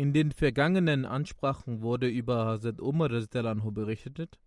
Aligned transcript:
In 0.00 0.14
den 0.14 0.32
vergangenen 0.32 1.04
Ansprachen 1.04 1.82
wurde 1.82 2.08
über 2.08 2.46
Hazrat 2.46 2.80
Umar 2.80 3.10
berichtet 3.10 4.38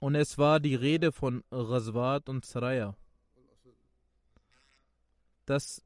und 0.00 0.14
es 0.14 0.36
war 0.36 0.60
die 0.60 0.74
Rede 0.74 1.12
von 1.12 1.42
Ghazwat 1.48 2.28
und 2.28 2.44
Saraya. 2.44 2.94
Das 5.46 5.82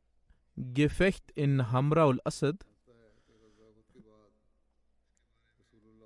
Gefecht 0.56 1.30
in 1.36 1.70
Hamra 1.70 2.06
al-Asad. 2.06 2.66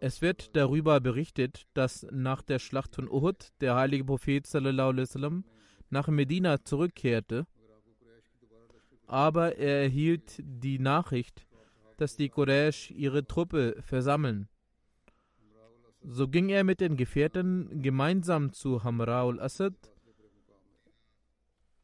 Es 0.01 0.21
wird 0.21 0.55
darüber 0.55 1.01
berichtet, 1.01 1.67
dass 1.73 2.07
nach 2.11 2.43
der 2.43 2.59
Schlacht 2.59 2.97
von 2.97 3.09
Uhud 3.09 3.51
der 3.63 3.77
heilige 3.77 4.05
Prophet 4.05 4.47
sallam, 4.47 5.45
nach 5.89 6.09
Medina 6.09 6.63
zurückkehrte, 6.63 7.47
aber 9.07 9.57
er 9.57 9.85
erhielt 9.85 10.35
die 10.39 10.79
Nachricht, 10.79 11.47
dass 11.97 12.17
die 12.17 12.29
Quraysh 12.29 12.91
ihre 12.91 13.27
Truppe 13.27 13.77
versammeln. 13.81 14.49
So 16.05 16.29
ging 16.29 16.49
er 16.49 16.65
mit 16.65 16.81
den 16.81 16.97
Gefährten 16.97 17.83
gemeinsam 17.83 18.53
zu 18.53 18.83
Hamra 18.83 19.23
al-Asad. 19.23 19.75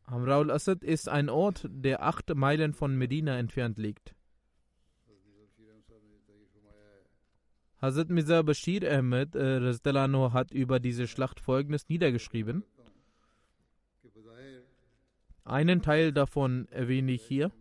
Hamra 0.07 0.39
al-Asad 0.39 0.83
ist 0.83 1.09
ein 1.09 1.29
Ort, 1.29 1.69
der 1.71 2.03
acht 2.03 2.35
Meilen 2.35 2.73
von 2.73 2.97
Medina 2.97 3.39
entfernt 3.39 3.79
liegt. 3.79 4.15
Hazrat 7.81 8.09
Mirza 8.11 8.43
Bashir 8.43 8.91
Ahmed 8.91 9.37
äh, 9.37 9.61
hat 10.33 10.51
über 10.51 10.81
diese 10.81 11.07
Schlacht 11.07 11.39
folgendes 11.39 11.89
niedergeschrieben. 11.89 12.65
Einen 15.45 15.81
Teil 15.81 16.13
davon 16.13 16.67
erwähne 16.71 17.13
ich 17.13 17.23
hier. 17.23 17.53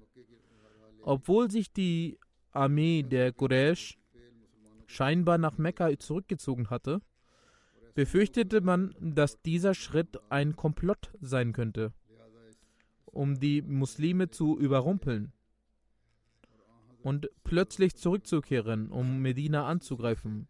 Obwohl 1.04 1.52
sich 1.52 1.72
die 1.72 2.18
Armee 2.58 3.04
der 3.04 3.32
Quraysh 3.32 3.98
scheinbar 4.88 5.38
nach 5.38 5.58
Mekka 5.58 5.98
zurückgezogen 6.00 6.70
hatte, 6.70 7.02
befürchtete 7.94 8.62
man, 8.62 8.94
dass 9.00 9.42
dieser 9.42 9.74
Schritt 9.74 10.20
ein 10.30 10.56
Komplott 10.56 11.12
sein 11.22 11.54
könnte, 11.54 11.94
um 13.06 13.40
die 13.40 13.62
Muslime 13.62 14.30
zu 14.30 14.58
überrumpeln 14.58 15.32
und 17.04 17.30
plötzlich 17.44 17.96
zurückzukehren, 17.96 18.92
um 18.92 19.22
Medina 19.22 19.66
anzugreifen. 19.66 20.48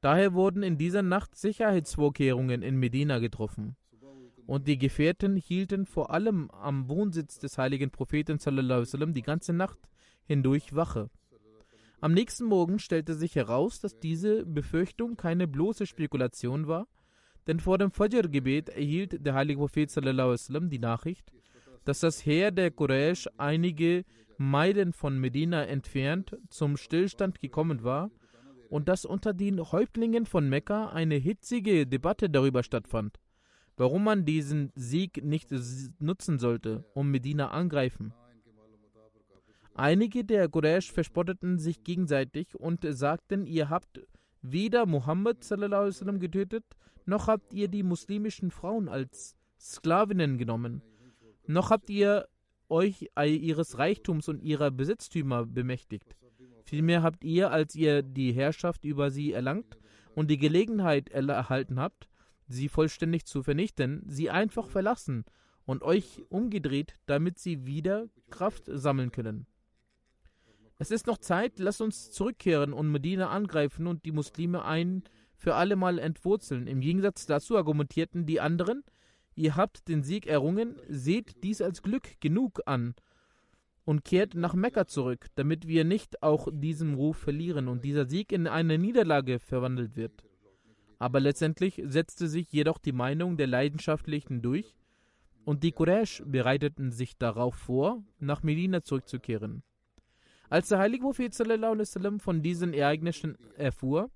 Daher 0.00 0.32
wurden 0.32 0.62
in 0.62 0.78
dieser 0.78 1.02
Nacht 1.02 1.34
Sicherheitsvorkehrungen 1.34 2.62
in 2.62 2.76
Medina 2.76 3.18
getroffen. 3.18 3.76
Und 4.46 4.66
die 4.68 4.78
Gefährten 4.78 5.36
hielten 5.36 5.84
vor 5.84 6.10
allem 6.10 6.50
am 6.52 6.88
Wohnsitz 6.88 7.38
des 7.38 7.58
heiligen 7.58 7.90
Propheten 7.90 8.38
die 9.12 9.22
ganze 9.22 9.52
Nacht 9.52 9.78
hindurch 10.24 10.74
Wache. 10.74 11.10
Am 12.00 12.12
nächsten 12.12 12.44
Morgen 12.44 12.78
stellte 12.78 13.14
sich 13.14 13.34
heraus, 13.34 13.80
dass 13.80 13.98
diese 13.98 14.46
Befürchtung 14.46 15.16
keine 15.16 15.48
bloße 15.48 15.84
Spekulation 15.84 16.68
war, 16.68 16.86
denn 17.48 17.58
vor 17.58 17.76
dem 17.76 17.90
Fajr-Gebet 17.90 18.68
erhielt 18.68 19.26
der 19.26 19.34
heilige 19.34 19.58
Prophet 19.58 19.90
sallam, 19.90 20.70
die 20.70 20.78
Nachricht, 20.78 21.32
dass 21.84 21.98
das 22.00 22.24
Heer 22.24 22.52
der 22.52 22.70
Quraysh 22.70 23.28
einige 23.36 24.04
Meilen 24.36 24.92
von 24.92 25.18
Medina 25.18 25.64
entfernt 25.64 26.36
zum 26.50 26.76
Stillstand 26.76 27.40
gekommen 27.40 27.82
war 27.82 28.12
und 28.70 28.88
dass 28.88 29.04
unter 29.04 29.34
den 29.34 29.60
Häuptlingen 29.60 30.24
von 30.24 30.48
Mekka 30.48 30.90
eine 30.90 31.16
hitzige 31.16 31.84
Debatte 31.84 32.30
darüber 32.30 32.62
stattfand, 32.62 33.18
warum 33.76 34.04
man 34.04 34.24
diesen 34.24 34.70
Sieg 34.76 35.24
nicht 35.24 35.50
nutzen 35.98 36.38
sollte, 36.38 36.84
um 36.94 37.10
Medina 37.10 37.50
angreifen. 37.50 38.14
Einige 39.78 40.24
der 40.24 40.48
Quraysh 40.48 40.90
verspotteten 40.90 41.60
sich 41.60 41.84
gegenseitig 41.84 42.52
und 42.56 42.84
sagten, 42.84 43.46
ihr 43.46 43.70
habt 43.70 44.00
weder 44.42 44.86
Muhammad 44.86 45.44
getötet, 46.18 46.64
noch 47.06 47.28
habt 47.28 47.54
ihr 47.54 47.68
die 47.68 47.84
muslimischen 47.84 48.50
Frauen 48.50 48.88
als 48.88 49.36
Sklavinnen 49.60 50.36
genommen, 50.36 50.82
noch 51.46 51.70
habt 51.70 51.90
ihr 51.90 52.26
euch 52.68 53.08
ihres 53.24 53.78
Reichtums 53.78 54.26
und 54.26 54.42
ihrer 54.42 54.72
Besitztümer 54.72 55.46
bemächtigt. 55.46 56.16
Vielmehr 56.64 57.04
habt 57.04 57.22
ihr, 57.22 57.52
als 57.52 57.76
ihr 57.76 58.02
die 58.02 58.32
Herrschaft 58.32 58.84
über 58.84 59.12
sie 59.12 59.32
erlangt 59.32 59.78
und 60.16 60.28
die 60.28 60.38
Gelegenheit 60.38 61.08
erhalten 61.10 61.78
habt, 61.78 62.08
sie 62.48 62.68
vollständig 62.68 63.26
zu 63.26 63.44
vernichten, 63.44 64.02
sie 64.08 64.28
einfach 64.28 64.66
verlassen 64.66 65.24
und 65.66 65.84
euch 65.84 66.24
umgedreht, 66.30 66.96
damit 67.06 67.38
sie 67.38 67.64
wieder 67.64 68.08
Kraft 68.28 68.64
sammeln 68.66 69.12
können. 69.12 69.46
Es 70.80 70.92
ist 70.92 71.08
noch 71.08 71.18
Zeit, 71.18 71.58
lasst 71.58 71.80
uns 71.80 72.12
zurückkehren 72.12 72.72
und 72.72 72.92
Medina 72.92 73.30
angreifen 73.30 73.88
und 73.88 74.04
die 74.04 74.12
Muslime 74.12 74.64
ein 74.64 75.02
für 75.34 75.56
allemal 75.56 75.98
entwurzeln. 75.98 76.68
Im 76.68 76.80
Gegensatz 76.80 77.26
dazu 77.26 77.56
argumentierten 77.56 78.26
die 78.26 78.40
anderen, 78.40 78.84
ihr 79.34 79.56
habt 79.56 79.88
den 79.88 80.04
Sieg 80.04 80.28
errungen, 80.28 80.76
seht 80.88 81.42
dies 81.42 81.60
als 81.62 81.82
Glück 81.82 82.20
genug 82.20 82.60
an 82.66 82.94
und 83.84 84.04
kehrt 84.04 84.34
nach 84.34 84.54
Mekka 84.54 84.86
zurück, 84.86 85.26
damit 85.34 85.66
wir 85.66 85.82
nicht 85.82 86.22
auch 86.22 86.46
diesen 86.52 86.94
Ruf 86.94 87.16
verlieren 87.16 87.66
und 87.66 87.84
dieser 87.84 88.08
Sieg 88.08 88.30
in 88.30 88.46
eine 88.46 88.78
Niederlage 88.78 89.40
verwandelt 89.40 89.96
wird. 89.96 90.24
Aber 91.00 91.18
letztendlich 91.18 91.82
setzte 91.86 92.28
sich 92.28 92.52
jedoch 92.52 92.78
die 92.78 92.92
Meinung 92.92 93.36
der 93.36 93.48
Leidenschaftlichen 93.48 94.42
durch 94.42 94.76
und 95.44 95.64
die 95.64 95.72
Quraysh 95.72 96.22
bereiteten 96.24 96.92
sich 96.92 97.16
darauf 97.16 97.56
vor, 97.56 98.04
nach 98.20 98.44
Medina 98.44 98.82
zurückzukehren. 98.82 99.62
Als 100.50 100.68
der 100.68 100.78
heilige 100.78 101.04
Prophet 101.04 101.34
von 102.20 102.42
diesen 102.42 102.72
Ereignissen 102.72 103.36
erfuhr, 103.56 104.10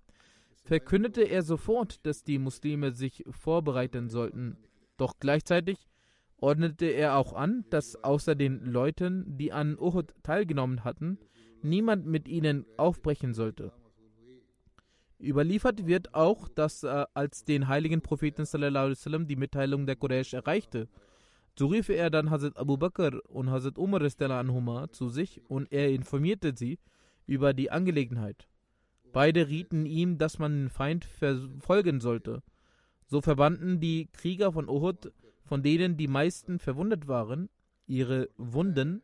verkündete 0.64 1.22
er 1.22 1.42
sofort, 1.42 2.06
dass 2.06 2.24
die 2.24 2.38
Muslime 2.38 2.92
sich 2.92 3.24
vorbereiten 3.30 4.08
sollten. 4.08 4.56
Doch 4.96 5.18
gleichzeitig 5.18 5.88
ordnete 6.38 6.86
er 6.86 7.16
auch 7.16 7.34
an, 7.34 7.64
dass 7.70 8.02
außer 8.02 8.34
den 8.34 8.64
Leuten, 8.64 9.36
die 9.36 9.52
an 9.52 9.78
Uhud 9.78 10.14
teilgenommen 10.22 10.84
hatten, 10.84 11.18
niemand 11.62 12.06
mit 12.06 12.28
ihnen 12.28 12.66
aufbrechen 12.76 13.34
sollte. 13.34 13.72
Überliefert 15.20 15.86
wird 15.86 16.14
auch, 16.14 16.48
dass 16.48 16.82
äh, 16.82 17.04
als 17.14 17.44
den 17.44 17.68
heiligen 17.68 18.02
Propheten 18.02 18.44
die 19.28 19.36
Mitteilung 19.36 19.86
der 19.86 19.94
Quraysh 19.94 20.34
erreichte, 20.34 20.88
so 21.58 21.66
rief 21.66 21.88
er 21.88 22.10
dann 22.10 22.30
Hazrat 22.30 22.56
Abu 22.56 22.76
Bakr 22.76 23.20
und 23.28 23.50
Hazrat 23.50 23.78
Umar 23.78 24.02
anhuma 24.20 24.90
zu 24.90 25.08
sich 25.08 25.42
und 25.48 25.70
er 25.70 25.90
informierte 25.90 26.54
sie 26.56 26.78
über 27.26 27.52
die 27.52 27.70
Angelegenheit. 27.70 28.48
Beide 29.12 29.48
rieten 29.48 29.84
ihm, 29.84 30.16
dass 30.18 30.38
man 30.38 30.52
den 30.52 30.70
Feind 30.70 31.04
verfolgen 31.04 32.00
sollte. 32.00 32.42
So 33.06 33.20
verbanden 33.20 33.78
die 33.78 34.08
Krieger 34.12 34.52
von 34.52 34.68
Uhud, 34.68 35.12
von 35.44 35.62
denen 35.62 35.98
die 35.98 36.08
meisten 36.08 36.58
verwundet 36.58 37.08
waren, 37.08 37.50
ihre 37.86 38.30
Wunden 38.38 39.02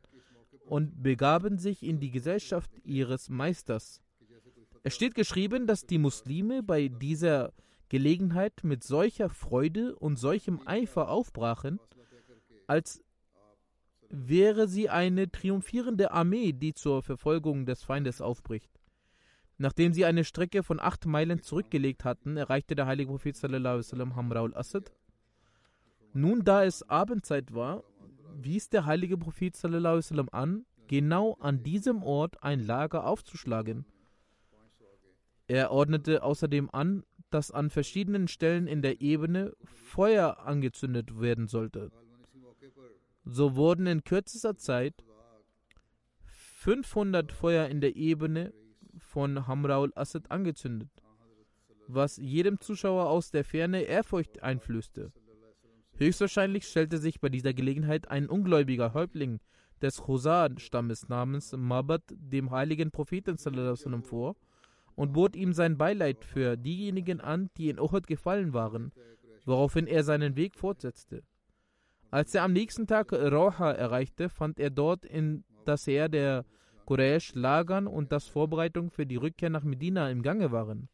und 0.64 1.02
begaben 1.02 1.58
sich 1.58 1.82
in 1.82 2.00
die 2.00 2.10
Gesellschaft 2.10 2.70
ihres 2.84 3.28
Meisters. 3.28 4.00
Es 4.82 4.94
steht 4.94 5.14
geschrieben, 5.14 5.66
dass 5.66 5.84
die 5.84 5.98
Muslime 5.98 6.62
bei 6.62 6.88
dieser 6.88 7.52
Gelegenheit 7.90 8.64
mit 8.64 8.84
solcher 8.84 9.28
Freude 9.28 9.96
und 9.96 10.18
solchem 10.18 10.60
Eifer 10.66 11.10
aufbrachen, 11.10 11.80
als 12.68 13.02
wäre 14.10 14.68
sie 14.68 14.88
eine 14.88 15.30
triumphierende 15.30 16.12
Armee, 16.12 16.52
die 16.52 16.74
zur 16.74 17.02
Verfolgung 17.02 17.66
des 17.66 17.82
Feindes 17.82 18.20
aufbricht. 18.20 18.70
Nachdem 19.58 19.92
sie 19.92 20.04
eine 20.04 20.24
Strecke 20.24 20.62
von 20.62 20.78
acht 20.78 21.04
Meilen 21.04 21.42
zurückgelegt 21.42 22.04
hatten, 22.04 22.36
erreichte 22.36 22.76
der 22.76 22.86
heilige 22.86 23.10
Prophet 23.10 23.36
sallam 23.36 24.14
Hamra 24.14 24.42
al-Assad. 24.42 24.92
Nun, 26.12 26.44
da 26.44 26.64
es 26.64 26.88
Abendzeit 26.88 27.52
war, 27.52 27.82
wies 28.34 28.70
der 28.70 28.86
heilige 28.86 29.18
Prophet 29.18 29.56
sallam 29.56 30.28
an, 30.30 30.64
genau 30.86 31.34
an 31.40 31.62
diesem 31.64 32.02
Ort 32.02 32.42
ein 32.42 32.60
Lager 32.60 33.04
aufzuschlagen. 33.04 33.84
Er 35.48 35.70
ordnete 35.70 36.22
außerdem 36.22 36.70
an, 36.70 37.04
dass 37.30 37.50
an 37.50 37.70
verschiedenen 37.70 38.28
Stellen 38.28 38.66
in 38.66 38.80
der 38.80 39.00
Ebene 39.00 39.54
Feuer 39.64 40.38
angezündet 40.46 41.20
werden 41.20 41.48
sollte. 41.48 41.90
So 43.30 43.56
wurden 43.56 43.86
in 43.86 44.04
kürzester 44.04 44.56
Zeit 44.56 45.04
500 46.24 47.30
Feuer 47.30 47.66
in 47.66 47.82
der 47.82 47.94
Ebene 47.94 48.54
von 48.96 49.46
Hamraul 49.46 49.92
Assad 49.94 50.30
angezündet, 50.30 50.88
was 51.86 52.16
jedem 52.16 52.58
Zuschauer 52.58 53.10
aus 53.10 53.30
der 53.30 53.44
Ferne 53.44 53.82
Ehrfurcht 53.82 54.42
einflößte. 54.42 55.12
Höchstwahrscheinlich 55.96 56.66
stellte 56.66 56.96
sich 56.96 57.20
bei 57.20 57.28
dieser 57.28 57.52
Gelegenheit 57.52 58.08
ein 58.08 58.30
ungläubiger 58.30 58.94
Häuptling 58.94 59.40
des 59.82 59.98
Khosar-Stammes 59.98 61.10
namens 61.10 61.52
Mabad 61.52 62.02
dem 62.08 62.50
heiligen 62.50 62.90
Propheten 62.90 63.36
vor 63.36 64.36
und 64.94 65.12
bot 65.12 65.36
ihm 65.36 65.52
sein 65.52 65.76
Beileid 65.76 66.24
für 66.24 66.56
diejenigen 66.56 67.20
an, 67.20 67.50
die 67.58 67.68
in 67.68 67.78
Uhud 67.78 68.06
gefallen 68.06 68.54
waren, 68.54 68.90
woraufhin 69.44 69.86
er 69.86 70.02
seinen 70.02 70.34
Weg 70.34 70.56
fortsetzte. 70.56 71.22
Als 72.10 72.34
er 72.34 72.42
am 72.42 72.52
nächsten 72.52 72.86
Tag 72.86 73.12
Roha 73.12 73.72
erreichte, 73.72 74.28
fand 74.28 74.58
er 74.58 74.70
dort, 74.70 75.04
in 75.04 75.44
das 75.64 75.86
Heer 75.86 76.08
der 76.08 76.44
Quraysh 76.86 77.34
lagern 77.34 77.86
und 77.86 78.12
dass 78.12 78.26
Vorbereitungen 78.26 78.90
für 78.90 79.04
die 79.04 79.16
Rückkehr 79.16 79.50
nach 79.50 79.64
Medina 79.64 80.10
im 80.10 80.22
Gange 80.22 80.52
waren. 80.52 80.88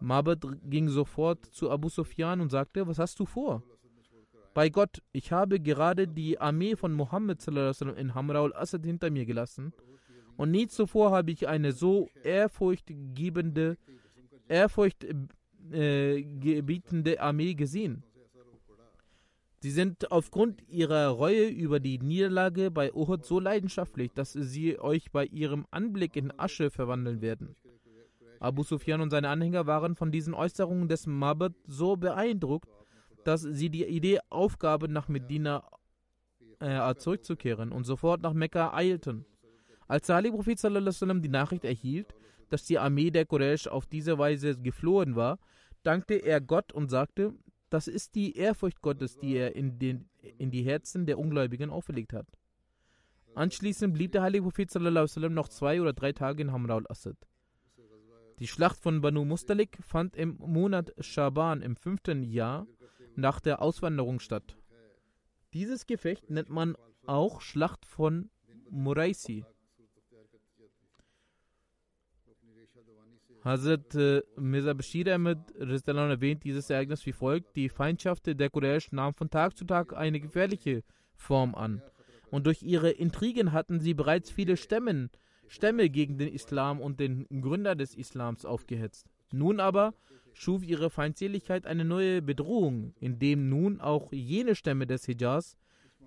Mabad 0.00 0.46
ging 0.64 0.88
sofort 0.88 1.44
zu 1.46 1.70
Abu 1.70 1.88
Sufyan 1.88 2.40
und 2.40 2.50
sagte: 2.50 2.86
Was 2.86 2.98
hast 2.98 3.18
du 3.20 3.26
vor? 3.26 3.62
Bei 4.54 4.68
Gott, 4.68 5.02
ich 5.12 5.32
habe 5.32 5.60
gerade 5.60 6.06
die 6.06 6.38
Armee 6.38 6.76
von 6.76 6.92
Mohammed 6.92 7.46
in 7.46 8.14
Hamra 8.14 8.42
al-Assad 8.42 8.84
hinter 8.84 9.10
mir 9.10 9.26
gelassen 9.26 9.72
und 10.36 10.50
nie 10.50 10.66
zuvor 10.66 11.10
habe 11.10 11.30
ich 11.30 11.48
eine 11.48 11.72
so 11.72 12.08
ehrfurchtgebende, 12.22 13.78
ehrfurchtgebietende 14.48 17.14
äh, 17.14 17.18
Armee 17.18 17.54
gesehen. 17.54 18.02
Sie 19.64 19.70
sind 19.70 20.12
aufgrund 20.12 20.60
ihrer 20.68 21.08
Reue 21.08 21.48
über 21.48 21.80
die 21.80 21.98
Niederlage 21.98 22.70
bei 22.70 22.92
Uhud 22.92 23.24
so 23.24 23.40
leidenschaftlich, 23.40 24.12
dass 24.12 24.34
sie 24.34 24.78
euch 24.78 25.10
bei 25.10 25.24
ihrem 25.24 25.64
Anblick 25.70 26.16
in 26.16 26.38
Asche 26.38 26.68
verwandeln 26.68 27.22
werden. 27.22 27.56
Abu 28.40 28.62
Sufyan 28.62 29.00
und 29.00 29.08
seine 29.08 29.30
Anhänger 29.30 29.66
waren 29.66 29.96
von 29.96 30.12
diesen 30.12 30.34
Äußerungen 30.34 30.86
des 30.86 31.06
Mabad 31.06 31.54
so 31.66 31.96
beeindruckt, 31.96 32.68
dass 33.24 33.40
sie 33.40 33.70
die 33.70 33.86
Idee 33.86 34.18
aufgaben, 34.28 34.92
nach 34.92 35.08
Medina 35.08 35.66
äh, 36.60 36.94
zurückzukehren 36.96 37.72
und 37.72 37.84
sofort 37.84 38.20
nach 38.20 38.34
Mekka 38.34 38.74
eilten. 38.74 39.24
Als 39.88 40.08
der 40.08 40.30
Prophet 40.30 40.58
sallam, 40.58 41.22
die 41.22 41.30
Nachricht 41.30 41.64
erhielt, 41.64 42.14
dass 42.50 42.66
die 42.66 42.78
Armee 42.78 43.10
der 43.10 43.24
Quraysh 43.24 43.68
auf 43.68 43.86
diese 43.86 44.18
Weise 44.18 44.60
geflohen 44.60 45.16
war, 45.16 45.38
dankte 45.84 46.16
er 46.16 46.42
Gott 46.42 46.70
und 46.74 46.90
sagte, 46.90 47.32
das 47.74 47.88
ist 47.88 48.14
die 48.14 48.36
Ehrfurcht 48.36 48.82
Gottes, 48.82 49.18
die 49.18 49.34
er 49.34 49.56
in, 49.56 49.80
den, 49.80 50.08
in 50.38 50.52
die 50.52 50.62
Herzen 50.62 51.06
der 51.06 51.18
Ungläubigen 51.18 51.70
auferlegt 51.70 52.12
hat. 52.12 52.28
Anschließend 53.34 53.92
blieb 53.92 54.12
der 54.12 54.22
heilige 54.22 54.44
Prophet 54.44 54.70
sallam, 54.70 55.34
noch 55.34 55.48
zwei 55.48 55.80
oder 55.80 55.92
drei 55.92 56.12
Tage 56.12 56.40
in 56.40 56.52
Hamra 56.52 56.76
al-Assad. 56.76 57.16
Die 58.38 58.46
Schlacht 58.46 58.78
von 58.78 59.00
Banu 59.00 59.24
Mustalik 59.24 59.76
fand 59.80 60.14
im 60.14 60.36
Monat 60.38 60.94
Shaban 61.00 61.62
im 61.62 61.74
fünften 61.74 62.22
Jahr 62.22 62.68
nach 63.16 63.40
der 63.40 63.60
Auswanderung 63.60 64.20
statt. 64.20 64.56
Dieses 65.52 65.88
Gefecht 65.88 66.30
nennt 66.30 66.50
man 66.50 66.76
auch 67.06 67.40
Schlacht 67.40 67.86
von 67.86 68.30
Muraisi. 68.70 69.44
Hazrat 73.44 73.94
äh, 73.94 74.22
Mirza 74.36 74.72
Bashir 74.72 75.14
Ahmed 75.14 75.38
erwähnt 75.58 76.44
dieses 76.44 76.70
Ereignis 76.70 77.04
wie 77.04 77.12
folgt: 77.12 77.54
Die 77.56 77.68
Feindschaft 77.68 78.26
der 78.26 78.48
Quraysh 78.48 78.90
nahm 78.92 79.12
von 79.12 79.28
Tag 79.28 79.54
zu 79.54 79.66
Tag 79.66 79.94
eine 79.94 80.18
gefährliche 80.18 80.82
Form 81.14 81.54
an. 81.54 81.82
Und 82.30 82.46
durch 82.46 82.62
ihre 82.62 82.90
Intrigen 82.90 83.52
hatten 83.52 83.80
sie 83.80 83.92
bereits 83.92 84.30
viele 84.30 84.56
Stämmen, 84.56 85.10
Stämme 85.46 85.90
gegen 85.90 86.16
den 86.16 86.32
Islam 86.32 86.80
und 86.80 87.00
den 87.00 87.26
Gründer 87.42 87.74
des 87.74 87.94
Islams 87.94 88.46
aufgehetzt. 88.46 89.10
Nun 89.30 89.60
aber 89.60 89.92
schuf 90.32 90.64
ihre 90.64 90.88
Feindseligkeit 90.88 91.66
eine 91.66 91.84
neue 91.84 92.22
Bedrohung, 92.22 92.94
indem 92.98 93.50
nun 93.50 93.78
auch 93.78 94.10
jene 94.10 94.54
Stämme 94.54 94.86
des 94.86 95.04
Hijaz, 95.04 95.58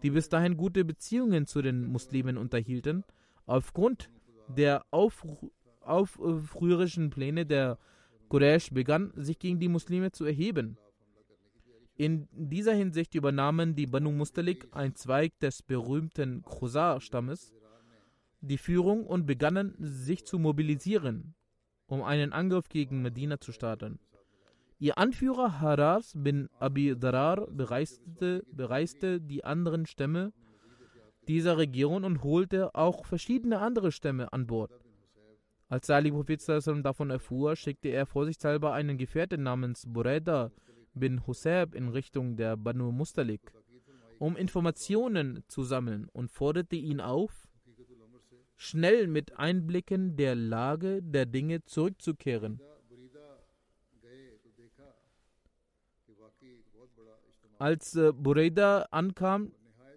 die 0.02 0.10
bis 0.10 0.28
dahin 0.28 0.58
gute 0.58 0.84
Beziehungen 0.84 1.46
zu 1.46 1.62
den 1.62 1.86
Muslimen 1.86 2.36
unterhielten, 2.36 3.04
aufgrund 3.46 4.10
der 4.48 4.86
Aufruhr 4.90 5.52
aufrührerischen 5.88 7.10
Pläne 7.10 7.46
der 7.46 7.78
Quraysh 8.30 8.72
begann, 8.72 9.12
sich 9.16 9.40
gegen 9.40 9.60
die 9.60 9.70
Muslime 9.70 10.12
zu 10.12 10.26
erheben. 10.26 10.78
In 11.96 12.28
dieser 12.32 12.74
Hinsicht 12.74 13.16
übernahmen 13.16 13.76
die 13.76 13.88
Banu 13.88 14.12
Mustalik, 14.12 14.68
ein 14.72 14.96
Zweig 14.96 15.40
des 15.40 15.64
berühmten 15.64 16.44
Khuzar-Stammes, 16.44 17.54
die 18.42 18.60
Führung 18.60 19.06
und 19.06 19.26
begannen 19.26 19.74
sich 19.80 20.26
zu 20.26 20.38
mobilisieren, 20.38 21.34
um 21.88 22.04
einen 22.04 22.34
Angriff 22.34 22.70
gegen 22.70 23.02
Medina 23.02 23.40
zu 23.40 23.52
starten. 23.52 24.00
Ihr 24.80 25.00
Anführer 25.00 25.60
Haras 25.60 26.14
bin 26.16 26.50
Abi 26.60 26.96
Darar 26.96 27.48
bereiste, 27.48 28.46
bereiste 28.52 29.20
die 29.20 29.44
anderen 29.44 29.88
Stämme 29.88 30.34
dieser 31.28 31.58
Region 31.58 32.04
und 32.04 32.24
holte 32.24 32.76
auch 32.76 33.06
verschiedene 33.06 33.60
andere 33.60 33.92
Stämme 33.92 34.32
an 34.32 34.46
Bord. 34.46 34.72
Als 35.70 35.88
der 35.88 36.02
Prophet 36.02 36.42
davon 36.86 37.10
erfuhr, 37.10 37.58
schickte 37.58 37.90
er 37.90 38.06
vorsichtshalber 38.06 38.72
einen 38.74 38.98
Gefährten 38.98 39.44
namens 39.44 39.84
Bureda 39.86 40.52
bin 40.94 41.28
Husayb 41.28 41.76
in 41.76 41.90
Richtung 41.90 42.38
der 42.38 42.56
Banu 42.56 42.92
Mustalik, 42.92 43.52
um 44.18 44.38
Informationen 44.38 45.44
zu 45.48 45.64
sammeln 45.64 46.08
und 46.14 46.32
forderte 46.32 46.78
ihn 46.78 47.02
auf, 47.02 47.50
schnell 48.56 49.08
mit 49.08 49.38
Einblicken 49.38 50.16
der 50.16 50.36
Lage 50.36 51.04
der 51.04 51.26
Dinge 51.26 51.64
zurückzukehren. 51.66 52.62
Als 57.60 57.96
äh, 57.96 58.14
Bureda 58.14 58.88
ankam, 58.92 59.52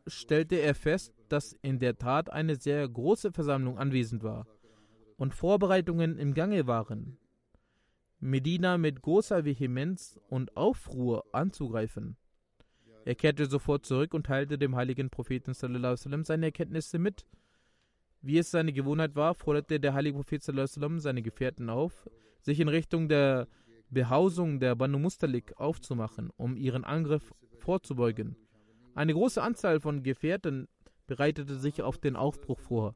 stellte 0.07 0.57
er 0.57 0.75
fest, 0.75 1.13
dass 1.29 1.53
in 1.63 1.79
der 1.79 1.97
Tat 1.97 2.31
eine 2.31 2.57
sehr 2.57 2.89
große 2.89 3.33
Versammlung 3.33 3.79
anwesend 3.79 4.23
war 4.23 4.47
und 5.21 5.35
Vorbereitungen 5.35 6.17
im 6.17 6.33
Gange 6.33 6.67
waren, 6.67 7.19
Medina 8.21 8.79
mit 8.79 9.03
großer 9.03 9.45
Vehemenz 9.45 10.19
und 10.31 10.57
Aufruhr 10.57 11.27
anzugreifen. 11.33 12.17
Er 13.05 13.15
kehrte 13.15 13.45
sofort 13.45 13.85
zurück 13.85 14.15
und 14.15 14.25
teilte 14.25 14.57
dem 14.57 14.77
heiligen 14.77 15.11
Propheten 15.11 15.53
sallam, 15.53 16.25
seine 16.25 16.47
Erkenntnisse 16.47 16.99
mit. 16.99 17.27
Wie 18.23 18.39
es 18.39 18.51
seine 18.51 18.73
Gewohnheit 18.73 19.15
war, 19.15 19.35
forderte 19.35 19.79
der 19.79 19.93
heilige 19.93 20.17
Prophet 20.17 20.43
sallam, 20.43 21.01
seine 21.01 21.21
Gefährten 21.21 21.69
auf, 21.69 22.09
sich 22.41 22.59
in 22.59 22.69
Richtung 22.69 23.11
der 23.11 23.47
Behausung 23.91 24.59
der 24.59 24.75
Banu 24.75 24.99
Mustalik 24.99 25.53
aufzumachen, 25.59 26.31
um 26.39 26.57
ihren 26.57 26.85
Angriff 26.85 27.35
vorzubeugen. 27.59 28.37
Eine 28.95 29.13
große 29.13 29.43
Anzahl 29.43 29.81
von 29.81 30.03
Gefährten 30.03 30.67
bereitete 31.07 31.57
sich 31.57 31.83
auf 31.83 31.99
den 31.99 32.17
Aufbruch 32.17 32.59
vor. 32.59 32.95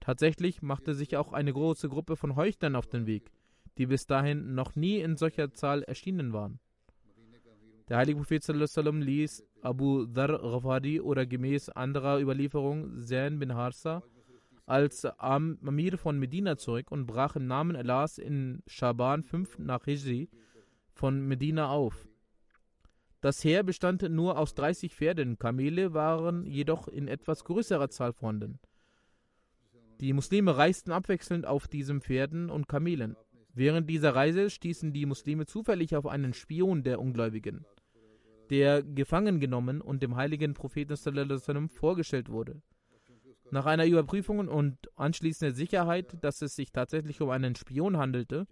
Tatsächlich 0.00 0.62
machte 0.62 0.94
sich 0.94 1.16
auch 1.16 1.32
eine 1.32 1.52
große 1.52 1.88
Gruppe 1.88 2.16
von 2.16 2.36
Heuchlern 2.36 2.76
auf 2.76 2.86
den 2.86 3.06
Weg, 3.06 3.30
die 3.78 3.86
bis 3.86 4.06
dahin 4.06 4.54
noch 4.54 4.76
nie 4.76 5.00
in 5.00 5.16
solcher 5.16 5.52
Zahl 5.52 5.82
erschienen 5.82 6.32
waren. 6.32 6.60
Der 7.88 7.98
heilige 7.98 8.18
Prophet 8.18 8.42
sallam, 8.42 9.00
ließ 9.00 9.44
Abu 9.62 10.06
Dhar 10.06 10.38
Ghafari 10.38 11.00
oder 11.00 11.24
gemäß 11.24 11.68
anderer 11.68 12.20
Überlieferung 12.20 13.02
Zain 13.02 13.38
bin 13.38 13.54
Harsa 13.54 14.02
als 14.66 15.04
Amir 15.04 15.96
von 15.96 16.18
Medina 16.18 16.56
zurück 16.56 16.90
und 16.90 17.06
brach 17.06 17.36
im 17.36 17.46
Namen 17.46 17.76
Allahs 17.76 18.18
in 18.18 18.62
Schaban 18.66 19.22
5 19.22 19.60
nach 19.60 19.84
Hijri 19.84 20.28
von 20.92 21.20
Medina 21.20 21.68
auf. 21.68 22.08
Das 23.20 23.42
Heer 23.44 23.62
bestand 23.62 24.02
nur 24.02 24.38
aus 24.38 24.54
30 24.54 24.94
Pferden, 24.94 25.38
Kamele 25.38 25.94
waren 25.94 26.44
jedoch 26.44 26.88
in 26.88 27.06
etwas 27.06 27.44
größerer 27.44 27.88
Zahl 27.88 28.12
vorhanden. 28.12 28.58
Die 30.00 30.12
Muslime 30.12 30.56
reisten 30.56 30.92
abwechselnd 30.92 31.46
auf 31.46 31.68
diesen 31.68 32.02
Pferden 32.02 32.50
und 32.50 32.68
Kamelen. 32.68 33.16
Während 33.54 33.88
dieser 33.88 34.14
Reise 34.14 34.50
stießen 34.50 34.92
die 34.92 35.06
Muslime 35.06 35.46
zufällig 35.46 35.96
auf 35.96 36.06
einen 36.06 36.34
Spion 36.34 36.82
der 36.82 37.00
Ungläubigen, 37.00 37.64
der 38.50 38.82
gefangen 38.82 39.40
genommen 39.40 39.80
und 39.80 40.02
dem 40.02 40.16
heiligen 40.16 40.52
Propheten 40.52 41.68
vorgestellt 41.70 42.28
wurde. 42.28 42.60
Nach 43.50 43.64
einer 43.64 43.86
Überprüfung 43.86 44.46
und 44.48 44.76
anschließender 44.96 45.54
Sicherheit, 45.54 46.18
dass 46.20 46.42
es 46.42 46.54
sich 46.54 46.72
tatsächlich 46.72 47.22
um 47.22 47.30
einen 47.30 47.54
Spion 47.54 47.96
handelte, 47.96 48.46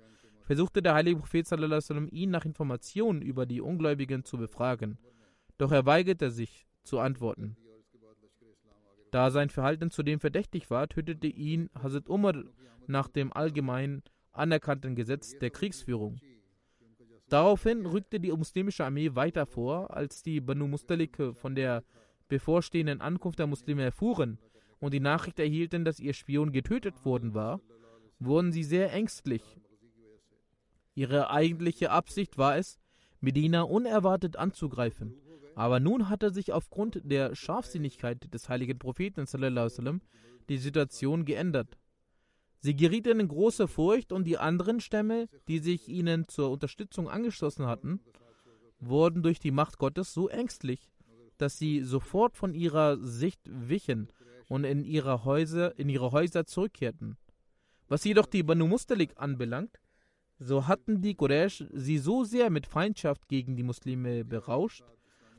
versuchte 0.44 0.80
der 0.80 0.94
heilige 0.94 1.18
Prophet 1.18 1.46
ihn 2.10 2.30
nach 2.30 2.46
Informationen 2.46 3.20
über 3.20 3.44
die 3.44 3.60
Ungläubigen 3.60 4.24
zu 4.24 4.38
befragen. 4.38 4.98
Doch 5.58 5.72
er 5.72 5.84
weigerte 5.84 6.30
sich 6.30 6.66
zu 6.82 6.98
antworten. 7.00 7.56
Da 9.14 9.30
sein 9.30 9.48
Verhalten 9.48 9.92
zudem 9.92 10.18
verdächtig 10.18 10.70
war, 10.70 10.88
tötete 10.88 11.28
ihn 11.28 11.70
Hazrat 11.80 12.08
Umar 12.08 12.34
nach 12.88 13.06
dem 13.06 13.32
allgemein 13.32 14.02
anerkannten 14.32 14.96
Gesetz 14.96 15.38
der 15.38 15.50
Kriegsführung. 15.50 16.18
Daraufhin 17.28 17.86
rückte 17.86 18.18
die 18.18 18.32
muslimische 18.32 18.84
Armee 18.84 19.14
weiter 19.14 19.46
vor, 19.46 19.96
als 19.96 20.24
die 20.24 20.40
Banu 20.40 20.66
Mustalik 20.66 21.16
von 21.34 21.54
der 21.54 21.84
bevorstehenden 22.26 23.00
Ankunft 23.00 23.38
der 23.38 23.46
Muslime 23.46 23.84
erfuhren 23.84 24.40
und 24.80 24.92
die 24.92 24.98
Nachricht 24.98 25.38
erhielten, 25.38 25.84
dass 25.84 26.00
ihr 26.00 26.12
Spion 26.12 26.50
getötet 26.50 27.04
worden 27.04 27.34
war, 27.34 27.60
wurden 28.18 28.50
sie 28.50 28.64
sehr 28.64 28.92
ängstlich. 28.92 29.44
Ihre 30.96 31.30
eigentliche 31.30 31.92
Absicht 31.92 32.36
war 32.36 32.56
es, 32.56 32.80
Medina 33.20 33.62
unerwartet 33.62 34.34
anzugreifen. 34.34 35.14
Aber 35.54 35.80
nun 35.80 36.08
hatte 36.08 36.32
sich 36.32 36.52
aufgrund 36.52 37.00
der 37.04 37.34
Scharfsinnigkeit 37.34 38.32
des 38.32 38.48
heiligen 38.48 38.78
Propheten 38.78 39.26
die 40.48 40.58
Situation 40.58 41.24
geändert. 41.24 41.78
Sie 42.58 42.74
gerieten 42.74 43.20
in 43.20 43.28
große 43.28 43.68
Furcht 43.68 44.12
und 44.12 44.24
die 44.24 44.38
anderen 44.38 44.80
Stämme, 44.80 45.28
die 45.48 45.58
sich 45.58 45.88
ihnen 45.88 46.28
zur 46.28 46.50
Unterstützung 46.50 47.08
angeschlossen 47.08 47.66
hatten, 47.66 48.00
wurden 48.80 49.22
durch 49.22 49.38
die 49.38 49.50
Macht 49.50 49.78
Gottes 49.78 50.14
so 50.14 50.28
ängstlich, 50.28 50.90
dass 51.38 51.58
sie 51.58 51.82
sofort 51.82 52.36
von 52.36 52.54
ihrer 52.54 52.96
Sicht 52.98 53.40
wichen 53.44 54.08
und 54.48 54.64
in 54.64 54.84
ihre 54.84 55.24
Häuser, 55.24 55.78
in 55.78 55.88
ihre 55.88 56.12
Häuser 56.12 56.46
zurückkehrten. 56.46 57.16
Was 57.88 58.04
jedoch 58.04 58.26
die 58.26 58.42
Banu 58.42 58.66
Mustalik 58.66 59.12
anbelangt, 59.16 59.78
so 60.38 60.66
hatten 60.66 61.00
die 61.00 61.14
Quraysh 61.14 61.64
sie 61.72 61.98
so 61.98 62.24
sehr 62.24 62.50
mit 62.50 62.66
Feindschaft 62.66 63.28
gegen 63.28 63.56
die 63.56 63.62
Muslime 63.62 64.24
berauscht, 64.24 64.84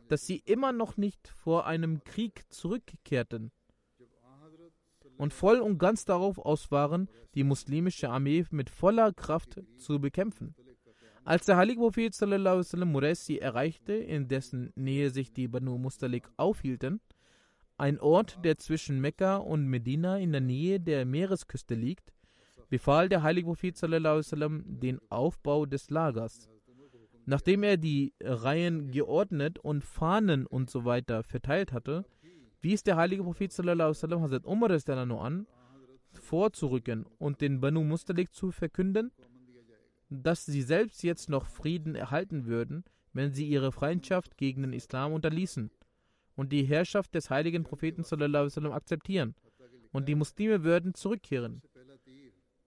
dass 0.08 0.26
sie 0.26 0.42
immer 0.46 0.72
noch 0.72 0.98
nicht 0.98 1.28
vor 1.28 1.66
einem 1.66 2.04
Krieg 2.04 2.44
zurückkehrten 2.50 3.52
und 5.18 5.34
voll 5.34 5.60
und 5.60 5.78
ganz 5.78 6.06
darauf 6.06 6.38
aus 6.40 6.72
waren, 6.72 7.10
die 7.34 7.44
muslimische 7.44 8.10
Armee 8.10 8.46
mit 8.52 8.70
voller 8.70 9.14
Kraft 9.14 9.62
zu 9.78 10.00
bekämpfen. 10.00 10.56
Als 11.24 11.46
der 11.46 11.58
heilige 11.58 11.80
Prophet 11.80 12.16
Muresi 12.86 13.38
erreichte, 13.38 13.94
in 13.94 14.28
dessen 14.28 14.72
Nähe 14.76 15.10
sich 15.10 15.34
die 15.34 15.48
Banu 15.48 15.78
Mustalik 15.78 16.30
aufhielten, 16.38 17.02
ein 17.78 18.00
Ort, 18.00 18.40
der 18.46 18.58
zwischen 18.58 19.02
Mekka 19.02 19.38
und 19.38 19.68
Medina 19.68 20.18
in 20.18 20.32
der 20.32 20.42
Nähe 20.42 20.80
der 20.80 21.06
Meeresküste 21.06 21.76
liegt, 21.76 22.14
befahl 22.70 23.10
der 23.10 23.24
heilige 23.24 23.48
Prophet 23.48 23.76
den 23.82 25.00
Aufbau 25.10 25.66
des 25.66 25.90
Lagers. 25.90 26.48
Nachdem 27.26 27.64
er 27.64 27.78
die 27.78 28.14
Reihen 28.22 28.92
geordnet 28.92 29.58
und 29.60 29.84
Fahnen 29.84 30.46
und 30.46 30.70
so 30.70 30.86
weiter 30.86 31.24
verteilt 31.24 31.74
hatte, 31.74 32.06
wies 32.62 32.84
der 32.84 32.98
heilige 32.98 33.24
Prophet 33.24 33.52
sallam, 33.52 33.80
Hazrat 33.90 34.46
Umar 34.46 34.72
an, 34.72 35.48
vorzurücken 36.14 37.06
und 37.18 37.42
den 37.42 37.60
Banu 37.62 37.84
Mustalik 37.84 38.34
zu 38.34 38.52
verkünden, 38.52 39.12
dass 40.10 40.46
sie 40.46 40.62
selbst 40.62 41.04
jetzt 41.04 41.30
noch 41.30 41.48
Frieden 41.48 41.96
erhalten 41.96 42.46
würden, 42.46 42.84
wenn 43.14 43.32
sie 43.32 43.48
ihre 43.48 43.72
Feindschaft 43.72 44.38
gegen 44.38 44.62
den 44.62 44.74
Islam 44.74 45.14
unterließen 45.14 45.72
und 46.36 46.52
die 46.52 46.64
Herrschaft 46.64 47.16
des 47.16 47.30
heiligen 47.30 47.64
Propheten 47.64 48.04
sallam, 48.04 48.72
akzeptieren 48.72 49.36
und 49.92 50.08
die 50.08 50.16
Muslime 50.16 50.64
würden 50.64 50.94
zurückkehren. 50.94 51.64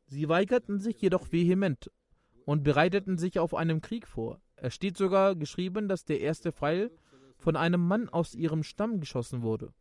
Sie 0.06 0.28
weigerten 0.28 0.80
sich 0.80 1.00
jedoch 1.00 1.30
vehement 1.30 1.90
und 2.44 2.64
bereiteten 2.64 3.18
sich 3.18 3.38
auf 3.38 3.54
einen 3.54 3.82
Krieg 3.82 4.06
vor. 4.06 4.40
Es 4.60 4.74
steht 4.74 4.96
sogar 4.96 5.36
geschrieben, 5.36 5.88
dass 5.88 6.04
der 6.04 6.20
erste 6.20 6.52
Pfeil 6.52 6.90
von 7.36 7.56
einem 7.56 7.86
Mann 7.86 8.08
aus 8.08 8.34
ihrem 8.34 8.62
Stamm 8.62 9.00
geschossen 9.00 9.42
wurde. 9.42 9.72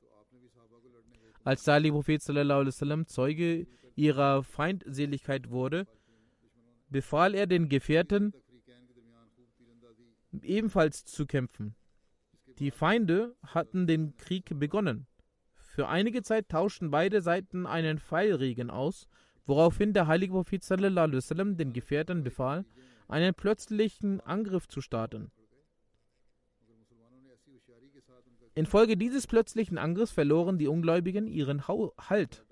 Als 1.44 1.64
der 1.64 1.80
Prophet 1.80 2.22
sallam, 2.22 3.08
Zeuge 3.08 3.68
ihrer 3.96 4.44
Feindseligkeit 4.44 5.50
wurde, 5.50 5.88
befahl 6.90 7.34
er 7.34 7.48
den 7.48 7.70
Gefährten, 7.70 8.34
ebenfalls 10.42 11.06
zu 11.06 11.26
kämpfen. 11.26 11.76
Die 12.60 12.72
Feinde 12.72 13.36
hatten 13.44 13.88
den 13.88 14.18
Krieg 14.18 14.60
begonnen. 14.60 15.08
Für 15.54 15.88
einige 15.88 16.22
Zeit 16.22 16.50
tauschten 16.50 16.92
beide 16.92 17.22
Seiten 17.22 17.66
einen 17.66 18.00
Pfeilregen 18.00 18.70
aus, 18.70 19.08
woraufhin 19.46 19.94
der 19.94 20.08
heilige 20.08 20.34
Prophet 20.34 20.64
sallam, 20.64 21.58
den 21.58 21.74
Gefährten 21.74 22.24
befahl, 22.24 22.66
einen 23.08 23.34
plötzlichen 23.34 24.22
Angriff 24.22 24.68
zu 24.68 24.82
starten. 24.82 25.32
Infolge 28.56 28.98
dieses 28.98 29.28
plötzlichen 29.28 29.78
Angriffs 29.78 30.12
verloren 30.12 30.58
die 30.58 30.68
Ungläubigen 30.68 31.28
ihren 31.28 31.68
Halt. 31.68 32.46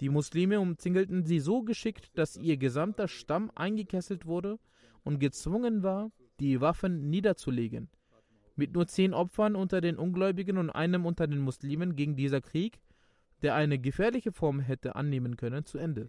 Die 0.00 0.08
Muslime 0.08 0.60
umzingelten 0.60 1.24
sie 1.24 1.40
so 1.40 1.62
geschickt, 1.62 2.16
dass 2.16 2.36
ihr 2.36 2.58
gesamter 2.58 3.08
Stamm 3.08 3.50
eingekesselt 3.54 4.26
wurde 4.26 4.58
und 5.04 5.18
gezwungen 5.18 5.82
war, 5.82 6.12
die 6.38 6.60
Waffen 6.60 7.08
niederzulegen. 7.08 7.88
Mit 8.56 8.74
nur 8.74 8.86
zehn 8.86 9.14
Opfern 9.14 9.56
unter 9.56 9.80
den 9.80 9.96
Ungläubigen 9.96 10.58
und 10.58 10.70
einem 10.70 11.06
unter 11.06 11.26
den 11.26 11.40
Muslimen 11.40 11.96
ging 11.96 12.14
dieser 12.14 12.40
Krieg, 12.40 12.80
der 13.42 13.54
eine 13.54 13.78
gefährliche 13.78 14.32
Form 14.32 14.60
hätte 14.60 14.96
annehmen 14.96 15.36
können, 15.36 15.64
zu 15.64 15.78
Ende. 15.78 16.08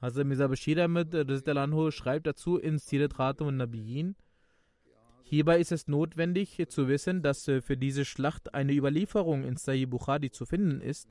Hazrat 0.00 0.26
Mirza 0.26 0.46
Bashir 0.48 0.82
Ahmed 0.82 1.14
schreibt 1.92 2.26
dazu 2.26 2.56
in 2.56 2.78
Sirat 2.78 3.14
Khatam 3.14 3.48
und 3.48 3.56
Nabiyin, 3.58 4.16
Hierbei 5.30 5.60
ist 5.60 5.70
es 5.70 5.86
notwendig 5.86 6.60
zu 6.70 6.88
wissen, 6.88 7.22
dass 7.22 7.46
äh, 7.46 7.60
für 7.60 7.76
diese 7.76 8.04
Schlacht 8.04 8.52
eine 8.52 8.72
Überlieferung 8.72 9.44
in 9.44 9.54
Sahih 9.54 9.86
Bukhari 9.86 10.32
zu 10.32 10.44
finden 10.44 10.80
ist, 10.80 11.08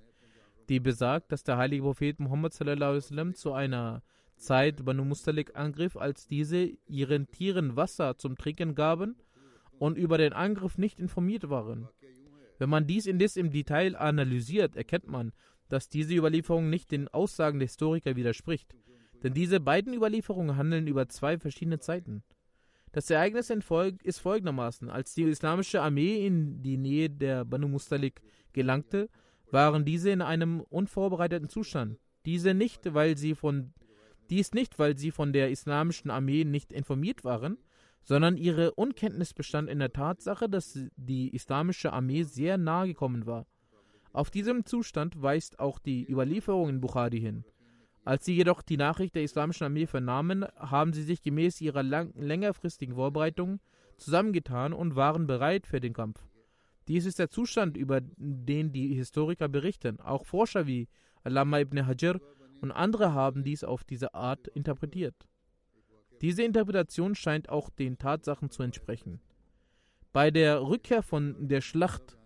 die 0.68 0.82
besagt, 0.82 1.32
dass 1.32 1.44
der 1.44 1.56
heilige 1.56 1.84
Prophet 1.84 2.20
Muhammad 2.20 2.54
sallam, 2.54 3.34
zu 3.34 3.54
einer 3.54 4.04
Zeit 4.36 4.84
Banu 4.84 5.06
Mustalik 5.06 5.56
angriff, 5.56 5.96
als 5.96 6.28
diese 6.28 6.70
ihren 6.86 7.32
Tieren 7.32 7.78
Wasser 7.78 8.18
zum 8.18 8.38
Trinken 8.38 8.76
gaben 8.76 9.16
und 9.78 9.98
über 9.98 10.18
den 10.18 10.34
Angriff 10.34 10.78
nicht 10.78 11.00
informiert 11.00 11.50
waren. 11.50 11.88
Wenn 12.58 12.70
man 12.70 12.88
dies 12.88 13.06
indes 13.06 13.38
im 13.38 13.52
Detail 13.52 13.96
analysiert, 13.96 14.76
erkennt 14.76 15.08
man, 15.08 15.32
dass 15.70 15.90
diese 15.90 16.16
Überlieferung 16.16 16.70
nicht 16.70 16.92
den 16.92 17.08
Aussagen 17.08 17.60
der 17.60 17.68
Historiker 17.68 18.16
widerspricht. 18.16 18.76
Denn 19.24 19.34
diese 19.34 19.60
beiden 19.60 19.94
Überlieferungen 19.94 20.58
handeln 20.58 20.88
über 20.88 21.08
zwei 21.10 21.38
verschiedene 21.38 21.80
Zeiten. 21.80 22.24
Das 22.92 23.10
Ereignis 23.10 23.52
ist 24.04 24.20
folgendermaßen: 24.20 24.90
Als 24.90 25.14
die 25.14 25.24
islamische 25.24 25.82
Armee 25.82 26.26
in 26.26 26.62
die 26.62 26.78
Nähe 26.78 27.10
der 27.10 27.46
Banu 27.46 27.68
Mustalik 27.68 28.22
gelangte, 28.54 29.10
waren 29.52 29.86
diese 29.86 30.10
in 30.10 30.22
einem 30.22 30.62
unvorbereiteten 30.62 31.50
Zustand. 31.50 31.98
Diese 32.26 32.54
nicht, 32.54 32.94
weil 32.94 33.18
sie 33.18 33.36
von 33.36 33.74
dies 34.30 34.54
nicht, 34.54 34.78
weil 34.80 34.98
sie 34.98 35.12
von 35.12 35.34
der 35.34 35.50
islamischen 35.50 36.12
Armee 36.12 36.44
nicht 36.44 36.72
informiert 36.72 37.24
waren, 37.24 37.58
sondern 38.04 38.38
ihre 38.38 38.74
Unkenntnis 38.74 39.34
bestand 39.34 39.70
in 39.70 39.80
der 39.80 39.92
Tatsache, 39.92 40.50
dass 40.50 40.80
die 40.96 41.30
islamische 41.30 41.94
Armee 41.94 42.24
sehr 42.24 42.58
nahe 42.58 42.88
gekommen 42.88 43.26
war. 43.26 43.46
Auf 44.12 44.32
diesem 44.32 44.66
Zustand 44.66 45.22
weist 45.22 45.60
auch 45.60 45.80
die 45.80 46.10
Überlieferung 46.10 46.70
in 46.70 46.82
Bukhari 46.82 47.20
hin. 47.20 47.44
Als 48.06 48.26
sie 48.26 48.34
jedoch 48.36 48.62
die 48.62 48.78
Nachricht 48.78 49.16
der 49.16 49.24
islamischen 49.24 49.66
Armee 49.66 49.86
vernahmen, 49.86 50.46
haben 50.56 50.94
sie 50.94 51.04
sich 51.04 51.22
gemäß 51.22 51.62
ihrer 51.62 51.84
lang 51.84 52.14
längerfristigen 52.16 52.96
Vorbereitungen 52.96 53.60
zusammengetan 53.98 54.74
und 54.74 54.96
waren 54.96 55.28
bereit 55.28 55.68
für 55.68 55.80
den 55.80 55.94
Kampf. 55.94 56.26
Dies 56.88 57.06
ist 57.06 57.20
der 57.20 57.30
Zustand, 57.30 57.78
über 57.78 58.02
den 58.02 58.72
die 58.72 58.96
Historiker 58.96 59.48
berichten. 59.48 60.00
Auch 60.00 60.26
Forscher 60.26 60.66
wie 60.66 60.88
Alama 61.24 61.60
ibn 61.60 61.86
Hajar 61.86 62.20
und 62.62 62.72
andere 62.72 63.14
haben 63.14 63.44
dies 63.44 63.64
auf 63.64 63.84
diese 63.84 64.16
Art 64.16 64.48
interpretiert. 64.48 65.16
Diese 66.22 66.44
Interpretation 66.44 67.16
scheint 67.16 67.50
auch 67.50 67.70
den 67.70 67.98
Tatsachen 67.98 68.50
zu 68.50 68.64
entsprechen. 68.64 69.22
Bei 70.12 70.32
der 70.32 70.64
Rückkehr 70.64 71.04
von 71.04 71.48
der 71.48 71.62
Schlacht 71.62 72.18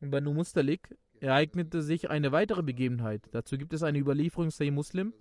Banu 0.00 0.32
Mustalik 0.32 0.96
ereignete 1.20 1.82
sich 1.82 2.10
eine 2.10 2.32
weitere 2.32 2.62
Begebenheit. 2.62 3.28
Dazu 3.32 3.56
gibt 3.56 3.72
es 3.72 3.82
eine 3.82 3.98
Überlieferung 3.98 4.50
Sahih 4.50 4.70
Muslim. 4.70 5.14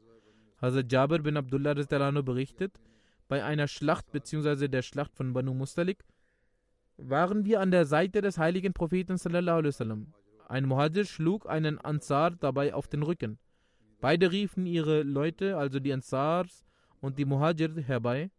Hazrat 0.61 0.91
Jabir 0.91 1.19
bin 1.19 1.37
Abdullah 1.37 1.73
berichtet, 1.73 2.79
bei 3.27 3.43
einer 3.43 3.67
Schlacht 3.67 4.11
bzw. 4.11 4.67
der 4.67 4.81
Schlacht 4.81 5.15
von 5.15 5.33
Banu 5.33 5.53
Mustalik 5.53 6.03
waren 6.97 7.45
wir 7.45 7.59
an 7.59 7.71
der 7.71 7.85
Seite 7.85 8.21
des 8.21 8.37
heiligen 8.37 8.73
Propheten 8.73 9.17
sallallahu. 9.17 9.71
Ein 10.47 10.65
Muhajir 10.65 11.05
schlug 11.05 11.49
einen 11.49 11.79
Ansar 11.79 12.31
dabei 12.31 12.73
auf 12.73 12.87
den 12.87 13.03
Rücken. 13.03 13.39
Beide 14.01 14.31
riefen 14.31 14.65
ihre 14.65 15.03
Leute, 15.03 15.57
also 15.57 15.79
die 15.79 15.93
Ansars 15.93 16.65
und 16.99 17.17
die 17.17 17.25
Muhajir, 17.25 17.73
herbei. 17.81 18.29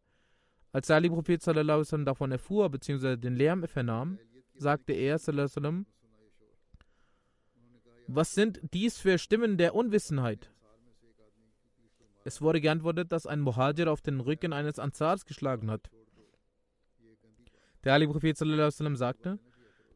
Als 0.73 0.89
der 0.89 0.97
heilige 0.97 1.15
Prophet 1.15 1.43
sallallahu 1.43 2.05
davon 2.05 2.33
erfuhr 2.33 2.69
bzw. 2.69 3.17
den 3.17 3.37
Lärm 3.37 3.67
vernahm, 3.67 4.19
sagte 4.57 4.93
er 4.93 5.19
sallallahu 5.19 5.85
was 8.07 8.35
sind 8.35 8.61
dies 8.73 8.99
für 8.99 9.19
Stimmen 9.19 9.57
der 9.57 9.75
Unwissenheit? 9.75 10.51
Es 12.25 12.41
wurde 12.41 12.61
geantwortet, 12.61 13.13
dass 13.13 13.27
ein 13.27 13.41
Muhajir 13.41 13.91
auf 13.91 14.01
den 14.01 14.21
Rücken 14.21 14.53
eines 14.53 14.79
Ansars 14.79 15.27
geschlagen 15.27 15.71
hat. 15.71 15.91
Der 17.85 17.93
heilige 17.93 18.13
Prophet 18.13 18.37
sallam, 18.37 18.97
sagte, 18.97 19.39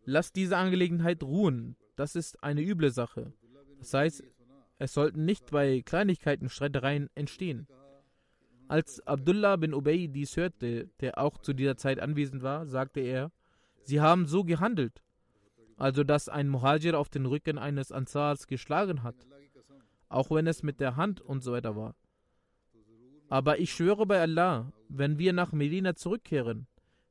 lasst 0.04 0.36
diese 0.36 0.56
Angelegenheit 0.56 1.22
ruhen, 1.22 1.76
das 1.96 2.14
ist 2.14 2.42
eine 2.44 2.62
üble 2.62 2.90
Sache. 2.90 3.32
Das 3.78 3.94
heißt, 3.94 4.22
es 4.78 4.92
sollten 4.92 5.24
nicht 5.24 5.50
bei 5.50 5.82
Kleinigkeiten 5.82 6.48
Streitereien 6.48 7.08
entstehen. 7.14 7.66
Als 8.68 9.00
Abdullah 9.06 9.56
bin 9.56 9.72
Ubay 9.72 10.08
dies 10.08 10.36
hörte, 10.36 10.90
der 11.00 11.18
auch 11.18 11.38
zu 11.38 11.54
dieser 11.54 11.78
Zeit 11.78 11.98
anwesend 11.98 12.42
war, 12.42 12.66
sagte 12.66 13.00
er, 13.00 13.32
sie 13.82 14.02
haben 14.02 14.26
so 14.26 14.44
gehandelt, 14.44 15.02
also 15.78 16.04
dass 16.04 16.28
ein 16.28 16.48
Muhajir 16.48 16.98
auf 16.98 17.08
den 17.08 17.24
Rücken 17.24 17.56
eines 17.56 17.92
Ansars 17.92 18.46
geschlagen 18.46 19.02
hat, 19.02 19.14
auch 20.08 20.30
wenn 20.30 20.46
es 20.46 20.62
mit 20.62 20.80
der 20.80 20.96
Hand 20.96 21.20
und 21.20 21.42
so 21.42 21.52
weiter 21.52 21.76
war. 21.76 21.94
Aber 23.28 23.58
ich 23.58 23.72
schwöre 23.72 24.06
bei 24.06 24.20
Allah, 24.20 24.72
wenn 24.88 25.18
wir 25.18 25.32
nach 25.32 25.52
Medina 25.52 25.94
zurückkehren, 25.94 26.66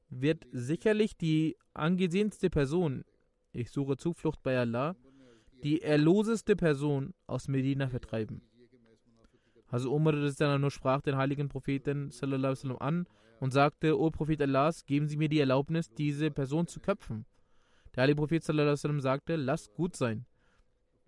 wird 0.10 0.46
sicherlich 0.52 1.16
die 1.18 1.56
angesehenste 1.74 2.50
Person, 2.50 3.04
ich 3.52 3.72
suche 3.72 3.98
Zuflucht 3.98 4.42
bei 4.44 4.58
Allah, 4.58 4.96
die 5.64 5.82
erloseste 5.82 6.56
Person 6.56 7.14
aus 7.26 7.48
Medina 7.48 7.88
vertreiben. 7.88 8.42
Also 9.70 9.94
Umar 9.94 10.14
nur 10.14 10.72
sprach 10.72 11.02
den 11.02 11.18
heiligen 11.18 11.50
Propheten 11.50 12.10
sallam, 12.12 12.78
an 12.80 13.08
und 13.40 13.52
sagte, 13.52 14.00
O 14.00 14.10
Prophet 14.10 14.42
Allahs, 14.42 14.86
geben 14.86 15.08
Sie 15.08 15.18
mir 15.18 15.30
die 15.30 15.40
Erlaubnis, 15.40 15.90
diese 15.90 16.32
Person 16.32 16.68
zu 16.68 16.80
köpfen. 16.80 17.26
Der 17.98 18.04
heilige 18.04 18.18
Prophet 18.18 18.44
sagte, 18.44 19.36
lass 19.38 19.74
gut 19.74 19.96
sein. 19.96 20.28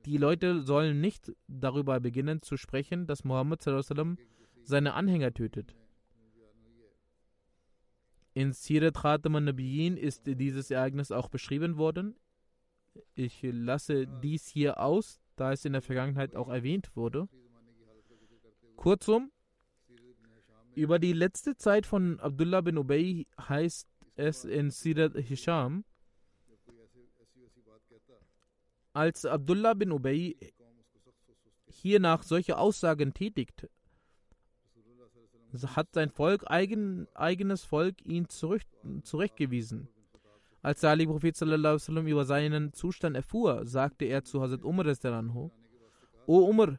Die 0.05 0.17
Leute 0.17 0.63
sollen 0.63 0.99
nicht 0.99 1.31
darüber 1.47 1.99
beginnen 1.99 2.41
zu 2.41 2.57
sprechen, 2.57 3.05
dass 3.05 3.23
Muhammad 3.23 3.61
sallam, 3.61 4.17
seine 4.63 4.95
Anhänger 4.95 5.31
tötet. 5.31 5.75
In 8.33 8.53
Sirat 8.53 8.95
Khatam 8.95 9.35
al-Nabiyin 9.35 9.97
ist 9.97 10.23
dieses 10.25 10.71
Ereignis 10.71 11.11
auch 11.11 11.29
beschrieben 11.29 11.77
worden. 11.77 12.15
Ich 13.13 13.39
lasse 13.43 14.07
dies 14.23 14.47
hier 14.47 14.79
aus, 14.79 15.19
da 15.35 15.51
es 15.51 15.65
in 15.65 15.73
der 15.73 15.83
Vergangenheit 15.83 16.35
auch 16.35 16.49
erwähnt 16.49 16.95
wurde. 16.95 17.29
Kurzum, 18.77 19.31
über 20.73 20.97
die 20.97 21.13
letzte 21.13 21.55
Zeit 21.55 21.85
von 21.85 22.19
Abdullah 22.19 22.61
bin 22.61 22.79
Ubay 22.79 23.27
heißt 23.37 23.87
es 24.15 24.43
in 24.43 24.71
Sirat 24.71 25.15
Hisham, 25.17 25.83
als 28.99 29.25
Abdullah 29.25 29.75
bin 29.75 29.93
Ubay 29.93 30.35
hiernach 31.67 32.23
solche 32.23 32.57
Aussagen 32.57 33.13
tätigt, 33.13 33.69
hat 35.53 35.93
sein 35.93 36.09
Volk, 36.09 36.43
eigen, 36.47 37.07
eigenes 37.13 37.63
Volk, 37.63 38.05
ihn 38.05 38.27
zurück, 38.27 38.63
zurechtgewiesen. 39.03 39.87
Als 40.61 40.81
der 40.81 40.89
heilige 40.89 41.11
Prophet 41.11 41.37
sallam, 41.37 42.07
über 42.07 42.25
seinen 42.25 42.73
Zustand 42.73 43.15
erfuhr, 43.15 43.65
sagte 43.65 44.03
er 44.03 44.25
zu 44.25 44.41
Hazrat 44.41 44.65
Umar 44.65 44.85
O 46.27 46.39
Umar, 46.39 46.77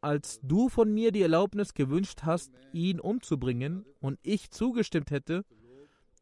als 0.00 0.40
du 0.42 0.70
von 0.70 0.90
mir 0.94 1.12
die 1.12 1.20
Erlaubnis 1.20 1.74
gewünscht 1.74 2.20
hast, 2.22 2.52
ihn 2.72 3.00
umzubringen 3.00 3.84
und 4.00 4.18
ich 4.22 4.50
zugestimmt 4.50 5.10
hätte, 5.10 5.44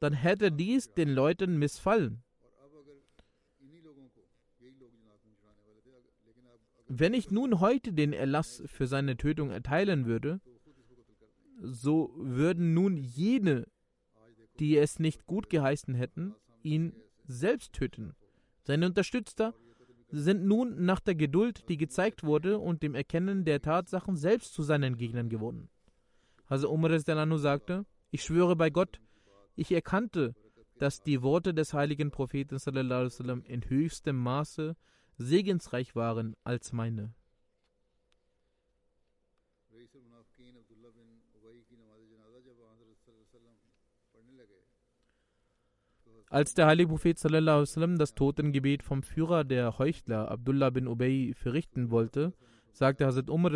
dann 0.00 0.14
hätte 0.14 0.50
dies 0.50 0.92
den 0.94 1.10
Leuten 1.10 1.60
missfallen. 1.60 2.24
Wenn 6.88 7.12
ich 7.12 7.30
nun 7.30 7.60
heute 7.60 7.92
den 7.92 8.12
Erlass 8.12 8.62
für 8.66 8.86
seine 8.86 9.16
Tötung 9.16 9.50
erteilen 9.50 10.06
würde, 10.06 10.40
so 11.60 12.14
würden 12.16 12.72
nun 12.72 12.96
jene, 12.96 13.66
die 14.58 14.76
es 14.76 14.98
nicht 14.98 15.26
gut 15.26 15.50
geheißen 15.50 15.94
hätten, 15.94 16.34
ihn 16.62 16.94
selbst 17.26 17.74
töten. 17.74 18.14
Seine 18.62 18.86
Unterstützer 18.86 19.54
sind 20.10 20.46
nun 20.46 20.84
nach 20.84 21.00
der 21.00 21.14
Geduld, 21.14 21.68
die 21.68 21.76
gezeigt 21.76 22.24
wurde, 22.24 22.58
und 22.58 22.82
dem 22.82 22.94
Erkennen 22.94 23.44
der 23.44 23.60
Tatsachen 23.60 24.16
selbst 24.16 24.54
zu 24.54 24.62
seinen 24.62 24.96
Gegnern 24.96 25.28
geworden. 25.28 25.68
Also 26.46 26.70
Umar 26.70 26.98
sagte, 26.98 27.84
ich 28.10 28.22
schwöre 28.22 28.56
bei 28.56 28.70
Gott, 28.70 29.00
ich 29.54 29.70
erkannte, 29.72 30.34
dass 30.78 31.02
die 31.02 31.22
Worte 31.22 31.52
des 31.52 31.74
heiligen 31.74 32.10
Propheten 32.10 32.56
in 33.44 33.68
höchstem 33.68 34.16
Maße 34.16 34.74
segensreich 35.18 35.94
waren 35.94 36.34
als 36.44 36.72
meine. 36.72 37.12
Als 46.30 46.52
der 46.52 46.66
heilige 46.66 46.90
Prophet 46.90 47.18
sallam, 47.18 47.96
das 47.96 48.14
Totengebet 48.14 48.82
vom 48.82 49.02
Führer 49.02 49.44
der 49.44 49.78
Heuchler 49.78 50.30
Abdullah 50.30 50.68
bin 50.68 50.86
Ubay 50.86 51.32
verrichten 51.34 51.90
wollte, 51.90 52.34
sagte 52.70 53.06
Hazrat 53.06 53.30
Umar 53.30 53.52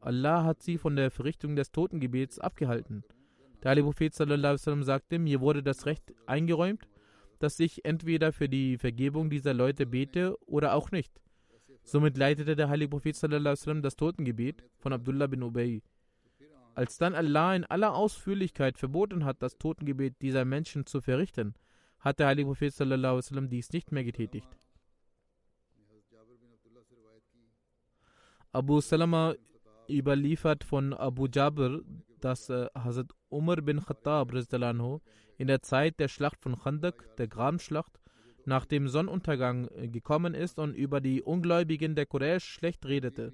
Allah 0.00 0.44
hat 0.44 0.62
sie 0.62 0.76
von 0.76 0.94
der 0.94 1.10
Verrichtung 1.10 1.56
des 1.56 1.72
Totengebets 1.72 2.38
abgehalten. 2.38 3.02
Der 3.62 3.70
heilige 3.70 3.86
Prophet 3.86 4.14
sallam, 4.14 4.82
sagte, 4.82 5.18
mir 5.18 5.40
wurde 5.40 5.62
das 5.62 5.86
Recht 5.86 6.12
eingeräumt, 6.26 6.86
dass 7.38 7.60
ich 7.60 7.84
entweder 7.84 8.32
für 8.32 8.48
die 8.48 8.78
Vergebung 8.78 9.30
dieser 9.30 9.54
Leute 9.54 9.86
bete 9.86 10.36
oder 10.46 10.74
auch 10.74 10.90
nicht. 10.90 11.20
Somit 11.82 12.16
leitete 12.16 12.56
der 12.56 12.68
heilige 12.68 12.90
Prophet 12.90 13.14
sallam, 13.14 13.82
das 13.82 13.96
Totengebet 13.96 14.64
von 14.76 14.92
Abdullah 14.92 15.28
bin 15.28 15.42
Ubay. 15.42 15.82
Als 16.74 16.98
dann 16.98 17.14
Allah 17.14 17.54
in 17.54 17.64
aller 17.64 17.94
Ausführlichkeit 17.94 18.76
verboten 18.76 19.24
hat, 19.24 19.40
das 19.40 19.56
Totengebet 19.56 20.20
dieser 20.20 20.44
Menschen 20.44 20.84
zu 20.84 21.00
verrichten, 21.00 21.54
hat 22.00 22.18
der 22.18 22.26
heilige 22.26 22.48
Prophet 22.48 22.74
sallam, 22.74 23.48
dies 23.48 23.72
nicht 23.72 23.92
mehr 23.92 24.04
getätigt. 24.04 24.48
Abu 28.56 28.80
Salama 28.80 29.34
überliefert 29.86 30.64
von 30.64 30.94
Abu 30.94 31.26
Jabir, 31.32 31.82
dass 32.20 32.48
äh, 32.48 32.68
Hazrat 32.74 33.12
Umar 33.28 33.56
bin 33.56 33.84
Khattab 33.84 34.32
in 35.38 35.48
der 35.48 35.62
Zeit 35.62 36.00
der 36.00 36.08
Schlacht 36.08 36.40
von 36.40 36.58
Khandak, 36.58 37.16
der 37.16 37.28
Grabenschlacht, 37.28 38.00
nach 38.44 38.64
dem 38.64 38.88
Sonnenuntergang 38.88 39.68
äh, 39.68 39.88
gekommen 39.88 40.34
ist 40.34 40.58
und 40.58 40.74
über 40.74 41.00
die 41.00 41.22
Ungläubigen 41.22 41.94
der 41.94 42.06
Quraysh 42.06 42.44
schlecht 42.44 42.86
redete. 42.86 43.32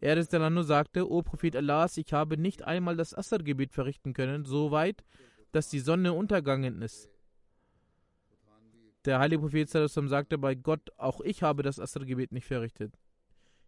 Er 0.00 0.16
ist 0.16 0.32
sagte, 0.32 1.10
O 1.10 1.22
Prophet 1.22 1.56
Allahs, 1.56 1.96
ich 1.96 2.12
habe 2.12 2.36
nicht 2.36 2.62
einmal 2.62 2.96
das 2.96 3.14
Asr-Gebet 3.14 3.72
verrichten 3.72 4.12
können, 4.12 4.44
so 4.44 4.70
weit, 4.70 5.02
dass 5.52 5.70
die 5.70 5.78
Sonne 5.80 6.12
untergangen 6.12 6.82
ist. 6.82 7.08
Der 9.04 9.18
heilige 9.18 9.40
Prophet 9.40 9.68
sagte 9.68 10.38
bei 10.38 10.54
Gott, 10.54 10.90
auch 10.98 11.20
ich 11.20 11.42
habe 11.42 11.62
das 11.62 11.80
Asr-Gebet 11.80 12.32
nicht 12.32 12.46
verrichtet. 12.46 12.98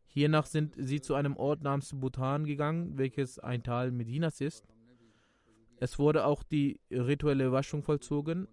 Hiernach 0.07 0.47
sind 0.47 0.75
sie 0.77 1.01
zu 1.01 1.15
einem 1.15 1.37
Ort 1.37 1.63
namens 1.63 1.91
Bhutan 1.95 2.45
gegangen, 2.45 2.97
welches 2.97 3.39
ein 3.39 3.63
Tal 3.63 3.91
Medinas 3.91 4.41
ist. 4.41 4.67
Es 5.79 5.99
wurde 5.99 6.25
auch 6.25 6.43
die 6.43 6.81
rituelle 6.91 7.53
Waschung 7.53 7.83
vollzogen. 7.83 8.49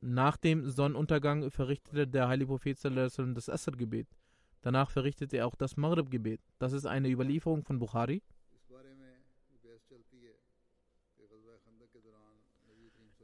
Nach 0.00 0.36
dem 0.36 0.68
Sonnenuntergang 0.68 1.50
verrichtete 1.50 2.06
der 2.06 2.28
heilige 2.28 2.48
Prophet 2.48 2.78
das 2.84 3.48
Asr-Gebet. 3.48 4.06
Danach 4.60 4.90
verrichtete 4.90 5.38
er 5.38 5.46
auch 5.46 5.56
das 5.56 5.76
Maghrib-Gebet. 5.76 6.40
Das 6.58 6.72
ist 6.72 6.86
eine 6.86 7.08
Überlieferung 7.08 7.64
von 7.64 7.78
Bukhari. 7.78 8.22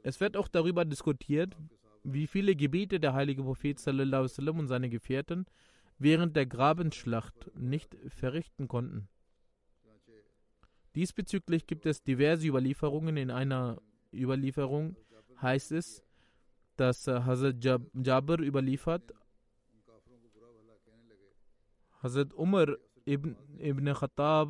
Es 0.03 0.19
wird 0.19 0.37
auch 0.37 0.47
darüber 0.47 0.85
diskutiert, 0.85 1.55
wie 2.03 2.27
viele 2.27 2.55
Gebete 2.55 2.99
der 2.99 3.13
heilige 3.13 3.41
Prophet 3.43 3.87
und 3.87 4.67
seine 4.67 4.89
Gefährten 4.89 5.45
während 5.97 6.35
der 6.35 6.45
Grabenschlacht 6.45 7.51
nicht 7.57 7.95
verrichten 8.09 8.67
konnten. 8.67 9.07
Diesbezüglich 10.95 11.67
gibt 11.67 11.85
es 11.85 12.03
diverse 12.03 12.47
Überlieferungen. 12.47 13.17
In 13.17 13.29
einer 13.29 13.81
Überlieferung 14.13 14.95
heißt 15.41 15.73
es, 15.73 16.01
dass 16.77 17.07
äh, 17.07 17.21
Hazrat 17.21 17.63
Jab 17.63 17.81
Jabir 17.93 18.39
überliefert, 18.39 19.13
Hazrat 22.01 22.33
Umar 22.33 22.77
ibn, 23.05 23.35
ibn 23.59 23.93
Khattab 23.93 24.49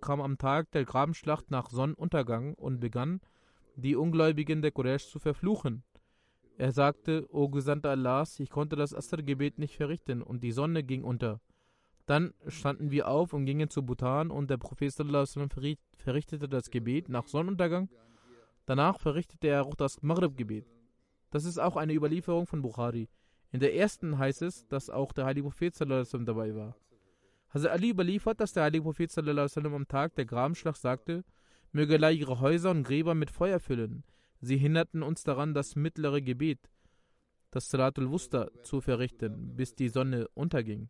kam 0.00 0.20
am 0.20 0.38
Tag 0.38 0.70
der 0.72 0.84
Grabenschlacht 0.84 1.50
nach 1.50 1.70
Sonnenuntergang 1.70 2.54
und 2.54 2.80
begann, 2.80 3.20
die 3.76 3.96
Ungläubigen 3.96 4.60
der 4.60 4.70
Quraysh 4.70 5.08
zu 5.08 5.18
verfluchen. 5.18 5.82
Er 6.56 6.72
sagte, 6.72 7.26
O 7.30 7.48
Gesandter 7.48 7.90
Allahs, 7.90 8.38
ich 8.38 8.50
konnte 8.50 8.76
das 8.76 8.94
Asr-Gebet 8.94 9.58
nicht 9.58 9.76
verrichten 9.76 10.22
und 10.22 10.42
die 10.42 10.52
Sonne 10.52 10.84
ging 10.84 11.04
unter. 11.04 11.40
Dann 12.06 12.34
standen 12.48 12.90
wir 12.90 13.08
auf 13.08 13.32
und 13.32 13.46
gingen 13.46 13.70
zu 13.70 13.84
Bhutan 13.84 14.30
und 14.30 14.50
der 14.50 14.58
Prophet 14.58 14.92
verrichtete 14.92 16.48
das 16.48 16.70
Gebet 16.70 17.08
nach 17.08 17.26
Sonnenuntergang. 17.26 17.88
Danach 18.66 18.98
verrichtete 18.98 19.48
er 19.48 19.64
auch 19.64 19.74
das 19.74 20.02
Maghrib-Gebet. 20.02 20.66
Das 21.30 21.44
ist 21.44 21.58
auch 21.58 21.76
eine 21.76 21.94
Überlieferung 21.94 22.46
von 22.46 22.62
Bukhari. 22.62 23.08
In 23.50 23.60
der 23.60 23.74
ersten 23.74 24.18
heißt 24.18 24.42
es, 24.42 24.66
dass 24.68 24.90
auch 24.90 25.12
der 25.12 25.26
heilige 25.26 25.48
Prophet 25.48 25.74
dabei 25.80 26.54
war. 26.54 26.76
Hazrat 27.48 27.72
Ali 27.72 27.90
überliefert, 27.90 28.40
dass 28.40 28.52
der 28.52 28.64
heilige 28.64 28.82
Prophet 28.82 29.16
am 29.18 29.88
Tag 29.88 30.14
der 30.16 30.24
Grabenschlacht 30.24 30.80
sagte, 30.80 31.24
möge 31.70 31.94
Allah 31.94 32.10
ihre 32.10 32.40
Häuser 32.40 32.70
und 32.70 32.82
Gräber 32.82 33.14
mit 33.14 33.30
Feuer 33.30 33.60
füllen. 33.60 34.04
Sie 34.40 34.56
hinderten 34.56 35.02
uns 35.02 35.22
daran, 35.22 35.54
das 35.54 35.76
mittlere 35.76 36.20
Gebet, 36.20 36.70
das 37.50 37.70
Salatul 37.70 38.10
Wusta, 38.10 38.50
zu 38.62 38.80
verrichten, 38.80 39.56
bis 39.56 39.74
die 39.74 39.88
Sonne 39.88 40.28
unterging. 40.34 40.88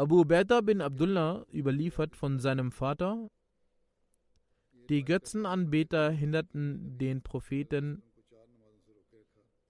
Abu 0.00 0.20
Ubaidah 0.20 0.62
bin 0.62 0.80
Abdullah 0.80 1.44
überliefert 1.52 2.14
von 2.14 2.38
seinem 2.38 2.70
Vater, 2.70 3.28
die 4.88 5.04
Götzenanbeter 5.04 6.12
hinderten 6.12 6.96
den 6.98 7.20
Propheten 7.20 8.04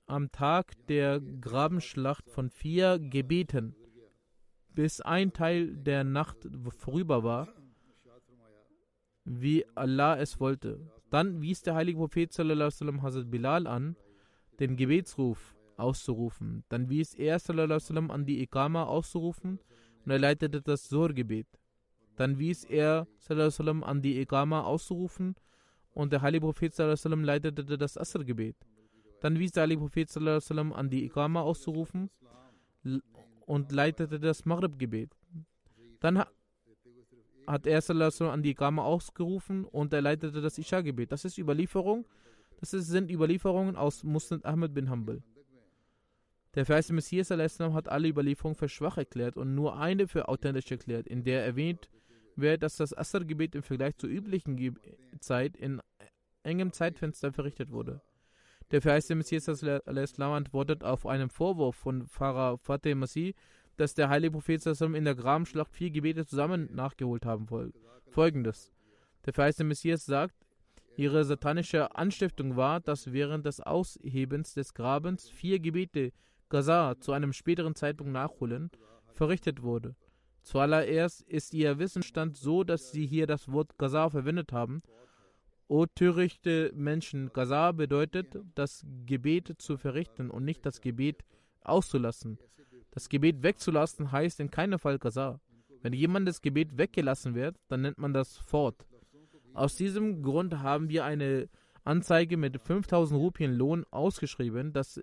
am 0.04 0.30
Tag 0.30 0.74
der 0.88 1.18
Grabenschlacht 1.20 2.28
von 2.28 2.50
vier 2.50 2.98
Gebeten, 2.98 3.74
bis 4.74 5.00
ein 5.00 5.32
Teil 5.32 5.74
der 5.78 6.04
Nacht 6.04 6.36
vorüber 6.76 7.24
war 7.24 7.48
wie 9.24 9.64
Allah 9.74 10.18
es 10.18 10.40
wollte. 10.40 10.90
Dann 11.08 11.40
wies 11.40 11.62
der 11.62 11.74
heilige 11.74 12.00
Prophet 12.00 12.34
sallam, 12.34 13.00
Hazrat 13.00 13.30
Bilal 13.30 13.66
an, 13.66 13.96
den 14.60 14.76
Gebetsruf 14.76 15.56
auszurufen. 15.78 16.64
Dann 16.68 16.90
wies 16.90 17.14
er 17.14 17.38
sallam, 17.38 18.10
an 18.10 18.26
die 18.26 18.42
Ikama 18.42 18.84
auszurufen 18.84 19.58
und 20.09 20.12
er 20.12 20.21
leitete 20.21 20.62
das 20.62 20.88
Sur-Gebet. 20.88 21.47
Dann 22.16 22.38
wies 22.38 22.64
er 22.64 23.07
sallam, 23.18 23.85
an 23.85 24.01
die 24.01 24.18
Ikama 24.23 24.62
auszurufen 24.62 25.35
und 25.92 26.14
der 26.14 26.23
heilige 26.23 26.47
Prophet 26.47 26.73
sallam, 26.73 27.25
leitete 27.25 27.77
das 27.77 27.99
Asr-Gebet. 27.99 28.57
Dann 29.21 29.38
wies 29.38 29.53
der 29.53 29.64
heilige 29.64 29.83
Prophet 29.83 30.09
sallam, 30.09 30.73
an 30.73 30.88
die 30.88 31.05
Ikama 31.05 31.42
auszurufen 31.42 32.09
und 33.44 33.71
leitete 33.71 34.18
das 34.18 34.47
Maghrib-Gebet. 34.47 35.14
Dann 36.01 36.25
hat 37.47 37.66
er 37.66 37.83
an 38.33 38.42
die 38.42 38.55
Gama 38.55 38.85
ausgerufen 38.85 39.66
und 39.66 39.92
er 39.92 40.01
leitete 40.01 40.40
das 40.40 40.57
Isha-Gebet. 40.57 41.12
Das 41.12 41.27
ist 41.27 41.37
Überlieferung. 41.37 42.07
Das 42.61 42.71
sind 42.71 43.11
Überlieferungen 43.11 43.77
aus 43.77 44.03
Muslim 44.05 44.40
Ahmed 44.42 44.73
bin 44.73 44.88
Hanbal. 44.88 45.23
Der 46.59 46.66
verheißte 46.66 46.92
Messias 46.92 47.31
hat 47.31 47.88
alle 47.88 48.09
Überlieferungen 48.09 48.57
für 48.57 48.68
schwach 48.68 48.99
erklärt 48.99 49.37
und 49.37 49.55
nur 49.55 49.79
eine 49.79 50.09
für 50.09 50.27
authentisch 50.27 50.68
erklärt, 50.73 51.07
in 51.07 51.23
der 51.23 51.44
erwähnt 51.44 51.88
wird, 52.35 52.64
dass 52.64 52.75
das 52.75 52.92
Asr-Gebet 52.92 53.55
im 53.55 53.62
Vergleich 53.62 53.97
zur 53.97 54.11
üblichen 54.11 54.57
Ge 54.57 54.73
Zeit 55.21 55.57
in 55.57 55.81
engem 56.42 56.73
Zeitfenster 56.73 57.33
verrichtet 57.33 57.71
wurde. 57.71 58.01
Der 58.73 58.83
verheißte 58.83 59.14
Messias 59.14 59.49
antwortet 60.18 60.83
auf 60.83 61.07
einen 61.07 61.31
Vorwurf 61.31 61.77
von 61.77 62.09
Pfarrer 62.09 62.59
Fateh 62.59 62.97
Masih, 62.97 63.37
dass 63.77 63.94
der 63.94 64.09
heilige 64.09 64.33
Prophet 64.33 64.66
in 64.66 65.05
der 65.05 65.14
Grabenschlacht 65.14 65.73
vier 65.73 65.92
Gebete 65.92 66.27
zusammen 66.27 66.75
nachgeholt 66.75 67.25
haben 67.25 67.47
soll. 67.47 67.73
Folgendes. 68.11 68.73
Der 69.27 69.33
verheißte 69.33 69.62
Messias 69.62 70.05
sagt, 70.07 70.35
ihre 70.97 71.25
satanische 71.25 71.94
Anstiftung 71.94 72.57
war, 72.57 72.81
dass 72.81 73.12
während 73.12 73.47
des 73.47 73.61
Aushebens 73.61 74.55
des 74.55 74.75
Grabens 74.75 75.29
vier 75.29 75.61
Gebete 75.61 76.11
Gaza 76.48 76.96
zu 77.00 77.12
einem 77.12 77.32
späteren 77.32 77.74
Zeitpunkt 77.74 78.12
nachholen, 78.12 78.70
verrichtet 79.12 79.62
wurde. 79.62 79.94
Zuallererst 80.42 81.22
ist 81.22 81.52
ihr 81.52 81.78
Wissensstand 81.78 82.37
so, 82.37 82.64
dass 82.64 82.90
sie 82.90 83.06
hier 83.06 83.26
das 83.26 83.50
Wort 83.52 83.76
Gaza 83.78 84.08
verwendet 84.08 84.52
haben. 84.52 84.82
O 85.66 85.84
törichte 85.84 86.72
Menschen, 86.74 87.30
Gaza 87.32 87.72
bedeutet, 87.72 88.38
das 88.54 88.87
Gebet 89.04 89.56
zu 89.58 89.76
verrichten 89.76 90.30
und 90.30 90.44
nicht 90.44 90.64
das 90.64 90.80
Gebet 90.80 91.22
auszulassen. 91.62 92.38
Das 92.90 93.08
Gebet 93.08 93.42
wegzulassen 93.42 94.11
heißt 94.11 94.40
in 94.40 94.50
keinem 94.50 94.78
Fall 94.78 94.98
Qasar. 94.98 95.40
Wenn 95.82 95.92
jemandes 95.92 96.40
Gebet 96.40 96.78
weggelassen 96.78 97.34
wird, 97.34 97.56
dann 97.68 97.82
nennt 97.82 97.98
man 97.98 98.12
das 98.12 98.38
fort. 98.38 98.87
Aus 99.54 99.76
diesem 99.76 100.22
Grund 100.22 100.58
haben 100.58 100.88
wir 100.88 101.04
eine 101.04 101.48
Anzeige 101.84 102.37
mit 102.37 102.61
5000 102.61 103.18
Rupien 103.20 103.54
Lohn 103.54 103.84
ausgeschrieben, 103.90 104.72
dass 104.72 105.00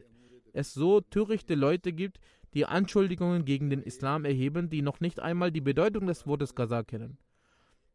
es 0.56 0.74
so 0.74 1.02
törichte 1.02 1.56
Leute 1.56 1.94
gibt, 1.94 2.20
die 2.54 2.66
Anschuldigungen 2.66 3.46
gegen 3.46 3.70
den 3.70 3.82
Islam 3.82 4.26
erheben, 4.26 4.70
die 4.70 4.82
noch 4.82 5.00
nicht 5.00 5.20
einmal 5.20 5.52
die 5.52 5.62
Bedeutung 5.62 6.08
des 6.08 6.26
Wortes 6.26 6.56
Qasar 6.56 6.84
kennen. 6.84 7.18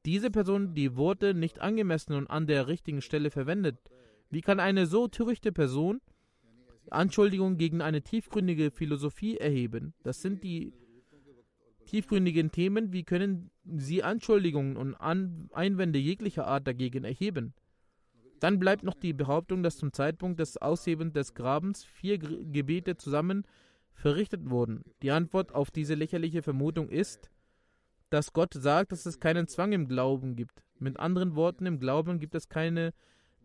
Diese 0.04 0.30
Person 0.30 0.74
die 0.74 0.96
Worte 0.96 1.34
nicht 1.34 1.60
angemessen 1.60 2.14
und 2.14 2.28
an 2.28 2.46
der 2.46 2.68
richtigen 2.68 3.02
Stelle 3.02 3.30
verwendet. 3.30 3.78
Wie 4.30 4.40
kann 4.40 4.60
eine 4.60 4.86
so 4.86 5.08
törichte 5.08 5.52
Person 5.52 6.00
Anschuldigungen 6.90 7.58
gegen 7.58 7.82
eine 7.82 8.02
tiefgründige 8.02 8.70
Philosophie 8.70 9.36
erheben. 9.36 9.94
Das 10.02 10.22
sind 10.22 10.42
die 10.42 10.72
tiefgründigen 11.86 12.50
Themen. 12.50 12.92
Wie 12.92 13.04
können 13.04 13.50
Sie 13.64 14.02
Anschuldigungen 14.02 14.76
und 14.76 14.94
An 14.94 15.48
Einwände 15.52 15.98
jeglicher 15.98 16.46
Art 16.46 16.66
dagegen 16.66 17.04
erheben? 17.04 17.54
Dann 18.40 18.58
bleibt 18.58 18.82
noch 18.82 18.94
die 18.94 19.12
Behauptung, 19.12 19.62
dass 19.62 19.76
zum 19.76 19.92
Zeitpunkt 19.92 20.40
des 20.40 20.56
Aushebens 20.56 21.12
des 21.12 21.34
Grabens 21.34 21.84
vier 21.84 22.18
Gebete 22.18 22.96
zusammen 22.96 23.46
verrichtet 23.92 24.48
wurden. 24.48 24.82
Die 25.02 25.10
Antwort 25.10 25.54
auf 25.54 25.70
diese 25.70 25.94
lächerliche 25.94 26.42
Vermutung 26.42 26.88
ist, 26.88 27.30
dass 28.08 28.32
Gott 28.32 28.54
sagt, 28.54 28.92
dass 28.92 29.06
es 29.06 29.20
keinen 29.20 29.46
Zwang 29.46 29.72
im 29.72 29.86
Glauben 29.86 30.36
gibt. 30.36 30.64
Mit 30.78 30.98
anderen 30.98 31.36
Worten, 31.36 31.66
im 31.66 31.78
Glauben 31.78 32.18
gibt 32.18 32.34
es 32.34 32.48
keine 32.48 32.94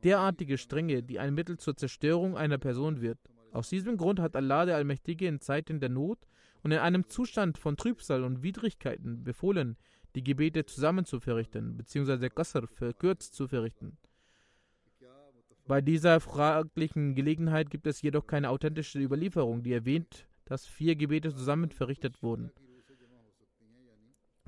derartige 0.03 0.58
Strenge, 0.58 1.03
die 1.03 1.19
ein 1.19 1.34
Mittel 1.34 1.58
zur 1.58 1.75
Zerstörung 1.75 2.38
einer 2.38 2.58
Person 2.58 3.01
wird. 3.01 3.19
Aus 3.51 3.69
diesem 3.69 3.97
Grund 3.97 4.19
hat 4.19 4.36
Allah 4.36 4.65
der 4.65 4.77
Allmächtige 4.77 5.27
in 5.27 5.41
Zeiten 5.41 5.79
der 5.79 5.89
Not 5.89 6.19
und 6.63 6.71
in 6.71 6.79
einem 6.79 7.08
Zustand 7.10 7.58
von 7.58 7.75
Trübsal 7.75 8.23
und 8.23 8.43
Widrigkeiten 8.43 9.23
befohlen, 9.23 9.77
die 10.15 10.23
Gebete 10.23 10.65
zusammen 10.65 11.05
zu 11.05 11.19
verrichten, 11.19 11.75
beziehungsweise 11.77 12.29
Qasr 12.29 12.67
verkürzt 12.67 13.34
zu 13.34 13.47
verrichten. 13.47 13.97
Bei 15.67 15.82
dieser 15.82 16.19
fraglichen 16.19 17.15
Gelegenheit 17.15 17.71
gibt 17.71 17.88
es 17.88 18.04
jedoch 18.04 18.28
keine 18.28 18.51
authentische 18.51 18.99
Überlieferung, 18.99 19.63
die 19.63 19.73
erwähnt, 19.73 20.28
dass 20.45 20.67
vier 20.67 20.95
Gebete 20.95 21.34
zusammen 21.34 21.71
verrichtet 21.71 22.21
wurden. 22.21 22.51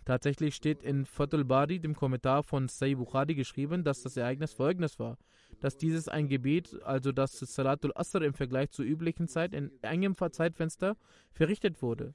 Tatsächlich 0.06 0.56
steht 0.56 0.84
in 0.84 1.06
Fatul 1.06 1.44
Bari, 1.44 1.80
dem 1.80 1.96
Kommentar 1.96 2.44
von 2.44 2.68
Sayyid 2.68 3.00
Bukhari, 3.00 3.34
geschrieben, 3.34 3.84
dass 3.84 4.04
das 4.04 4.16
Ereignis 4.16 4.54
folgendes 4.54 5.00
war: 5.00 5.18
dass 5.60 5.76
dieses 5.76 6.08
ein 6.08 6.30
Gebet, 6.30 6.82
also 6.84 7.12
das 7.12 7.40
Salatul 7.40 7.92
Asr 7.96 8.22
im 8.22 8.36
Vergleich 8.36 8.70
zur 8.70 8.86
üblichen 8.86 9.28
Zeit 9.28 9.54
in 9.54 9.72
engem 9.82 10.16
Zeitfenster 10.16 10.96
verrichtet 11.32 11.82
wurde. 11.82 12.14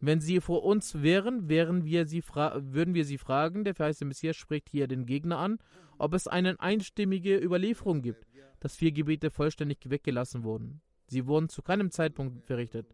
Wenn 0.00 0.20
sie 0.20 0.40
vor 0.40 0.64
uns 0.64 1.02
wären, 1.02 1.48
wären 1.48 1.84
wir 1.84 2.06
sie 2.06 2.22
würden 2.22 2.94
wir 2.94 3.04
sie 3.04 3.18
fragen, 3.18 3.64
der 3.64 3.74
verheißte 3.74 4.04
Messias 4.04 4.36
spricht 4.36 4.68
hier 4.70 4.86
den 4.86 5.06
Gegner 5.06 5.38
an, 5.38 5.58
ob 5.98 6.14
es 6.14 6.26
eine 6.26 6.58
einstimmige 6.60 7.38
Überlieferung 7.38 8.00
gibt, 8.02 8.26
dass 8.64 8.76
vier 8.76 8.92
Gebete 8.92 9.30
vollständig 9.30 9.90
weggelassen 9.90 10.42
wurden. 10.42 10.80
Sie 11.06 11.26
wurden 11.26 11.50
zu 11.50 11.60
keinem 11.60 11.90
Zeitpunkt 11.90 12.46
verrichtet. 12.46 12.86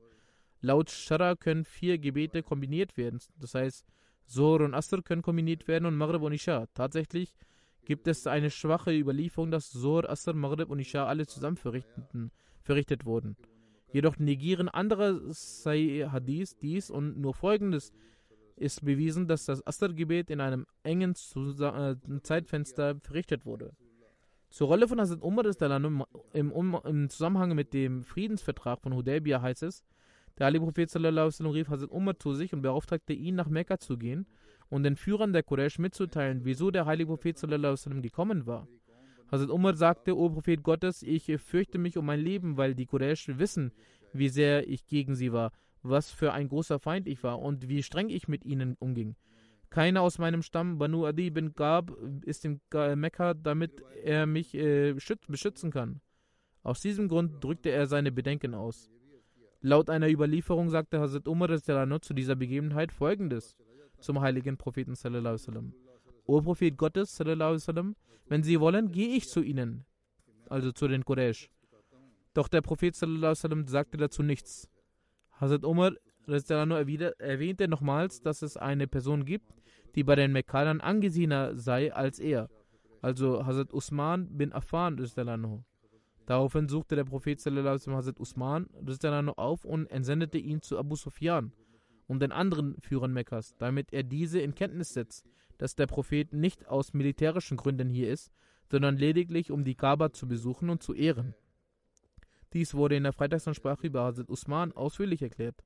Laut 0.61 0.91
Shara 0.91 1.37
können 1.37 1.65
vier 1.65 1.97
Gebete 1.97 2.43
kombiniert 2.43 2.97
werden, 2.97 3.21
das 3.39 3.55
heißt, 3.55 3.87
Zohr 4.27 4.63
und 4.63 4.75
Asr 4.75 5.01
können 5.01 5.23
kombiniert 5.23 5.69
werden 5.69 5.87
und 5.87 5.97
Maghrib 5.97 6.23
und 6.23 6.33
Isha. 6.33 6.67
Tatsächlich 6.75 7.37
gibt 7.85 8.09
es 8.09 8.27
eine 8.27 8.51
schwache 8.51 8.91
Überlieferung, 8.91 9.53
dass 9.53 9.71
Zohr, 9.71 10.11
Asr, 10.11 10.35
Maghrib 10.35 10.71
und 10.71 10.81
Isha 10.81 11.07
alle 11.07 11.29
zusammen 11.29 11.57
verrichtet 11.57 13.05
wurden. 13.07 13.37
Jedoch 13.93 14.19
negieren 14.19 14.69
andere 14.69 15.33
Sahih 15.33 16.11
Hadith 16.11 16.57
dies 16.61 16.91
und 16.91 17.21
nur 17.21 17.33
folgendes 17.33 17.93
ist 18.57 18.85
bewiesen, 18.85 19.29
dass 19.29 19.45
das 19.45 19.65
Asr-Gebet 19.65 20.31
in 20.31 20.41
einem 20.41 20.67
engen 20.83 21.13
äh, 21.13 21.95
Zeitfenster 22.25 22.97
verrichtet 22.97 23.47
wurde. 23.47 23.73
Zur 24.51 24.67
Rolle 24.67 24.89
von 24.89 25.01
Hazrat 25.01 25.23
Umar 25.23 25.45
im, 26.33 26.53
im 26.85 27.09
Zusammenhang 27.09 27.55
mit 27.55 27.73
dem 27.73 28.03
Friedensvertrag 28.03 28.81
von 28.83 28.95
Hudaybiyah 28.95 29.41
heißt 29.41 29.63
es, 29.63 29.85
der 30.39 30.47
Ali 30.47 30.59
Prophet 30.59 30.91
sallam, 30.91 31.31
rief 31.53 31.69
Hazrat 31.69 31.91
Umar 31.93 32.19
zu 32.19 32.35
sich 32.35 32.53
und 32.53 32.63
beauftragte 32.63 33.13
ihn, 33.13 33.37
nach 33.37 33.49
Mekka 33.49 33.79
zu 33.79 33.97
gehen 33.97 34.27
und 34.69 34.83
den 34.83 34.97
Führern 34.97 35.33
der 35.33 35.45
Quraysh 35.45 35.79
mitzuteilen, 35.79 36.45
wieso 36.45 36.73
der 36.73 36.85
heilige 36.85 37.17
Prophet 37.17 37.41
gekommen 38.03 38.47
war. 38.47 38.67
Hazrat 39.31 39.51
Umar 39.51 39.77
sagte, 39.77 40.17
O 40.17 40.29
Prophet 40.29 40.65
Gottes, 40.65 41.05
ich 41.05 41.31
fürchte 41.41 41.79
mich 41.79 41.97
um 41.97 42.07
mein 42.07 42.21
Leben, 42.21 42.57
weil 42.57 42.75
die 42.75 42.87
Quraysh 42.87 43.39
wissen, 43.39 43.71
wie 44.13 44.29
sehr 44.29 44.69
ich 44.69 44.89
gegen 44.89 45.15
sie 45.15 45.33
war, 45.33 45.53
was 45.83 46.11
für 46.11 46.33
ein 46.33 46.49
großer 46.49 46.81
Feind 46.81 47.07
ich 47.07 47.23
war 47.23 47.39
und 47.39 47.69
wie 47.69 47.85
streng 47.85 48.09
ich 48.09 48.27
mit 48.27 48.45
ihnen 48.45 48.75
umging. 48.81 49.15
Keiner 49.71 50.03
aus 50.03 50.19
meinem 50.19 50.43
Stamm, 50.43 50.79
Banu 50.79 51.07
Adi 51.07 51.31
bin 51.31 51.55
Gab, 51.55 51.93
ist 52.23 52.45
in 52.45 52.61
Mekka, 52.97 53.35
damit 53.35 53.83
er 54.03 54.27
mich 54.27 54.55
äh, 54.55 54.95
beschützen 55.29 55.71
kann. 55.71 56.01
Aus 56.63 56.81
diesem 56.81 57.09
Grund 57.09 57.43
drückte 57.43 57.71
er 57.71 57.87
seine 57.87 58.11
Bedenken 58.11 58.55
aus. 58.55 58.91
Laut 59.63 59.89
einer 59.89 60.11
Überlieferung 60.11 60.71
sagte 60.71 61.01
Hazrat 61.01 61.29
Umar 61.29 61.51
zu 62.03 62.15
dieser 62.15 62.35
Begebenheit 62.35 62.93
folgendes 62.93 63.57
zum 64.01 64.21
heiligen 64.21 64.57
Propheten 64.57 64.95
O 66.25 66.41
Prophet 66.41 66.77
Gottes 66.77 67.21
wenn 67.21 68.43
Sie 68.43 68.61
wollen, 68.61 68.91
gehe 68.91 69.17
ich 69.17 69.29
zu 69.29 69.43
ihnen, 69.43 69.85
also 70.49 70.73
zu 70.73 70.89
den 70.89 71.05
Quraysh. 71.05 71.51
Doch 72.35 72.49
der 72.49 72.63
Prophet 72.63 72.95
sagte 72.95 73.97
dazu 73.97 74.23
nichts. 74.23 74.69
Hazrat 75.33 75.65
Umar 75.65 75.93
erwähnte 76.27 77.69
nochmals, 77.69 78.21
dass 78.21 78.43
es 78.43 78.57
eine 78.57 78.87
Person 78.87 79.25
gibt, 79.25 79.53
die 79.95 80.05
bei 80.05 80.15
den 80.15 80.33
Mekkanern 80.33 80.81
angesehener 80.81 81.57
sei 81.57 81.93
als 81.93 82.19
er, 82.19 82.49
also 83.03 83.47
Hazrat 83.47 83.73
Usman 83.73 84.37
bin 84.37 84.53
Affan. 84.53 84.97
Daraufhin 86.27 86.69
suchte 86.69 86.97
der 86.97 87.05
Prophet 87.05 87.41
Hazrat 87.41 88.21
Usman 88.21 88.69
auf 89.37 89.65
und 89.65 89.87
entsendete 89.87 90.39
ihn 90.39 90.63
zu 90.63 90.79
Abu 90.79 90.97
Sufyan 90.97 91.53
und 92.07 92.21
den 92.21 92.33
anderen 92.33 92.77
Führern 92.81 93.13
Mekkas, 93.13 93.57
damit 93.59 93.93
er 93.93 94.03
diese 94.03 94.41
in 94.41 94.55
Kenntnis 94.55 94.93
setzt, 94.93 95.27
dass 95.59 95.77
der 95.77 95.87
Prophet 95.87 96.33
nicht 96.33 96.69
aus 96.69 96.93
militärischen 96.93 97.57
Gründen 97.57 97.89
hier 97.89 98.11
ist, 98.11 98.31
sondern 98.71 98.97
lediglich 98.97 99.51
um 99.51 99.65
die 99.65 99.75
Kaaba 99.75 100.13
zu 100.13 100.29
besuchen 100.29 100.71
und 100.71 100.83
zu 100.83 100.95
ehren. 100.95 101.35
Dies 102.53 102.75
wurde 102.75 102.97
in 102.97 103.05
der 103.05 103.13
Freitagsansprache 103.13 103.87
über 103.87 104.05
Hazrat 104.05 104.29
Usman 104.29 104.73
ausführlich 104.73 105.23
erklärt. 105.23 105.65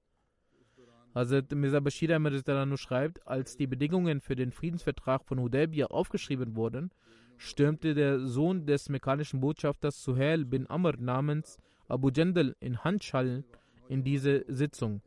Hazrat 1.15 1.53
Mirza 1.53 1.79
Bashir 1.79 2.11
Ahmed 2.17 2.45
schreibt, 2.79 3.25
als 3.27 3.57
die 3.57 3.69
Bedingungen 3.69 4.21
für 4.21 4.35
den 4.35 4.51
Friedensvertrag 4.51 5.25
von 5.25 5.39
Hudaybiyah 5.39 5.87
aufgeschrieben 5.87 6.57
wurden, 6.57 6.91
stürmte 7.37 7.95
der 7.95 8.19
Sohn 8.27 8.67
des 8.67 8.89
mekkanischen 8.89 9.41
Botschafters 9.41 10.03
Suhail 10.03 10.45
bin 10.45 10.69
Amr 10.69 10.97
namens 10.99 11.59
Abu 11.87 12.11
Jandal 12.11 12.57
in 12.59 12.83
Handschallen 12.83 13.45
in 13.89 14.03
diese 14.03 14.45
Sitzung. 14.49 15.03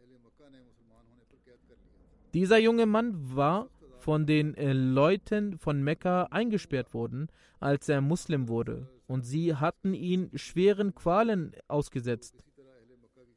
Dieser 2.34 2.60
junge 2.60 2.86
Mann 2.86 3.36
war 3.36 3.70
von 4.00 4.26
den 4.26 4.56
äh, 4.56 4.72
Leuten 4.72 5.58
von 5.58 5.84
Mekka 5.84 6.28
eingesperrt 6.32 6.94
worden, 6.94 7.28
als 7.60 7.90
er 7.90 8.00
Muslim 8.00 8.48
wurde, 8.48 8.88
und 9.08 9.24
sie 9.26 9.56
hatten 9.56 9.94
ihn 9.94 10.30
schweren 10.36 10.96
Qualen 10.96 11.54
ausgesetzt. 11.68 12.46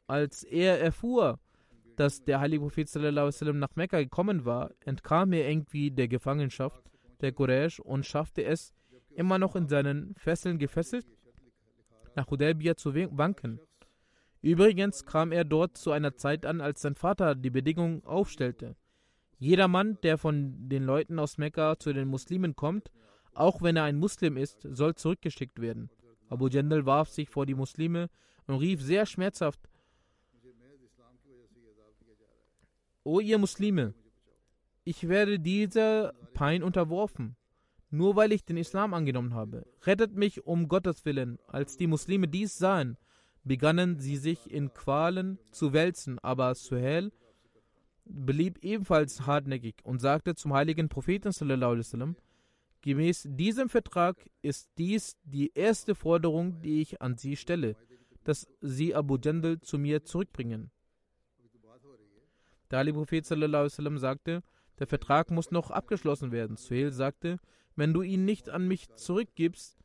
Als 0.06 0.44
er 0.44 0.80
erfuhr, 0.80 1.40
dass 2.01 2.25
der 2.25 2.41
heilige 2.41 2.63
Prophet 2.63 2.89
sallam, 2.89 3.59
nach 3.59 3.77
Mekka 3.77 3.99
gekommen 3.99 4.47
war, 4.47 4.71
entkam 4.87 5.35
er 5.35 5.49
irgendwie 5.51 5.91
der 5.91 6.09
Gefangenschaft 6.09 6.83
der 7.21 7.33
Quraysh 7.33 7.79
und 7.79 8.07
schaffte 8.07 8.43
es, 8.43 8.73
immer 9.11 9.39
noch 9.39 9.55
in 9.55 9.69
seinen 9.69 10.15
Fesseln 10.17 10.59
gefesselt, 10.59 11.07
nach 12.17 12.31
Hudaybiyah 12.31 12.77
zu 12.77 12.95
wanken. 12.95 13.61
Übrigens 14.41 15.05
kam 15.05 15.31
er 15.31 15.45
dort 15.45 15.77
zu 15.77 15.91
einer 15.91 16.17
Zeit 16.17 16.47
an, 16.47 16.63
als 16.63 16.81
sein 16.81 16.95
Vater 16.95 17.35
die 17.35 17.51
Bedingung 17.51 18.03
aufstellte. 18.07 18.77
Jeder 19.39 19.69
Mann, 19.69 19.99
der 20.03 20.17
von 20.17 20.69
den 20.71 20.85
Leuten 20.85 21.19
aus 21.19 21.37
Mekka 21.37 21.79
zu 21.79 21.93
den 21.93 22.09
Muslimen 22.09 22.57
kommt, 22.57 22.91
auch 23.35 23.61
wenn 23.61 23.77
er 23.77 23.85
ein 23.85 23.99
Muslim 23.99 24.39
ist, 24.39 24.63
soll 24.63 24.95
zurückgeschickt 24.95 25.61
werden. 25.61 25.91
Abu 26.31 26.49
Jandal 26.49 26.87
warf 26.87 27.11
sich 27.11 27.29
vor 27.29 27.45
die 27.45 27.55
Muslime 27.55 28.09
und 28.47 28.57
rief 28.57 28.81
sehr 28.81 29.05
schmerzhaft 29.05 29.61
O 33.11 33.18
ihr 33.18 33.38
Muslime, 33.38 33.92
ich 34.85 35.09
werde 35.09 35.40
dieser 35.40 36.12
Pein 36.33 36.62
unterworfen, 36.62 37.35
nur 37.90 38.14
weil 38.14 38.31
ich 38.31 38.44
den 38.44 38.57
Islam 38.57 38.94
angenommen 38.94 39.35
habe. 39.35 39.66
Rettet 39.83 40.14
mich 40.14 40.46
um 40.46 40.68
Gottes 40.68 41.05
Willen. 41.05 41.40
Als 41.49 41.77
die 41.77 41.88
Muslime 41.88 42.29
dies 42.29 42.57
sahen, 42.57 42.96
begannen 43.42 43.99
sie 43.99 44.16
sich 44.16 44.49
in 44.49 44.73
Qualen 44.75 45.40
zu 45.51 45.73
wälzen, 45.73 46.20
aber 46.20 46.55
Suhail 46.55 47.11
blieb 48.05 48.62
ebenfalls 48.62 49.27
hartnäckig 49.27 49.75
und 49.83 50.01
sagte 50.01 50.37
zum 50.37 50.55
heiligen 50.55 50.88
Propheten 50.88 51.33
sallam, 51.33 52.14
gemäß 52.81 53.27
diesem 53.29 53.68
Vertrag 53.68 54.25
ist 54.40 54.70
dies 54.79 55.16
die 55.25 55.51
erste 55.53 55.96
Forderung, 55.96 56.62
die 56.62 56.81
ich 56.81 57.03
an 57.03 57.16
sie 57.16 57.35
stelle, 57.35 57.75
dass 58.23 58.46
sie 58.61 58.94
Abu 58.94 59.18
Jandal 59.20 59.61
zu 59.61 59.79
mir 59.79 60.05
zurückbringen. 60.05 60.70
Der 62.70 62.78
Ali 62.78 62.92
Prophet 62.92 63.26
sallam, 63.26 63.98
sagte, 63.98 64.42
der 64.78 64.87
Vertrag 64.87 65.30
muss 65.30 65.50
noch 65.50 65.70
abgeschlossen 65.70 66.33
werden. 66.33 66.56
Suhail 66.56 66.92
sagte, 66.92 67.38
wenn 67.76 67.92
du 67.92 68.02
ihn 68.02 68.24
nicht 68.24 68.48
an 68.48 68.68
mich 68.68 68.88
zurückgibst, 68.94 69.76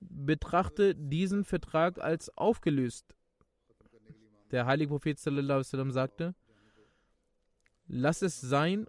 betrachte 0.00 0.94
diesen 0.94 1.44
Vertrag 1.44 1.98
als 1.98 2.36
aufgelöst. 2.36 3.14
Der 4.50 4.66
heilige 4.66 4.90
Prophet 4.90 5.18
sallam, 5.18 5.90
sagte, 5.90 6.34
lass 7.86 8.22
es 8.22 8.40
sein 8.40 8.86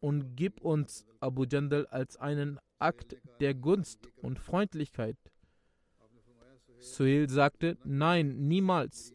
und 0.00 0.36
gib 0.36 0.60
uns 0.60 1.06
Abu 1.20 1.44
Jandal 1.44 1.86
als 1.86 2.16
einen 2.16 2.58
Akt 2.78 3.16
der 3.40 3.54
Gunst 3.54 4.08
und 4.22 4.38
Freundlichkeit. 4.40 5.16
Suhail 6.78 7.28
sagte, 7.28 7.78
nein, 7.84 8.48
niemals. 8.48 9.14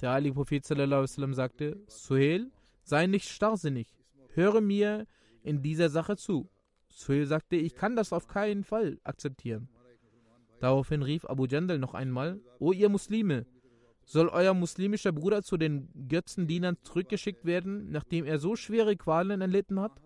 Der 0.00 0.12
heilige 0.12 0.34
Prophet 0.34 0.66
sallam, 0.66 1.32
sagte, 1.32 1.82
Suhail, 1.88 2.50
Sei 2.84 3.06
nicht 3.06 3.28
starrsinnig. 3.28 3.88
Höre 4.34 4.60
mir 4.60 5.06
in 5.42 5.62
dieser 5.62 5.88
Sache 5.88 6.16
zu. 6.16 6.50
Suhail 6.88 7.26
sagte, 7.26 7.56
ich 7.56 7.74
kann 7.74 7.96
das 7.96 8.12
auf 8.12 8.28
keinen 8.28 8.62
Fall 8.62 8.98
akzeptieren. 9.04 9.68
Daraufhin 10.60 11.02
rief 11.02 11.24
Abu 11.24 11.46
Jandal 11.46 11.78
noch 11.78 11.94
einmal, 11.94 12.40
O 12.58 12.72
ihr 12.72 12.88
Muslime, 12.88 13.46
soll 14.04 14.28
euer 14.28 14.54
muslimischer 14.54 15.12
Bruder 15.12 15.42
zu 15.42 15.56
den 15.56 15.88
Götzendienern 16.08 16.76
zurückgeschickt 16.82 17.44
werden, 17.44 17.90
nachdem 17.90 18.26
er 18.26 18.38
so 18.38 18.54
schwere 18.54 18.96
Qualen 18.96 19.40
erlitten 19.40 19.80
hat? 19.80 20.00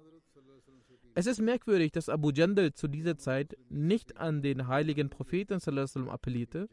Es 1.15 1.27
ist 1.27 1.41
merkwürdig, 1.41 1.91
dass 1.91 2.09
Abu 2.09 2.31
Jandal 2.31 2.73
zu 2.75 2.87
dieser 2.87 3.19
Zeit 3.19 3.57
nicht 3.69 4.19
an 4.19 4.41
den 4.41 4.69
heiligen 4.69 5.11
Propheten 5.11 5.59
appellierte, 6.09 6.69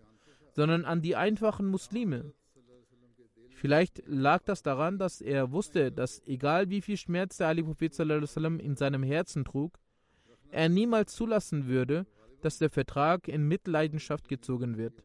sondern 0.51 0.85
an 0.85 1.01
die 1.01 1.15
einfachen 1.15 1.67
Muslime. 1.67 2.33
Vielleicht 3.65 4.03
lag 4.05 4.43
das 4.43 4.61
daran, 4.61 4.99
dass 4.99 5.21
er 5.21 5.51
wusste, 5.51 5.91
dass 5.91 6.21
egal 6.27 6.69
wie 6.69 6.81
viel 6.81 6.97
Schmerz 6.97 7.37
der 7.37 7.47
Ali 7.47 7.63
Prophet 7.63 7.97
in 7.99 8.75
seinem 8.75 9.01
Herzen 9.01 9.43
trug, 9.43 9.79
er 10.51 10.69
niemals 10.69 11.15
zulassen 11.15 11.65
würde, 11.65 12.05
dass 12.43 12.59
der 12.59 12.69
Vertrag 12.69 13.27
in 13.27 13.47
Mitleidenschaft 13.47 14.27
gezogen 14.27 14.77
wird. 14.77 15.03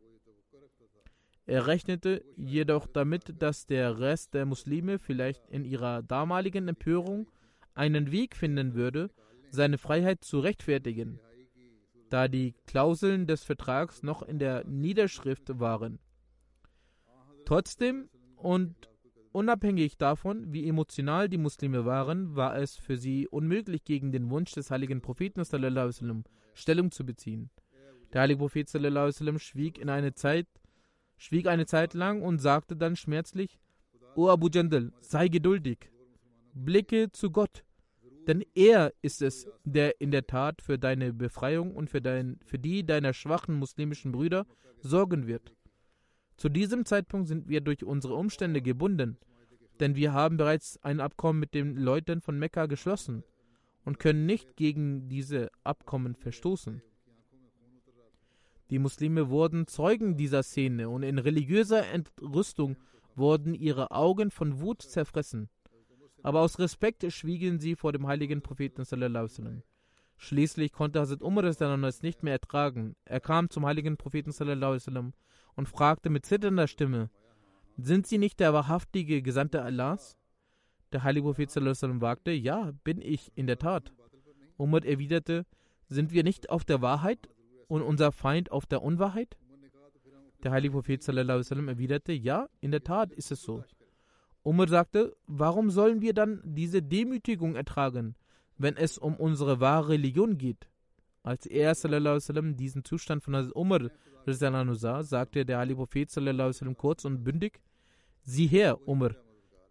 Er 1.46 1.68
rechnete 1.68 2.23
jedoch 2.37 2.87
damit, 2.87 3.33
dass 3.40 3.64
der 3.64 3.99
Rest 3.99 4.35
der 4.35 4.44
Muslime 4.44 4.99
vielleicht 4.99 5.49
in 5.49 5.64
ihrer 5.64 6.03
damaligen 6.03 6.68
Empörung 6.68 7.31
einen 7.73 8.12
Weg 8.12 8.37
finden 8.37 8.75
würde, 8.75 9.09
seine 9.49 9.79
Freiheit 9.79 10.23
zu 10.23 10.38
rechtfertigen, 10.38 11.18
da 12.11 12.29
die 12.29 12.53
Klauseln 12.66 13.27
des 13.27 13.42
Vertrags 13.42 14.03
noch 14.03 14.20
in 14.20 14.38
der 14.38 14.66
Niederschrift 14.66 15.59
waren. 15.59 15.99
Trotzdem 17.46 18.11
und 18.42 18.74
unabhängig 19.33 19.96
davon, 19.96 20.53
wie 20.53 20.68
emotional 20.68 21.29
die 21.29 21.38
Muslime 21.38 21.85
waren, 21.85 22.35
war 22.37 22.57
es 22.57 22.76
für 22.76 22.96
sie 22.96 23.29
unmöglich, 23.29 23.85
gegen 23.85 24.12
den 24.12 24.31
Wunsch 24.31 24.53
des 24.53 24.70
heiligen 24.70 25.00
Propheten 25.00 25.44
sallam, 25.44 26.24
Stellung 26.55 26.90
zu 26.90 27.05
beziehen. 27.05 27.50
Der 28.12 28.22
heilige 28.22 28.38
Prophet 28.38 28.68
sallam, 28.68 29.38
schwieg, 29.38 29.79
in 29.79 29.88
eine 29.88 30.14
Zeit, 30.14 30.46
schwieg 31.16 31.46
eine 31.46 31.66
Zeit 31.66 31.94
lang 31.94 32.22
und 32.22 32.38
sagte 32.38 32.76
dann 32.76 32.96
schmerzlich, 32.96 33.61
O 34.16 34.29
Abu 34.29 34.48
Jandal, 34.53 34.92
sei 35.00 35.29
geduldig, 35.29 35.90
blicke 36.55 37.12
zu 37.12 37.31
Gott, 37.31 37.64
denn 38.26 38.44
er 38.55 38.92
ist 39.03 39.22
es, 39.22 39.48
der 39.64 40.00
in 40.00 40.11
der 40.11 40.26
Tat 40.26 40.62
für 40.62 40.79
deine 40.79 41.12
Befreiung 41.12 41.74
und 41.74 41.90
für, 41.90 42.00
dein, 42.00 42.38
für 42.44 42.59
die 42.59 42.85
deiner 42.85 43.12
schwachen 43.12 43.55
muslimischen 43.55 44.12
Brüder 44.12 44.46
sorgen 44.81 45.26
wird. 45.26 45.55
Zu 46.40 46.48
diesem 46.48 46.87
Zeitpunkt 46.87 47.29
sind 47.29 47.50
wir 47.50 47.61
durch 47.61 47.85
unsere 47.85 48.14
Umstände 48.14 48.62
gebunden, 48.62 49.18
denn 49.79 49.94
wir 49.94 50.14
haben 50.14 50.38
bereits 50.38 50.83
ein 50.83 50.98
Abkommen 50.98 51.38
mit 51.38 51.53
den 51.53 51.76
Leuten 51.76 52.22
von 52.22 52.38
Mekka 52.38 52.64
geschlossen 52.64 53.24
und 53.85 53.98
können 53.98 54.24
nicht 54.24 54.57
gegen 54.57 55.11
diese 55.11 55.50
Abkommen 55.64 56.14
verstoßen. 56.14 56.81
Die 58.70 58.79
Muslime 58.79 59.29
wurden 59.29 59.66
Zeugen 59.66 60.16
dieser 60.16 60.42
Szene 60.42 60.88
und 60.88 61.03
in 61.03 61.18
religiöser 61.18 61.87
Entrüstung 61.88 62.79
wurden 63.14 63.53
ihre 63.53 63.90
Augen 63.90 64.31
von 64.31 64.61
Wut 64.61 64.81
zerfressen. 64.81 65.50
Aber 66.22 66.40
aus 66.40 66.59
Respekt 66.59 67.05
schwiegen 67.12 67.61
sie 67.61 67.76
vor 67.76 67.92
dem 67.92 68.07
heiligen 68.07 68.40
Propheten. 68.40 68.87
Schließlich 70.22 70.72
konnte 70.72 71.00
Hazrat 71.00 71.22
Umar 71.22 71.44
es 71.44 72.02
nicht 72.02 72.22
mehr 72.22 72.35
ertragen. 72.35 72.94
Er 73.06 73.20
kam 73.20 73.48
zum 73.48 73.64
heiligen 73.64 73.96
Propheten 73.96 74.35
und 75.56 75.66
fragte 75.66 76.11
mit 76.11 76.26
zitternder 76.26 76.66
Stimme: 76.66 77.09
Sind 77.78 78.06
Sie 78.06 78.18
nicht 78.18 78.38
der 78.38 78.52
wahrhaftige 78.52 79.22
Gesandte 79.22 79.62
Allahs? 79.62 80.18
Der 80.92 81.04
heilige 81.04 81.24
Prophet 81.24 81.50
sallam, 81.50 82.02
wagte: 82.02 82.33
Ja, 82.33 82.72
bin 82.85 83.00
ich 83.00 83.33
in 83.35 83.46
der 83.46 83.59
Tat. 83.59 83.94
Umar 84.59 84.85
erwiderte: 84.85 85.46
Sind 85.88 86.12
wir 86.12 86.22
nicht 86.22 86.50
auf 86.50 86.66
der 86.66 86.83
Wahrheit 86.83 87.30
und 87.66 87.80
unser 87.80 88.12
Feind 88.12 88.52
auf 88.52 88.66
der 88.66 88.83
Unwahrheit? 88.83 89.38
Der 90.42 90.52
heilige 90.52 90.74
Prophet 90.74 91.09
erwiderte: 91.09 92.12
Ja, 92.12 92.50
in 92.61 92.72
der 92.72 92.85
Tat 92.85 93.11
ist 93.14 93.33
es 93.33 93.42
so. 93.42 93.64
Umar 94.42 94.68
sagte: 94.68 95.16
Warum 95.26 95.70
sollen 95.70 96.02
wir 96.02 96.12
dann 96.12 96.42
diese 96.44 96.83
Demütigung 96.83 97.56
ertragen? 97.56 98.16
Wenn 98.61 98.77
es 98.77 98.99
um 98.99 99.16
unsere 99.16 99.59
wahre 99.61 99.88
Religion 99.90 100.37
geht. 100.37 100.68
Als 101.23 101.46
er 101.46 101.75
sallam, 101.75 102.57
diesen 102.57 102.85
Zustand 102.85 103.25
von 103.25 103.35
Hazrat 103.35 103.57
Umar 103.57 103.90
sah, 104.27 105.03
sagte 105.03 105.46
der 105.46 105.59
Ali 105.59 105.75
Prophet 105.75 106.11
kurz 106.77 107.05
und 107.07 107.25
bündig: 107.25 107.61
Sieh 108.23 108.46
her, 108.46 108.87
Umar, 108.87 109.16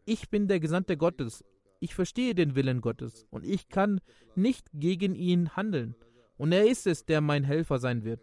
ich 0.06 0.30
bin 0.30 0.48
der 0.48 0.60
Gesandte 0.60 0.98
Gottes, 0.98 1.46
ich 1.80 1.94
verstehe 1.94 2.34
den 2.34 2.56
Willen 2.56 2.82
Gottes 2.82 3.28
und 3.30 3.46
ich 3.46 3.70
kann 3.70 4.02
nicht 4.36 4.68
gegen 4.74 5.14
ihn 5.14 5.56
handeln. 5.56 5.96
Und 6.38 6.52
er 6.52 6.68
ist 6.68 6.88
es, 6.88 7.06
der 7.06 7.22
mein 7.22 7.44
Helfer 7.44 7.78
sein 7.78 8.04
wird. 8.04 8.22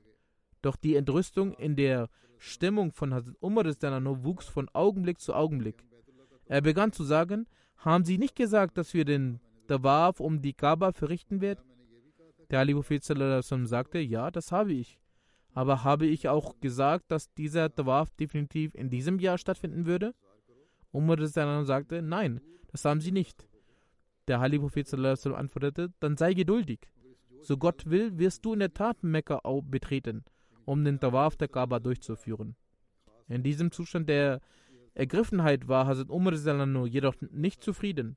Doch 0.63 0.75
die 0.75 0.97
Entrüstung 0.97 1.53
in 1.53 1.77
der 1.77 2.09
Stimmung 2.39 2.91
von 2.91 3.15
Hazrat 3.15 3.37
Umar 3.39 3.65
wuchs 4.25 4.47
von 4.49 4.69
Augenblick 4.71 5.21
zu 5.21 5.33
Augenblick. 5.33 5.85
Er 6.47 6.61
begann 6.61 6.91
zu 6.91 7.05
sagen: 7.05 7.47
Haben 7.77 8.05
Sie 8.05 8.19
nicht 8.19 8.35
gesagt, 8.35 8.79
dass 8.79 8.95
wir 8.95 9.05
den 9.05 9.41
Tawaf 9.67 10.21
um 10.21 10.41
die 10.41 10.53
Kaaba 10.53 10.93
verrichten 10.93 11.41
wird? 11.41 11.63
Der 12.51 12.61
Ali 12.61 12.75
Prophet 12.75 13.03
sagte, 13.05 13.99
ja, 13.99 14.31
das 14.31 14.53
habe 14.53 14.73
ich. 14.73 14.99
Aber 15.53 15.85
habe 15.85 16.07
ich 16.07 16.29
auch 16.29 16.61
gesagt, 16.61 17.11
dass 17.11 17.33
dieser 17.35 17.75
Tawaf 17.75 18.11
definitiv 18.11 18.75
in 18.75 18.91
diesem 18.91 19.19
Jahr 19.19 19.39
stattfinden 19.39 19.87
würde? 19.87 20.15
Umar 20.93 21.17
sagte, 21.27 22.03
nein, 22.03 22.41
das 22.71 22.85
haben 22.85 23.01
sie 23.01 23.13
nicht. 23.13 23.49
Der 24.29 24.41
Heilige 24.41 24.63
Prophet 24.63 24.93
antwortete, 24.95 25.93
dann 26.01 26.17
sei 26.17 26.35
geduldig. 26.35 26.81
So 27.43 27.57
Gott 27.57 27.87
will, 27.87 28.19
wirst 28.19 28.45
du 28.45 28.55
in 28.55 28.59
der 28.59 28.75
Tat 28.75 29.03
Mekka 29.03 29.41
betreten, 29.63 30.25
um 30.65 30.85
den 30.85 31.01
Tawaf 31.01 31.37
der 31.37 31.49
Kaaba 31.49 31.79
durchzuführen. 31.79 32.57
In 33.29 33.43
diesem 33.43 33.71
Zustand 33.71 34.09
der 34.09 34.41
Ergriffenheit 34.95 35.69
war 35.69 35.87
Hazrat 35.87 36.11
Umar 36.11 36.35
jedoch 36.87 37.15
nicht 37.31 37.63
zufrieden. 37.63 38.17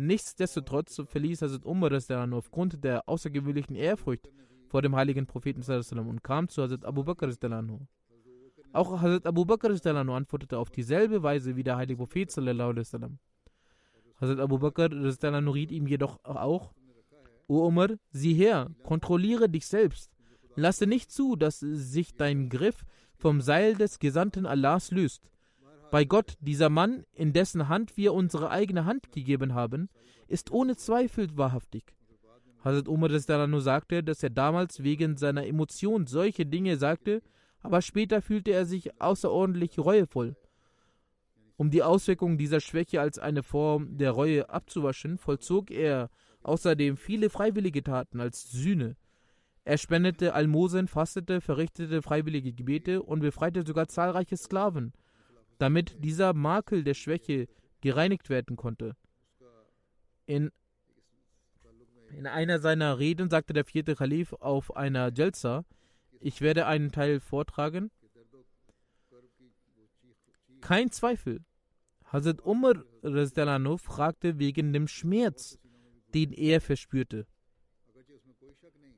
Nichtsdestotrotz 0.00 1.02
verließ 1.06 1.42
Hazrat 1.42 1.66
Umar 1.66 1.90
nur 2.28 2.38
aufgrund 2.38 2.84
der 2.84 3.08
außergewöhnlichen 3.08 3.74
Ehrfurcht 3.74 4.30
vor 4.68 4.80
dem 4.80 4.94
heiligen 4.94 5.26
Propheten 5.26 5.60
und 5.98 6.22
kam 6.22 6.48
zu 6.48 6.62
Hazrat 6.62 6.84
Abu 6.84 7.02
Bakr. 7.02 7.28
Auch 8.72 9.02
Hazrat 9.02 9.26
Abu 9.26 9.44
Bakr 9.44 9.70
antwortete 9.70 10.56
auf 10.56 10.70
dieselbe 10.70 11.24
Weise 11.24 11.56
wie 11.56 11.64
der 11.64 11.76
heilige 11.76 11.98
Prophet. 11.98 12.30
Hazrat 12.30 14.38
Abu 14.38 14.58
Bakr 14.58 14.88
riet 14.90 15.72
ihm 15.72 15.88
jedoch 15.88 16.24
auch: 16.24 16.72
O 17.48 17.66
Umar, 17.66 17.90
sieh 18.12 18.34
her, 18.34 18.70
kontrolliere 18.84 19.48
dich 19.48 19.66
selbst. 19.66 20.12
Lasse 20.54 20.86
nicht 20.86 21.10
zu, 21.10 21.34
dass 21.34 21.58
sich 21.58 22.14
dein 22.14 22.48
Griff 22.48 22.84
vom 23.16 23.40
Seil 23.40 23.74
des 23.74 23.98
Gesandten 23.98 24.46
Allahs 24.46 24.92
löst. 24.92 25.28
Bei 25.90 26.04
Gott, 26.04 26.36
dieser 26.40 26.68
Mann, 26.68 27.04
in 27.14 27.32
dessen 27.32 27.68
Hand 27.68 27.96
wir 27.96 28.12
unsere 28.12 28.50
eigene 28.50 28.84
Hand 28.84 29.10
gegeben 29.10 29.54
haben, 29.54 29.88
ist 30.26 30.50
ohne 30.50 30.76
Zweifel 30.76 31.28
wahrhaftig. 31.34 31.94
Hazrat 32.62 32.88
Umar 32.88 33.46
nur 33.46 33.62
sagte, 33.62 34.04
dass 34.04 34.22
er 34.22 34.28
damals 34.28 34.82
wegen 34.82 35.16
seiner 35.16 35.46
Emotion 35.46 36.06
solche 36.06 36.44
Dinge 36.44 36.76
sagte, 36.76 37.22
aber 37.60 37.80
später 37.80 38.20
fühlte 38.20 38.50
er 38.50 38.66
sich 38.66 39.00
außerordentlich 39.00 39.78
reuevoll. 39.78 40.36
Um 41.56 41.70
die 41.70 41.82
Auswirkungen 41.82 42.36
dieser 42.36 42.60
Schwäche 42.60 43.00
als 43.00 43.18
eine 43.18 43.42
Form 43.42 43.96
der 43.96 44.10
Reue 44.10 44.50
abzuwaschen, 44.50 45.16
vollzog 45.16 45.70
er 45.70 46.10
außerdem 46.42 46.98
viele 46.98 47.30
freiwillige 47.30 47.82
Taten 47.82 48.20
als 48.20 48.50
Sühne. 48.50 48.96
Er 49.64 49.78
spendete 49.78 50.34
Almosen, 50.34 50.86
fastete, 50.86 51.40
verrichtete 51.40 52.02
freiwillige 52.02 52.52
Gebete 52.52 53.02
und 53.02 53.20
befreite 53.20 53.66
sogar 53.66 53.88
zahlreiche 53.88 54.36
Sklaven 54.36 54.92
damit 55.58 55.96
dieser 56.04 56.32
Makel 56.32 56.84
der 56.84 56.94
Schwäche 56.94 57.48
gereinigt 57.80 58.30
werden 58.30 58.56
konnte. 58.56 58.96
In, 60.26 60.50
in 62.10 62.26
einer 62.26 62.58
seiner 62.58 62.98
Reden 62.98 63.30
sagte 63.30 63.52
der 63.52 63.64
vierte 63.64 63.94
Kalif 63.94 64.32
auf 64.34 64.76
einer 64.76 65.12
Jalsa, 65.12 65.64
ich 66.20 66.40
werde 66.40 66.66
einen 66.66 66.90
Teil 66.90 67.20
vortragen. 67.20 67.90
Kein 70.60 70.90
Zweifel. 70.90 71.44
Hazrat 72.04 72.42
Umar 72.44 72.84
fragte 73.78 74.38
wegen 74.38 74.72
dem 74.72 74.88
Schmerz, 74.88 75.58
den 76.14 76.32
er 76.32 76.60
verspürte. 76.60 77.26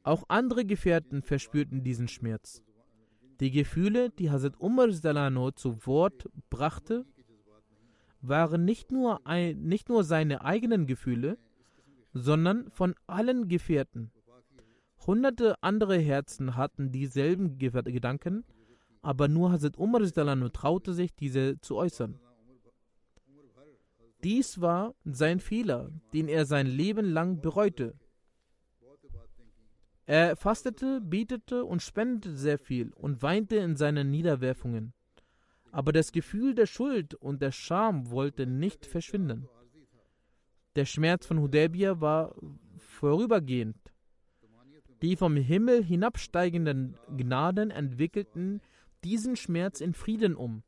Auch 0.03 0.25
andere 0.29 0.65
Gefährten 0.65 1.23
verspürten 1.23 1.83
diesen 1.83 2.09
Schmerz. 2.09 2.63
Die 3.41 3.51
Gefühle, 3.51 4.11
die 4.11 4.31
Hazrat 4.31 4.61
Umar 4.61 4.93
Salano 4.93 5.51
zu 5.51 5.87
Wort 5.87 6.29
brachte, 6.51 7.07
waren 8.21 8.67
nicht 8.67 8.93
nur, 8.93 9.27
ein, 9.27 9.63
nicht 9.63 9.89
nur 9.89 10.05
seine 10.05 10.45
eigenen 10.45 10.87
Gefühle, 10.87 11.39
sondern 12.13 12.71
von 12.71 12.95
allen 13.07 13.49
Gefährten. 13.49 14.13
Hunderte 15.07 15.63
andere 15.63 15.97
Herzen 15.97 16.57
hatten 16.57 16.93
dieselben 16.93 17.59
Gedanken, 17.59 18.45
aber 19.01 19.29
nur 19.29 19.53
Hazrat 19.53 19.79
Umar 19.79 20.05
Salano 20.05 20.51
traute 20.51 20.93
sich, 20.93 21.15
diese 21.15 21.59
zu 21.63 21.77
äußern. 21.77 22.21
Dies 24.23 24.61
war 24.61 24.95
sein 25.07 25.41
Fehler, 25.41 25.91
den 26.13 26.29
er 26.29 26.45
sein 26.45 26.67
Leben 26.67 27.07
lang 27.07 27.41
bereute. 27.41 27.95
Er 30.11 30.35
fastete, 30.35 31.01
betete 31.01 31.65
und 31.65 31.83
spendete 31.83 32.35
sehr 32.37 32.59
viel 32.59 32.91
und 32.97 33.23
weinte 33.23 33.55
in 33.55 33.77
seinen 33.77 34.11
Niederwerfungen. 34.11 34.93
Aber 35.71 35.93
das 35.93 36.11
Gefühl 36.11 36.57
der 36.57 36.67
Schuld 36.67 37.15
und 37.15 37.41
der 37.41 37.53
Scham 37.53 38.11
wollte 38.11 38.45
nicht 38.45 38.87
verschwinden. 38.87 39.49
Der 40.75 40.85
Schmerz 40.85 41.27
von 41.27 41.39
Hudaybiyah 41.39 42.01
war 42.01 42.35
vorübergehend. 42.79 43.77
Die 45.01 45.15
vom 45.15 45.37
Himmel 45.37 45.85
hinabsteigenden 45.85 46.99
Gnaden 47.17 47.71
entwickelten 47.71 48.63
diesen 49.05 49.37
Schmerz 49.37 49.81
in 49.81 49.95
Frieden 49.95 50.35
um. 50.35 50.65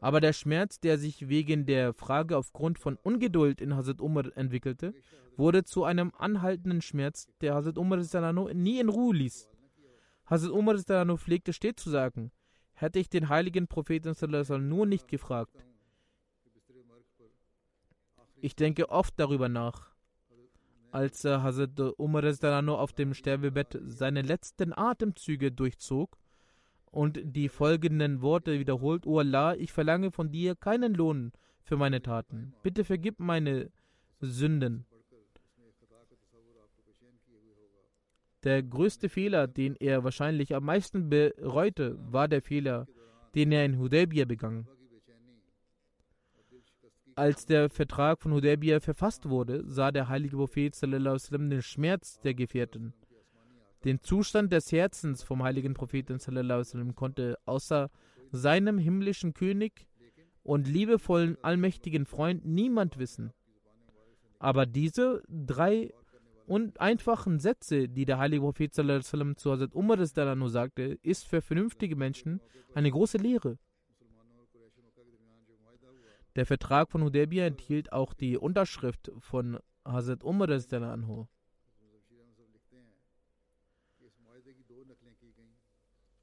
Aber 0.00 0.20
der 0.20 0.32
Schmerz, 0.32 0.80
der 0.80 0.98
sich 0.98 1.28
wegen 1.28 1.66
der 1.66 1.92
Frage 1.92 2.36
aufgrund 2.36 2.78
von 2.78 2.96
Ungeduld 2.96 3.60
in 3.60 3.76
Hazrat 3.76 4.00
Umar 4.00 4.34
entwickelte, 4.36 4.94
wurde 5.36 5.64
zu 5.64 5.84
einem 5.84 6.12
anhaltenden 6.16 6.80
Schmerz, 6.80 7.28
der 7.40 7.54
Hazrat 7.54 7.76
Umar 7.76 7.98
nie 8.54 8.80
in 8.80 8.88
Ruhe 8.88 9.14
ließ. 9.14 9.48
Hazrat 10.24 10.50
Umar 10.52 10.78
pflegte 11.18 11.52
stets 11.52 11.82
zu 11.82 11.90
sagen, 11.90 12.32
hätte 12.72 12.98
ich 12.98 13.10
den 13.10 13.28
heiligen 13.28 13.68
Propheten 13.68 14.14
nur 14.68 14.86
nicht 14.86 15.06
gefragt. 15.08 15.64
Ich 18.40 18.56
denke 18.56 18.88
oft 18.88 19.14
darüber 19.18 19.50
nach. 19.50 19.90
Als 20.92 21.24
Hazrat 21.24 21.78
Umar 21.98 22.24
auf 22.68 22.92
dem 22.94 23.12
Sterbebett 23.12 23.78
seine 23.84 24.22
letzten 24.22 24.72
Atemzüge 24.72 25.52
durchzog 25.52 26.19
und 26.90 27.20
die 27.22 27.48
folgenden 27.48 28.20
Worte 28.22 28.58
wiederholt: 28.58 29.06
O 29.06 29.18
Allah, 29.18 29.54
ich 29.56 29.72
verlange 29.72 30.10
von 30.10 30.30
dir 30.30 30.54
keinen 30.54 30.94
Lohn 30.94 31.32
für 31.62 31.76
meine 31.76 32.02
Taten. 32.02 32.54
Bitte 32.62 32.84
vergib 32.84 33.20
meine 33.20 33.70
Sünden. 34.20 34.86
Der 38.42 38.62
größte 38.62 39.10
Fehler, 39.10 39.46
den 39.46 39.76
er 39.76 40.02
wahrscheinlich 40.02 40.54
am 40.54 40.64
meisten 40.64 41.10
bereute, 41.10 41.98
war 42.10 42.26
der 42.26 42.40
Fehler, 42.40 42.86
den 43.34 43.52
er 43.52 43.66
in 43.66 43.78
Hudaybiyah 43.78 44.24
begangen. 44.24 44.66
Als 47.16 47.44
der 47.44 47.68
Vertrag 47.68 48.22
von 48.22 48.32
Hudaybiyah 48.32 48.80
verfasst 48.80 49.28
wurde, 49.28 49.62
sah 49.66 49.90
der 49.90 50.08
heilige 50.08 50.38
Prophet 50.38 50.74
sallam, 50.74 51.50
den 51.50 51.60
Schmerz 51.60 52.18
der 52.20 52.32
Gefährten. 52.32 52.94
Den 53.84 54.00
Zustand 54.00 54.52
des 54.52 54.72
Herzens 54.72 55.22
vom 55.22 55.42
heiligen 55.42 55.74
Propheten 55.74 56.18
sallam, 56.18 56.94
konnte 56.94 57.38
außer 57.46 57.90
seinem 58.30 58.78
himmlischen 58.78 59.32
König 59.32 59.86
und 60.42 60.68
liebevollen 60.68 61.38
allmächtigen 61.42 62.04
Freund 62.04 62.44
niemand 62.44 62.98
wissen. 62.98 63.32
Aber 64.38 64.66
diese 64.66 65.22
drei 65.28 65.92
und 66.46 66.80
einfachen 66.80 67.38
Sätze, 67.38 67.88
die 67.88 68.04
der 68.04 68.18
heilige 68.18 68.42
Prophet 68.42 68.74
sallam, 68.74 69.36
zu 69.36 69.52
Hazrat 69.52 69.74
Umar 69.74 70.04
sagte, 70.04 70.98
ist 71.02 71.26
für 71.26 71.40
vernünftige 71.40 71.96
Menschen 71.96 72.40
eine 72.74 72.90
große 72.90 73.18
Lehre. 73.18 73.58
Der 76.36 76.46
Vertrag 76.46 76.90
von 76.90 77.02
Hudaybiyah 77.02 77.46
enthielt 77.46 77.92
auch 77.92 78.14
die 78.14 78.36
Unterschrift 78.36 79.10
von 79.18 79.58
Hazrat 79.84 80.22
Umar 80.22 80.48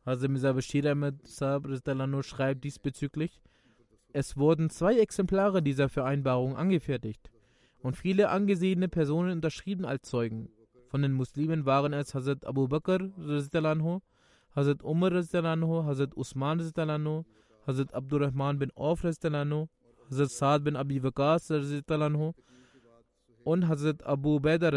Mirza 0.08 0.54
Bashir 0.54 0.90
Ahmed 0.90 1.28
Saab 1.28 1.68
schreibt 2.24 2.64
diesbezüglich, 2.64 3.42
es 4.14 4.38
wurden 4.38 4.70
zwei 4.70 4.98
Exemplare 5.00 5.62
dieser 5.62 5.90
Vereinbarung 5.90 6.56
angefertigt 6.56 7.30
und 7.80 7.98
viele 7.98 8.30
angesehene 8.30 8.88
Personen 8.88 9.32
unterschrieben 9.32 9.84
als 9.84 10.08
Zeugen. 10.08 10.48
Von 10.88 11.02
den 11.02 11.12
Muslimen 11.12 11.66
waren 11.66 11.92
es 11.92 12.16
Hazrat 12.16 12.46
Abu 12.46 12.70
Bakr, 12.70 13.10
Hazrat 14.56 14.82
Umar, 14.82 15.12
Hazrat 15.12 16.16
Usman, 16.16 16.60
Hazrat 17.68 17.94
Abdurrahman 17.94 18.60
bin 18.60 18.72
Auf, 18.72 19.04
Hazrat 19.04 20.32
Saad 20.32 20.64
bin 20.64 20.78
Abi 20.78 21.04
Waqas 21.04 21.52
und 23.44 23.68
Hazrat 23.68 24.04
Abu 24.04 24.40
Baidah. 24.40 24.72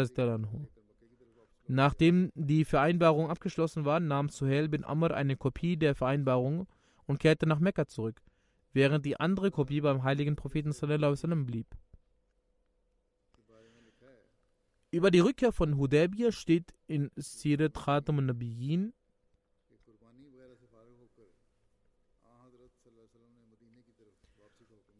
Nachdem 1.73 2.33
die 2.35 2.65
Vereinbarung 2.65 3.29
abgeschlossen 3.29 3.85
war, 3.85 4.01
nahm 4.01 4.27
Suhail 4.27 4.67
bin 4.67 4.83
Amr 4.83 5.11
eine 5.11 5.37
Kopie 5.37 5.77
der 5.77 5.95
Vereinbarung 5.95 6.67
und 7.05 7.21
kehrte 7.21 7.47
nach 7.47 7.59
Mekka 7.59 7.87
zurück, 7.87 8.21
während 8.73 9.05
die 9.05 9.17
andere 9.17 9.51
Kopie 9.51 9.79
beim 9.79 10.03
heiligen 10.03 10.35
Propheten 10.35 10.73
sallam, 10.73 11.45
blieb. 11.45 11.67
Über 14.91 15.11
die 15.11 15.21
Rückkehr 15.21 15.53
von 15.53 15.77
Hudaybiyah 15.77 16.33
steht 16.33 16.73
in 16.87 17.09
Sirat 17.15 17.75
Khatam 17.75 18.19
al-Nabiyyin 18.19 18.91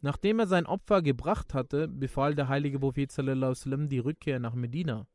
Nachdem 0.00 0.38
er 0.38 0.46
sein 0.46 0.64
Opfer 0.64 1.02
gebracht 1.02 1.52
hatte, 1.52 1.86
befahl 1.86 2.34
der 2.34 2.48
heilige 2.48 2.78
Prophet 2.78 3.12
sallam, 3.12 3.90
die 3.90 3.98
Rückkehr 3.98 4.40
nach 4.40 4.54
Medina. 4.54 5.06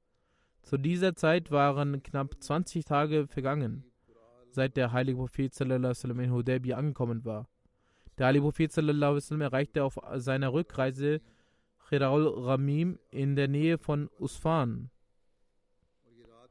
Zu 0.68 0.78
dieser 0.78 1.15
Zeit 1.15 1.49
waren 1.49 2.03
knapp 2.03 2.43
20 2.43 2.84
Tage 2.84 3.26
vergangen, 3.28 3.86
seit 4.51 4.76
der 4.76 4.91
heilige 4.91 5.20
Prophet 5.20 5.53
sallam, 5.53 6.20
in 6.20 6.34
Hudaybiyah 6.34 6.76
angekommen 6.76 7.24
war. 7.24 7.47
Der 8.18 8.26
heilige 8.26 8.43
Prophet 8.43 8.74
sallam, 8.74 9.18
erreichte 9.39 9.86
auf 9.86 9.97
seiner 10.15 10.51
Rückreise 10.51 11.22
Khiraul 11.88 12.28
Ramim 12.28 12.99
in 13.11 13.38
der 13.38 13.47
Nähe 13.47 13.78
von 13.78 14.09
Usfan. 14.20 14.89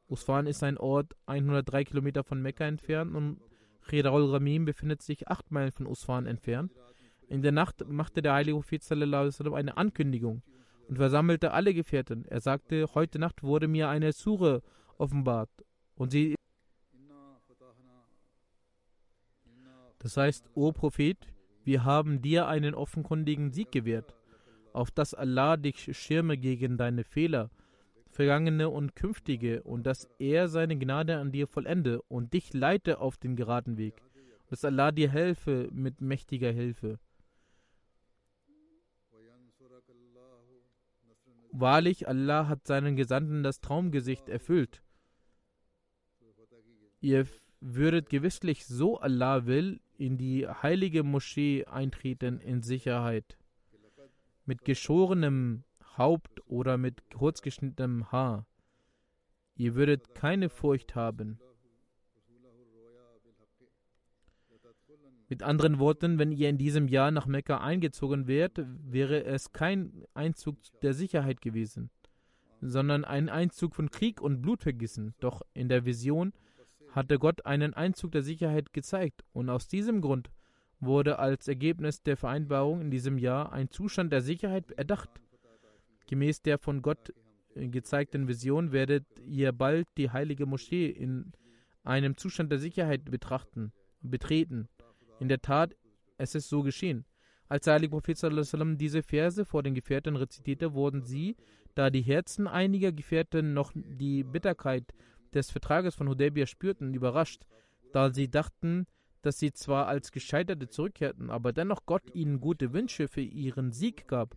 Usfan 0.09 0.47
ist 0.47 0.63
ein 0.63 0.79
Ort 0.79 1.15
103 1.27 1.85
Kilometer 1.85 2.25
von 2.25 2.41
Mekka 2.41 2.65
entfernt 2.65 3.15
und 3.15 3.39
Khiraul 3.87 4.31
Ramim 4.31 4.65
befindet 4.65 5.03
sich 5.03 5.29
8 5.29 5.51
Meilen 5.51 5.73
von 5.73 5.87
Usfan 5.87 6.25
entfernt. 6.25 6.73
In 7.29 7.43
der 7.43 7.53
Nacht 7.53 7.87
machte 7.87 8.23
der 8.23 8.33
heilige 8.33 8.57
Prophet 8.57 8.83
sallam, 8.83 9.31
eine 9.53 9.77
Ankündigung 9.77 10.43
und 10.89 10.97
versammelte 10.97 11.53
alle 11.53 11.75
Gefährten. 11.75 12.25
Er 12.27 12.41
sagte, 12.41 12.87
heute 12.95 13.19
Nacht 13.19 13.43
wurde 13.43 13.69
mir 13.69 13.89
eine 13.89 14.13
Sure 14.13 14.63
offenbart 14.99 15.51
und 15.97 16.11
sie 16.11 16.37
Das 19.99 20.17
heißt, 20.17 20.51
o 20.55 20.71
Prophet, 20.71 21.19
wir 21.65 21.83
haben 21.83 22.23
dir 22.23 22.47
einen 22.47 22.77
offenkundigen 22.77 23.51
Sieg 23.51 23.73
gewährt, 23.73 24.15
auf 24.73 24.93
dass 24.93 25.15
Allah 25.15 25.57
dich 25.57 25.97
schirme 25.99 26.39
gegen 26.39 26.77
deine 26.77 27.03
Fehler, 27.03 27.51
vergangene 28.13 28.69
und 28.69 28.95
künftige, 28.95 29.65
und 29.65 29.85
dass 29.85 30.09
er 30.21 30.47
seine 30.47 30.79
Gnade 30.79 31.17
an 31.17 31.33
dir 31.33 31.49
vollende 31.49 32.03
und 32.03 32.35
dich 32.35 32.55
leite 32.55 33.01
auf 33.01 33.17
den 33.17 33.35
geraden 33.35 33.79
Weg, 33.79 34.01
und 34.45 34.53
dass 34.53 34.65
Allah 34.65 34.93
dir 34.93 35.11
helfe 35.11 35.69
mit 35.73 36.01
mächtiger 36.01 36.53
Hilfe. 36.53 37.01
Wahrlich, 41.59 42.07
Allah 42.07 42.49
hat 42.49 42.67
seinen 42.67 42.97
Gesandten 42.97 43.43
das 43.43 43.61
Traumgesicht 43.61 44.29
erfüllt. 44.29 44.83
Ihr 47.01 47.27
würdet 47.61 48.11
gewisslich, 48.11 48.67
so 48.67 48.99
Allah 48.99 49.47
will, 49.47 49.81
in 49.97 50.19
die 50.19 50.47
heilige 50.47 51.03
Moschee 51.03 51.65
eintreten 51.65 52.41
in 52.41 52.61
Sicherheit. 52.61 53.39
Mit 54.45 54.67
geschorenem 54.67 55.65
Haupt 55.97 56.43
oder 56.47 56.77
mit 56.77 57.11
kurzgeschnittenem 57.11 58.13
Haar. 58.13 58.47
Ihr 59.55 59.75
würdet 59.75 60.15
keine 60.15 60.51
Furcht 60.51 60.95
haben. 60.95 61.41
Mit 65.29 65.43
anderen 65.43 65.79
Worten, 65.81 66.19
wenn 66.19 66.31
ihr 66.31 66.49
in 66.49 66.59
diesem 66.59 66.87
Jahr 66.87 67.11
nach 67.11 67.27
Mekka 67.27 67.59
eingezogen 67.59 68.29
wärt, 68.29 68.65
wäre 68.85 69.25
es 69.25 69.53
kein 69.53 70.05
Einzug 70.15 70.57
der 70.83 70.95
Sicherheit 70.95 71.41
gewesen, 71.41 71.91
sondern 72.61 73.05
ein 73.05 73.29
Einzug 73.29 73.75
von 73.75 73.91
Krieg 73.91 74.21
und 74.21 74.41
Blutvergießen. 74.41 75.15
Doch 75.19 75.43
in 75.53 75.69
der 75.69 75.85
Vision 75.85 76.33
hatte 76.93 77.19
Gott 77.19 77.45
einen 77.45 77.75
Einzug 77.75 78.13
der 78.13 78.23
Sicherheit 78.23 78.73
gezeigt 78.73 79.25
und 79.33 79.51
aus 79.51 79.67
diesem 79.67 80.01
Grund 80.01 80.31
wurde 80.79 81.19
als 81.19 81.49
Ergebnis 81.49 82.03
der 82.03 82.17
Vereinbarung 82.17 82.81
in 82.81 82.91
diesem 82.91 83.19
Jahr 83.19 83.53
ein 83.53 83.71
Zustand 83.71 84.13
der 84.13 84.21
Sicherheit 84.21 84.71
erdacht. 84.73 85.11
Gemäß 86.07 86.43
der 86.43 86.59
von 86.59 86.83
Gott 86.83 87.13
gezeigten 87.55 88.29
Vision 88.29 88.71
werdet 88.71 89.07
ihr 89.27 89.53
bald 89.53 89.89
die 89.97 90.11
heilige 90.11 90.47
Moschee 90.47 90.87
in 90.87 91.33
einem 91.83 92.17
Zustand 92.17 92.53
der 92.53 92.59
Sicherheit 92.59 93.07
betrachten, 93.07 93.73
betreten. 94.03 94.69
In 95.19 95.29
der 95.29 95.41
Tat, 95.41 95.75
es 96.19 96.35
ist 96.35 96.49
so 96.49 96.63
geschehen. 96.63 97.05
Als 97.49 97.65
der 97.65 97.75
heilige 97.75 97.91
Prophet 97.91 98.19
diese 98.81 99.03
Verse 99.03 99.45
vor 99.45 99.63
den 99.63 99.75
Gefährten 99.75 100.17
rezitierte, 100.17 100.75
wurden 100.75 101.03
sie, 101.03 101.37
da 101.75 101.91
die 101.91 102.03
Herzen 102.03 102.47
einiger 102.49 102.91
Gefährten 102.91 103.55
noch 103.55 103.73
die 103.75 104.25
Bitterkeit 104.25 104.85
des 105.33 105.51
Vertrages 105.51 105.95
von 105.95 106.09
Hudaybiyah 106.09 106.47
spürten, 106.47 106.95
überrascht, 106.95 107.45
da 107.93 108.13
sie 108.13 108.29
dachten, 108.29 108.87
dass 109.23 109.39
sie 109.39 109.53
zwar 109.53 109.87
als 109.87 110.13
Gescheiterte 110.13 110.69
zurückkehrten, 110.69 111.31
aber 111.31 111.53
dennoch 111.53 111.87
Gott 111.87 112.15
ihnen 112.15 112.41
gute 112.41 112.73
Wünsche 112.73 113.09
für 113.09 113.21
ihren 113.21 113.73
Sieg 113.73 114.09
gab. 114.09 114.37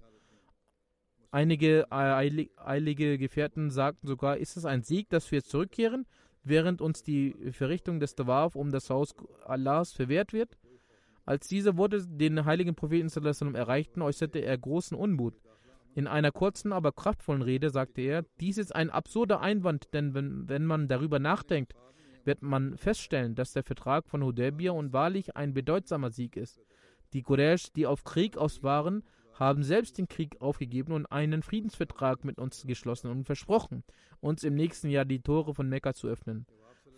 Einige 1.32 1.92
eilige 1.92 3.18
Gefährten 3.18 3.70
sagten 3.70 4.08
sogar, 4.08 4.38
ist 4.38 4.58
es 4.58 4.66
ein 4.66 4.82
Sieg, 4.82 5.10
dass 5.10 5.32
wir 5.32 5.44
zurückkehren, 5.44 6.08
während 6.44 6.82
uns 6.82 7.04
die 7.04 7.36
Verrichtung 7.52 8.00
des 8.00 8.16
Tawaf 8.16 8.56
um 8.56 8.72
das 8.72 8.90
Haus 8.90 9.16
Allahs 9.46 9.92
verwehrt 9.92 10.34
wird? 10.34 10.58
Als 11.30 11.48
diese 11.48 11.78
Worte 11.78 12.08
den 12.08 12.46
heiligen 12.46 12.74
Propheten 12.74 13.54
erreichten, 13.54 14.02
äußerte 14.02 14.40
er 14.40 14.58
großen 14.58 14.98
Unmut. 14.98 15.36
In 15.94 16.08
einer 16.08 16.32
kurzen, 16.32 16.74
aber 16.74 16.92
kraftvollen 16.92 17.44
Rede 17.44 17.70
sagte 17.70 18.02
er, 18.02 18.26
dies 18.40 18.58
ist 18.58 18.74
ein 18.74 18.90
absurder 18.90 19.40
Einwand, 19.40 19.94
denn 19.94 20.16
wenn, 20.16 20.50
wenn 20.50 20.66
man 20.66 20.88
darüber 20.88 21.20
nachdenkt, 21.20 21.76
wird 22.26 22.42
man 22.42 22.78
feststellen, 22.78 23.36
dass 23.36 23.54
der 23.54 23.62
Vertrag 23.62 24.10
von 24.10 24.24
Hudaybiyah 24.24 24.72
und 24.72 24.92
wahrlich 24.92 25.38
ein 25.38 25.54
bedeutsamer 25.54 26.10
Sieg 26.10 26.36
ist. 26.36 26.60
Die 27.14 27.22
Quraysh, 27.22 27.74
die 27.74 27.86
auf 27.86 28.04
Krieg 28.04 28.36
aus 28.36 28.64
waren, 28.64 29.04
haben 29.36 29.62
selbst 29.62 30.00
den 30.00 30.08
Krieg 30.08 30.42
aufgegeben 30.42 30.94
und 30.94 31.06
einen 31.12 31.44
Friedensvertrag 31.44 32.26
mit 32.26 32.40
uns 32.40 32.66
geschlossen 32.66 33.12
und 33.12 33.26
versprochen, 33.26 33.84
uns 34.20 34.44
im 34.44 34.56
nächsten 34.56 34.90
Jahr 34.90 35.06
die 35.06 35.22
Tore 35.22 35.54
von 35.54 35.70
Mekka 35.70 35.94
zu 35.94 36.08
öffnen. 36.08 36.48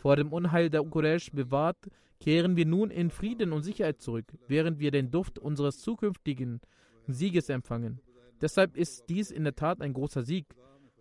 Vor 0.02 0.16
dem 0.16 0.34
Unheil 0.34 0.72
der 0.72 0.82
Quraysh 0.82 1.30
bewahrt 1.32 1.78
kehren 2.20 2.56
wir 2.56 2.66
nun 2.66 2.90
in 2.90 3.12
Frieden 3.12 3.54
und 3.54 3.62
Sicherheit 3.62 4.02
zurück, 4.02 4.26
während 4.48 4.80
wir 4.80 4.90
den 4.90 5.12
Duft 5.12 5.38
unseres 5.38 5.78
zukünftigen 5.78 6.60
Sieges 7.06 7.50
empfangen. 7.50 8.02
Deshalb 8.42 8.76
ist 8.76 9.04
dies 9.10 9.30
in 9.30 9.44
der 9.44 9.54
Tat 9.54 9.80
ein 9.80 9.94
großer 9.94 10.24
Sieg. 10.24 10.48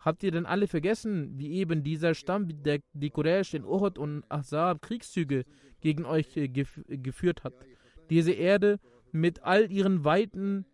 Habt 0.00 0.22
ihr 0.22 0.32
denn 0.32 0.44
alle 0.44 0.66
vergessen, 0.66 1.38
wie 1.38 1.52
eben 1.52 1.82
dieser 1.82 2.12
Stamm, 2.12 2.62
der 2.62 2.80
die 2.92 3.08
Quraysh 3.08 3.54
in 3.54 3.64
Uhud 3.64 3.96
und 3.96 4.22
Ahzab 4.28 4.82
Kriegszüge 4.82 5.46
gegen 5.80 6.04
euch 6.04 6.36
äh, 6.36 6.48
gef 6.48 6.82
geführt 6.86 7.42
hat? 7.42 7.54
Diese 8.10 8.32
Erde 8.32 8.80
mit 9.12 9.44
all 9.44 9.72
ihren 9.72 10.04
Weiten 10.04 10.66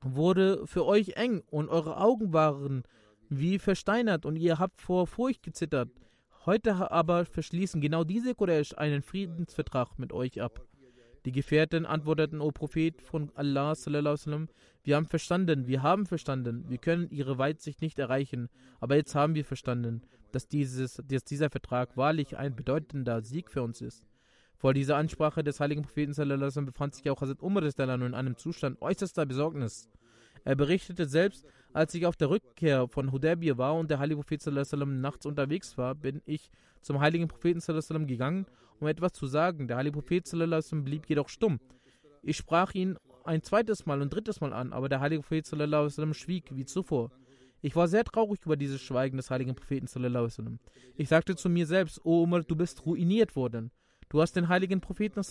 wurde 0.00 0.66
für 0.66 0.84
euch 0.84 1.10
eng 1.10 1.44
und 1.48 1.68
eure 1.68 1.98
Augen 1.98 2.32
waren 2.32 2.82
wie 3.28 3.60
versteinert 3.60 4.26
und 4.26 4.34
ihr 4.34 4.58
habt 4.58 4.80
vor 4.80 5.06
Furcht 5.06 5.44
gezittert. 5.44 5.90
Heute 6.44 6.90
aber 6.90 7.24
verschließen 7.24 7.80
genau 7.80 8.02
diese 8.02 8.34
Quraysh 8.34 8.76
einen 8.76 9.02
Friedensvertrag 9.02 9.96
mit 10.00 10.12
euch 10.12 10.42
ab. 10.42 10.66
Die 11.24 11.30
Gefährten 11.30 11.86
antworteten, 11.86 12.40
O 12.40 12.50
Prophet 12.50 13.00
von 13.00 13.30
Allah, 13.36 13.76
sallam, 13.76 14.48
wir 14.82 14.96
haben 14.96 15.06
verstanden, 15.06 15.68
wir 15.68 15.84
haben 15.84 16.04
verstanden, 16.04 16.64
wir 16.68 16.78
können 16.78 17.08
ihre 17.10 17.38
Weitsicht 17.38 17.80
nicht 17.80 18.00
erreichen, 18.00 18.48
aber 18.80 18.96
jetzt 18.96 19.14
haben 19.14 19.36
wir 19.36 19.44
verstanden, 19.44 20.02
dass, 20.32 20.48
dieses, 20.48 21.00
dass 21.06 21.22
dieser 21.22 21.48
Vertrag 21.48 21.96
wahrlich 21.96 22.36
ein 22.36 22.56
bedeutender 22.56 23.22
Sieg 23.22 23.48
für 23.48 23.62
uns 23.62 23.80
ist. 23.80 24.04
Vor 24.56 24.74
dieser 24.74 24.96
Ansprache 24.96 25.44
des 25.44 25.60
heiligen 25.60 25.82
Propheten 25.82 26.12
sallam, 26.12 26.66
befand 26.66 26.96
sich 26.96 27.08
auch 27.08 27.20
Hazrat 27.20 27.40
Umar 27.40 27.62
in 27.62 28.14
einem 28.14 28.36
Zustand 28.36 28.82
äußerster 28.82 29.26
Besorgnis. 29.26 29.88
Er 30.44 30.56
berichtete 30.56 31.06
selbst, 31.06 31.46
als 31.72 31.94
ich 31.94 32.06
auf 32.06 32.16
der 32.16 32.30
Rückkehr 32.30 32.88
von 32.88 33.12
Hudaybiyah 33.12 33.58
war 33.58 33.74
und 33.74 33.90
der 33.90 33.98
heilige 33.98 34.20
Prophet 34.20 34.44
nachts 35.00 35.26
unterwegs 35.26 35.78
war, 35.78 35.94
bin 35.94 36.20
ich 36.26 36.50
zum 36.80 37.00
heiligen 37.00 37.28
Propheten 37.28 37.60
gegangen, 38.06 38.46
um 38.80 38.88
etwas 38.88 39.12
zu 39.12 39.26
sagen. 39.26 39.68
Der 39.68 39.76
heilige 39.76 40.00
Prophet 40.00 40.28
blieb 40.84 41.08
jedoch 41.08 41.28
stumm. 41.28 41.60
Ich 42.22 42.36
sprach 42.36 42.74
ihn 42.74 42.98
ein 43.24 43.42
zweites 43.42 43.86
Mal 43.86 44.02
und 44.02 44.12
drittes 44.12 44.40
Mal 44.40 44.52
an, 44.52 44.72
aber 44.72 44.88
der 44.88 45.00
heilige 45.00 45.22
Prophet 45.22 45.46
schwieg 46.14 46.44
wie 46.50 46.64
zuvor. 46.64 47.10
Ich 47.60 47.76
war 47.76 47.86
sehr 47.86 48.04
traurig 48.04 48.40
über 48.44 48.56
dieses 48.56 48.80
Schweigen 48.80 49.16
des 49.16 49.30
heiligen 49.30 49.54
Propheten. 49.54 50.58
Ich 50.96 51.08
sagte 51.08 51.36
zu 51.36 51.48
mir 51.48 51.66
selbst, 51.66 52.04
O 52.04 52.24
Umar, 52.24 52.42
du 52.42 52.56
bist 52.56 52.84
ruiniert 52.84 53.36
worden. 53.36 53.70
Du 54.08 54.20
hast 54.20 54.34
den 54.34 54.48
heiligen 54.48 54.80
Propheten 54.80 55.22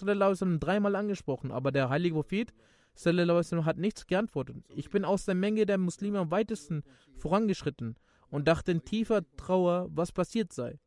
dreimal 0.59 0.95
angesprochen, 0.95 1.51
aber 1.51 1.71
der 1.73 1.89
heilige 1.89 2.15
Prophet 2.15 2.53
sallam, 2.93 3.65
hat 3.65 3.77
nichts 3.77 4.05
geantwortet. 4.07 4.57
Ich 4.75 4.89
bin 4.89 5.05
aus 5.05 5.25
der 5.25 5.35
Menge 5.35 5.65
der 5.65 5.77
Muslime 5.77 6.19
am 6.19 6.31
weitesten 6.31 6.83
vorangeschritten 7.17 7.95
und 8.29 8.47
dachte 8.47 8.71
in 8.71 8.83
tiefer 8.83 9.23
Trauer, 9.37 9.87
was 9.91 10.11
passiert 10.11 10.53
sei. 10.53 10.79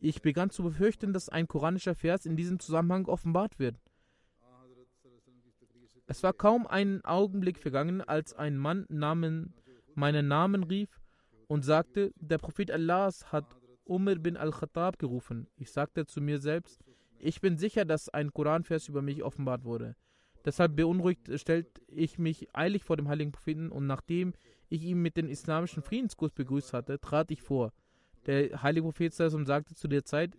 Ich 0.00 0.20
begann 0.20 0.50
zu 0.50 0.62
befürchten, 0.62 1.12
dass 1.12 1.28
ein 1.28 1.48
koranischer 1.48 1.94
Vers 1.94 2.26
in 2.26 2.36
diesem 2.36 2.58
Zusammenhang 2.58 3.06
offenbart 3.06 3.58
wird. 3.58 3.76
Es 6.06 6.22
war 6.22 6.34
kaum 6.34 6.66
ein 6.66 7.02
Augenblick 7.04 7.58
vergangen, 7.58 8.02
als 8.02 8.34
ein 8.34 8.58
Mann 8.58 8.84
Namen, 8.90 9.54
meinen 9.94 10.28
Namen 10.28 10.64
rief 10.64 11.00
und 11.46 11.64
sagte, 11.64 12.12
der 12.16 12.38
Prophet 12.38 12.70
Allahs 12.70 13.32
hat 13.32 13.56
Umar 13.84 14.16
bin 14.16 14.36
al-Khattab 14.36 14.98
gerufen. 14.98 15.46
Ich 15.56 15.70
sagte 15.70 16.06
zu 16.06 16.20
mir 16.20 16.38
selbst, 16.38 16.82
ich 17.18 17.40
bin 17.40 17.56
sicher, 17.56 17.84
dass 17.84 18.08
ein 18.08 18.32
Koranvers 18.32 18.88
über 18.88 19.02
mich 19.02 19.22
offenbart 19.22 19.64
wurde. 19.64 19.96
Deshalb 20.44 20.76
beunruhigt 20.76 21.30
stellte 21.40 21.80
ich 21.88 22.18
mich 22.18 22.54
eilig 22.54 22.84
vor 22.84 22.96
dem 22.96 23.08
heiligen 23.08 23.32
Propheten 23.32 23.70
und 23.70 23.86
nachdem 23.86 24.34
ich 24.68 24.82
ihn 24.82 25.00
mit 25.00 25.16
dem 25.16 25.28
islamischen 25.28 25.82
Friedenskuss 25.82 26.32
begrüßt 26.32 26.72
hatte, 26.72 27.00
trat 27.00 27.30
ich 27.30 27.42
vor. 27.42 27.72
Der 28.26 28.62
heilige 28.62 28.86
Prophet 28.86 29.12
sagte 29.12 29.74
zu 29.74 29.88
der 29.88 30.04
Zeit, 30.04 30.36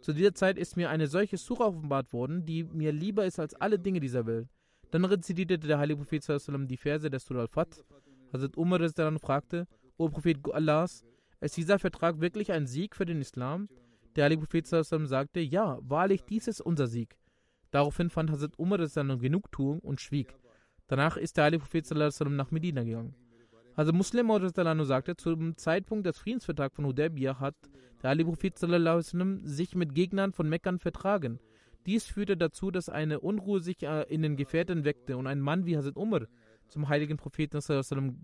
zu 0.00 0.12
dieser 0.14 0.34
Zeit 0.34 0.58
ist 0.58 0.76
mir 0.76 0.88
eine 0.88 1.06
solche 1.06 1.36
Suche 1.36 1.64
offenbart 1.64 2.12
worden, 2.12 2.46
die 2.46 2.64
mir 2.64 2.92
lieber 2.92 3.26
ist 3.26 3.38
als 3.38 3.54
alle 3.54 3.78
Dinge 3.78 4.00
dieser 4.00 4.26
Welt. 4.26 4.48
Dann 4.90 5.04
rezitierte 5.04 5.58
der 5.58 5.78
heilige 5.78 5.98
Prophet 5.98 6.26
die 6.68 6.76
Verse 6.76 7.10
des 7.10 7.24
Surah 7.24 7.42
al-Fat. 7.42 7.84
Hazrat 8.32 8.56
Umar 8.56 8.78
dann 8.78 9.18
fragte, 9.18 9.66
O 9.98 10.08
Prophet 10.08 10.38
Allahs, 10.52 11.04
ist 11.40 11.56
dieser 11.56 11.78
Vertrag 11.78 12.20
wirklich 12.20 12.52
ein 12.52 12.66
Sieg 12.66 12.96
für 12.96 13.04
den 13.04 13.20
Islam? 13.20 13.68
Der 14.16 14.24
heilige 14.24 14.42
Prophet 14.42 14.66
sagte, 14.66 15.40
ja, 15.40 15.78
wahrlich, 15.82 16.24
dies 16.24 16.48
ist 16.48 16.60
unser 16.60 16.86
Sieg. 16.86 17.16
Daraufhin 17.70 18.10
fand 18.10 18.30
Hazrat 18.30 18.58
Umar 18.58 18.78
Genugtuung 18.78 19.80
und 19.80 20.00
schwieg. 20.00 20.34
Danach 20.88 21.16
ist 21.16 21.36
der 21.36 21.44
heilige 21.44 21.62
Prophet 21.62 21.88
nach 22.30 22.50
Medina 22.50 22.82
gegangen. 22.82 23.14
Also 23.76 23.92
Muslim 23.92 24.28
sagte, 24.84 25.16
zum 25.16 25.56
Zeitpunkt 25.56 26.06
des 26.06 26.18
Friedensvertrags 26.18 26.74
von 26.74 26.86
Hudaybiyah 26.86 27.38
hat 27.38 27.54
der 28.02 28.10
heilige 28.10 28.30
Prophet 28.30 28.58
sich 29.44 29.74
mit 29.74 29.94
Gegnern 29.94 30.32
von 30.32 30.48
Meckern 30.48 30.78
vertragen. 30.78 31.38
Dies 31.86 32.06
führte 32.06 32.36
dazu, 32.36 32.70
dass 32.70 32.88
eine 32.88 33.20
Unruhe 33.20 33.60
sich 33.60 33.82
äh, 33.82 34.02
in 34.02 34.22
den 34.22 34.36
Gefährten 34.36 34.84
weckte 34.84 35.16
und 35.16 35.26
ein 35.26 35.40
Mann 35.40 35.64
wie 35.64 35.76
Hazrat 35.76 35.96
Umar 35.96 36.26
zum 36.68 36.88
heiligen 36.88 37.16
Propheten 37.16 37.60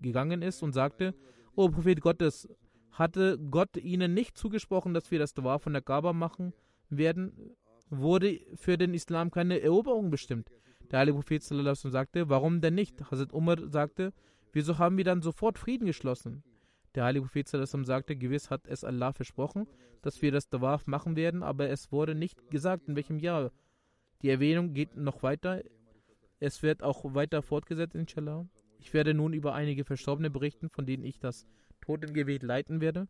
gegangen 0.01 0.41
ist 0.41 0.61
und 0.61 0.73
sagte, 0.73 1.15
O 1.55 1.69
Prophet 1.69 2.01
Gottes, 2.01 2.47
hatte 2.91 3.37
Gott 3.51 3.77
ihnen 3.77 4.13
nicht 4.13 4.37
zugesprochen, 4.37 4.93
dass 4.93 5.11
wir 5.11 5.19
das 5.19 5.33
Dawah 5.33 5.59
von 5.59 5.73
der 5.73 5.81
Kaaba 5.81 6.13
machen 6.13 6.53
werden, 6.89 7.55
wurde 7.89 8.39
für 8.55 8.77
den 8.77 8.93
Islam 8.93 9.31
keine 9.31 9.61
Eroberung 9.61 10.09
bestimmt. 10.09 10.49
Der 10.91 10.99
heilige 10.99 11.17
Prophet 11.17 11.43
sagte, 11.43 12.29
warum 12.29 12.61
denn 12.61 12.75
nicht? 12.75 13.11
Hazrat 13.11 13.33
Umar 13.33 13.57
sagte, 13.69 14.13
wieso 14.53 14.77
haben 14.77 14.97
wir 14.97 15.03
dann 15.03 15.21
sofort 15.21 15.57
Frieden 15.57 15.85
geschlossen? 15.85 16.43
Der 16.95 17.03
heilige 17.03 17.25
Prophet 17.25 17.47
sagte, 17.47 18.15
gewiss 18.15 18.49
hat 18.49 18.67
es 18.67 18.83
Allah 18.83 19.11
versprochen, 19.11 19.67
dass 20.01 20.21
wir 20.21 20.31
das 20.31 20.49
Dawaf 20.49 20.87
machen 20.87 21.15
werden, 21.15 21.43
aber 21.43 21.69
es 21.69 21.91
wurde 21.91 22.15
nicht 22.15 22.49
gesagt, 22.49 22.87
in 22.87 22.95
welchem 22.95 23.19
Jahr. 23.19 23.51
Die 24.21 24.29
Erwähnung 24.29 24.73
geht 24.73 24.95
noch 24.95 25.21
weiter. 25.23 25.61
Es 26.39 26.63
wird 26.63 26.83
auch 26.83 27.13
weiter 27.13 27.41
fortgesetzt, 27.41 27.95
inshallah. 27.95 28.47
Ich 28.79 28.93
werde 28.93 29.13
nun 29.13 29.33
über 29.33 29.53
einige 29.53 29.83
Verstorbene 29.83 30.29
berichten, 30.29 30.69
von 30.69 30.85
denen 30.85 31.03
ich 31.03 31.19
das 31.19 31.45
Totengebet 31.81 32.43
leiten 32.43 32.81
werde. 32.81 33.07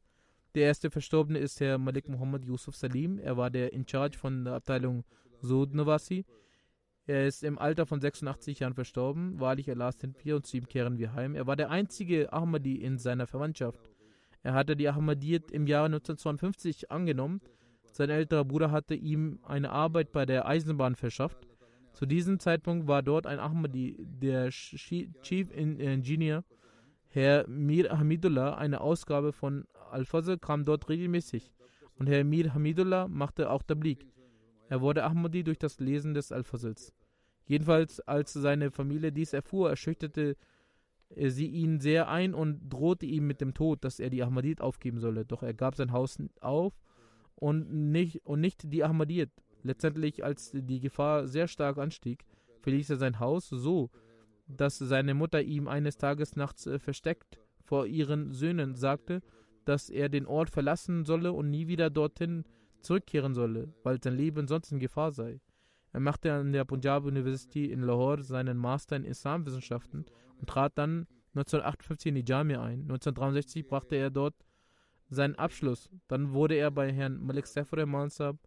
Der 0.56 0.64
erste 0.64 0.90
Verstorbene 0.90 1.40
ist 1.40 1.60
Herr 1.60 1.78
Malik 1.78 2.08
Muhammad 2.10 2.46
Yusuf 2.46 2.76
Salim. 2.76 3.20
Er 3.20 3.38
war 3.38 3.50
der 3.50 3.74
in 3.74 3.88
Charge 3.88 4.18
von 4.18 4.46
der 4.46 4.54
Abteilung 4.56 5.04
Sud 5.42 5.74
Nawasi. 5.74 6.26
Er 7.06 7.28
ist 7.28 7.44
im 7.44 7.58
Alter 7.58 7.86
von 7.86 8.02
86 8.02 8.60
Jahren 8.60 8.74
verstorben. 8.74 9.40
Wahrlich, 9.40 9.70
Allah 9.70 9.92
sind 9.92 10.24
wir 10.26 10.36
und 10.36 10.46
zu 10.46 10.58
ihm 10.58 10.68
kehren 10.68 10.98
wir 10.98 11.14
heim. 11.14 11.36
Er 11.36 11.48
war 11.48 11.56
der 11.56 11.70
einzige 11.70 12.34
Ahmadi 12.34 12.76
in 12.76 12.98
seiner 12.98 13.28
Verwandtschaft. 13.28 13.90
Er 14.44 14.54
hatte 14.54 14.76
die 14.76 14.90
Ahmadiyyat 14.90 15.52
im 15.52 15.68
Jahre 15.68 15.86
1952 15.86 16.92
angenommen. 16.92 17.42
Sein 17.92 18.10
älterer 18.10 18.46
Bruder 18.46 18.72
hatte 18.72 18.96
ihm 18.96 19.40
eine 19.44 19.72
Arbeit 19.72 20.12
bei 20.12 20.26
der 20.26 20.48
Eisenbahn 20.48 20.96
verschafft. 20.96 21.48
Zu 21.94 22.06
diesem 22.06 22.40
Zeitpunkt 22.40 22.88
war 22.88 23.02
dort 23.04 23.26
ein 23.26 23.40
Ahmadi, 23.40 23.98
der 24.00 24.50
Chief 24.50 25.52
Engineer 25.52 26.44
Herr 27.10 27.48
Mir 27.48 27.98
Hamidullah, 27.98 28.56
eine 28.56 28.82
Ausgabe 28.82 29.32
von 29.32 29.66
Al-Fazl 29.92 30.38
kam 30.38 30.66
dort 30.66 30.90
regelmäßig 30.90 31.52
und 31.98 32.08
Herr 32.08 32.24
Mir 32.24 32.54
Hamidullah 32.54 33.08
machte 33.08 33.50
auch 33.50 33.64
Tablik. 33.64 34.06
Er 34.70 34.82
wurde 34.82 35.04
Ahmadi 35.04 35.44
durch 35.44 35.58
das 35.58 35.80
Lesen 35.80 36.14
des 36.14 36.32
Al-Fazls. 36.32 36.94
Jedenfalls, 37.46 38.02
als 38.02 38.34
seine 38.34 38.72
Familie 38.72 39.12
dies 39.12 39.34
erfuhr, 39.34 39.70
erschüchterte 39.70 40.36
sie 41.16 41.48
ihn 41.48 41.80
sehr 41.80 42.10
ein 42.10 42.34
und 42.34 42.70
drohte 42.70 43.06
ihm 43.06 43.28
mit 43.28 43.40
dem 43.40 43.54
Tod, 43.54 43.84
dass 43.86 44.00
er 44.00 44.10
die 44.10 44.24
Ahmadid 44.24 44.60
aufgeben 44.62 45.00
solle. 45.00 45.26
Doch 45.26 45.42
er 45.44 45.54
gab 45.54 45.76
sein 45.76 45.94
Haus 45.94 46.18
auf 46.42 46.74
und 47.36 47.72
nicht, 47.92 48.26
und 48.26 48.42
nicht 48.42 48.74
die 48.74 48.84
Ahmadid. 48.84 49.30
Letztendlich, 49.64 50.24
als 50.24 50.52
die 50.54 50.80
Gefahr 50.80 51.28
sehr 51.28 51.48
stark 51.48 51.78
anstieg, 51.78 52.26
verließ 52.62 52.90
er 52.90 52.98
sein 52.98 53.20
Haus 53.20 53.48
so, 53.48 53.90
dass 54.48 54.78
seine 54.78 55.14
Mutter 55.14 55.42
ihm 55.42 55.68
eines 55.68 55.98
Tages 55.98 56.36
nachts 56.36 56.66
äh, 56.66 56.80
versteckt 56.80 57.40
vor 57.64 57.86
ihren 57.86 58.32
Söhnen 58.32 58.76
sagte, 58.76 59.22
dass 59.66 59.90
er 59.90 60.08
den 60.08 60.26
Ort 60.26 60.50
verlassen 60.50 61.04
solle 61.04 61.34
und 61.34 61.50
nie 61.50 61.68
wieder 61.68 61.90
dorthin 61.90 62.46
zurückkehren 62.82 63.34
solle, 63.34 63.74
weil 63.84 64.02
sein 64.02 64.16
Leben 64.16 64.48
sonst 64.48 64.72
in 64.72 64.80
Gefahr 64.80 65.12
sei. 65.12 65.42
Er 65.92 66.00
machte 66.00 66.32
an 66.32 66.54
der 66.54 66.64
Punjab 66.64 67.06
University 67.06 67.72
in 67.72 67.82
Lahore 67.82 68.24
seinen 68.24 68.58
Master 68.58 68.96
in 68.96 69.04
Islamwissenschaften 69.04 70.06
und 70.40 70.50
trat 70.50 70.78
dann 70.78 71.08
1958 71.36 72.10
in 72.10 72.16
die 72.16 72.26
Jamia 72.26 72.62
ein. 72.62 72.82
1963 72.82 73.68
brachte 73.68 73.96
er 73.96 74.10
dort 74.10 74.36
seinen 75.10 75.36
Abschluss. 75.36 75.90
Dann 76.08 76.34
wurde 76.34 76.56
er 76.56 76.72
bei 76.72 76.92
Herrn 76.92 77.22
Malik 77.22 77.48
Sefre 77.48 77.86
Mansab, 77.86 78.38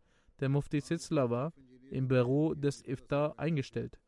der 0.40 0.48
Mufti 0.48 0.80
Sitzler 0.80 1.28
war, 1.30 1.53
im 1.90 2.09
Büro 2.09 2.55
des 2.55 2.86
Iftar 2.86 3.38
eingestellt. 3.38 3.98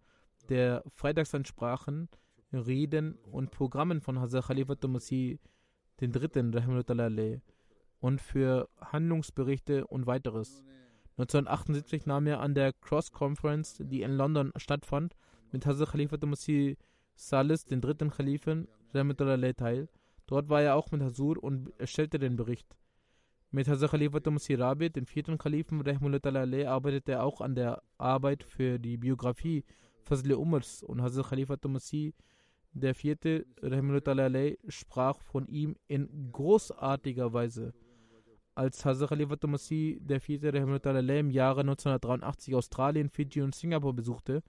der 0.50 0.84
Freitagsansprachen, 0.88 2.10
Reden 2.52 3.16
und 3.32 3.52
Programmen 3.52 4.02
von 4.02 4.20
Hazrat 4.20 4.46
Khalifa 4.46 4.76
Masih 4.88 5.40
III. 6.02 7.42
und 8.00 8.22
für 8.22 8.70
Handlungsberichte 8.82 9.86
und 9.88 10.08
weiteres. 10.08 10.64
1978 11.18 12.06
nahm 12.06 12.28
er 12.28 12.40
an 12.40 12.56
der 12.56 12.74
Cross 12.74 13.12
Conference, 13.12 13.78
die 13.80 14.02
in 14.02 14.12
London 14.12 14.52
stattfand, 14.56 15.16
mit 15.52 15.66
Hazrat 15.66 15.92
Khalifa 15.92 16.18
Masih 16.26 16.78
Salis, 17.16 17.66
den 17.66 17.82
dritten 17.82 18.10
Khalifen, 18.10 18.68
teil. 18.94 19.90
Dort 20.26 20.50
war 20.50 20.62
er 20.62 20.76
auch 20.76 20.92
mit 20.92 21.02
Hazur 21.02 21.44
und 21.44 21.72
erstellte 21.80 22.18
den 22.18 22.36
Bericht. 22.36 22.76
Mit 23.52 23.68
Hazrat 23.68 23.92
Khalifa 23.92 24.20
Masih 24.30 24.56
Rabi, 24.60 24.90
den 24.90 25.06
vierten 25.06 25.38
Khalifen, 25.38 25.82
arbeitete 25.82 27.12
er 27.12 27.24
auch 27.24 27.42
an 27.42 27.56
der 27.56 27.84
Arbeit 27.98 28.44
für 28.44 28.80
die 28.80 28.98
Biografie 28.98 29.66
Fazl 30.04 30.34
Umars 30.34 30.84
und 30.84 31.02
Hazrat 31.02 31.30
Khalifa 31.30 31.56
Masih 31.68 32.14
der 32.72 32.94
vierte 32.94 33.46
sprach 34.68 35.20
von 35.22 35.48
ihm 35.48 35.76
in 35.88 36.32
großartiger 36.32 37.34
Weise. 37.34 37.74
Als 38.56 38.86
Hazrat 38.86 39.10
Khalifa 39.10 39.36
Masih 39.48 40.00
der 40.02 40.22
vierte 40.22 40.50
im 40.50 41.32
Jahre 41.32 41.62
1983 41.62 42.56
Australien, 42.56 43.10
Fiji 43.10 43.42
und 43.42 43.56
Singapur 43.56 43.94
besuchte, 43.94 44.44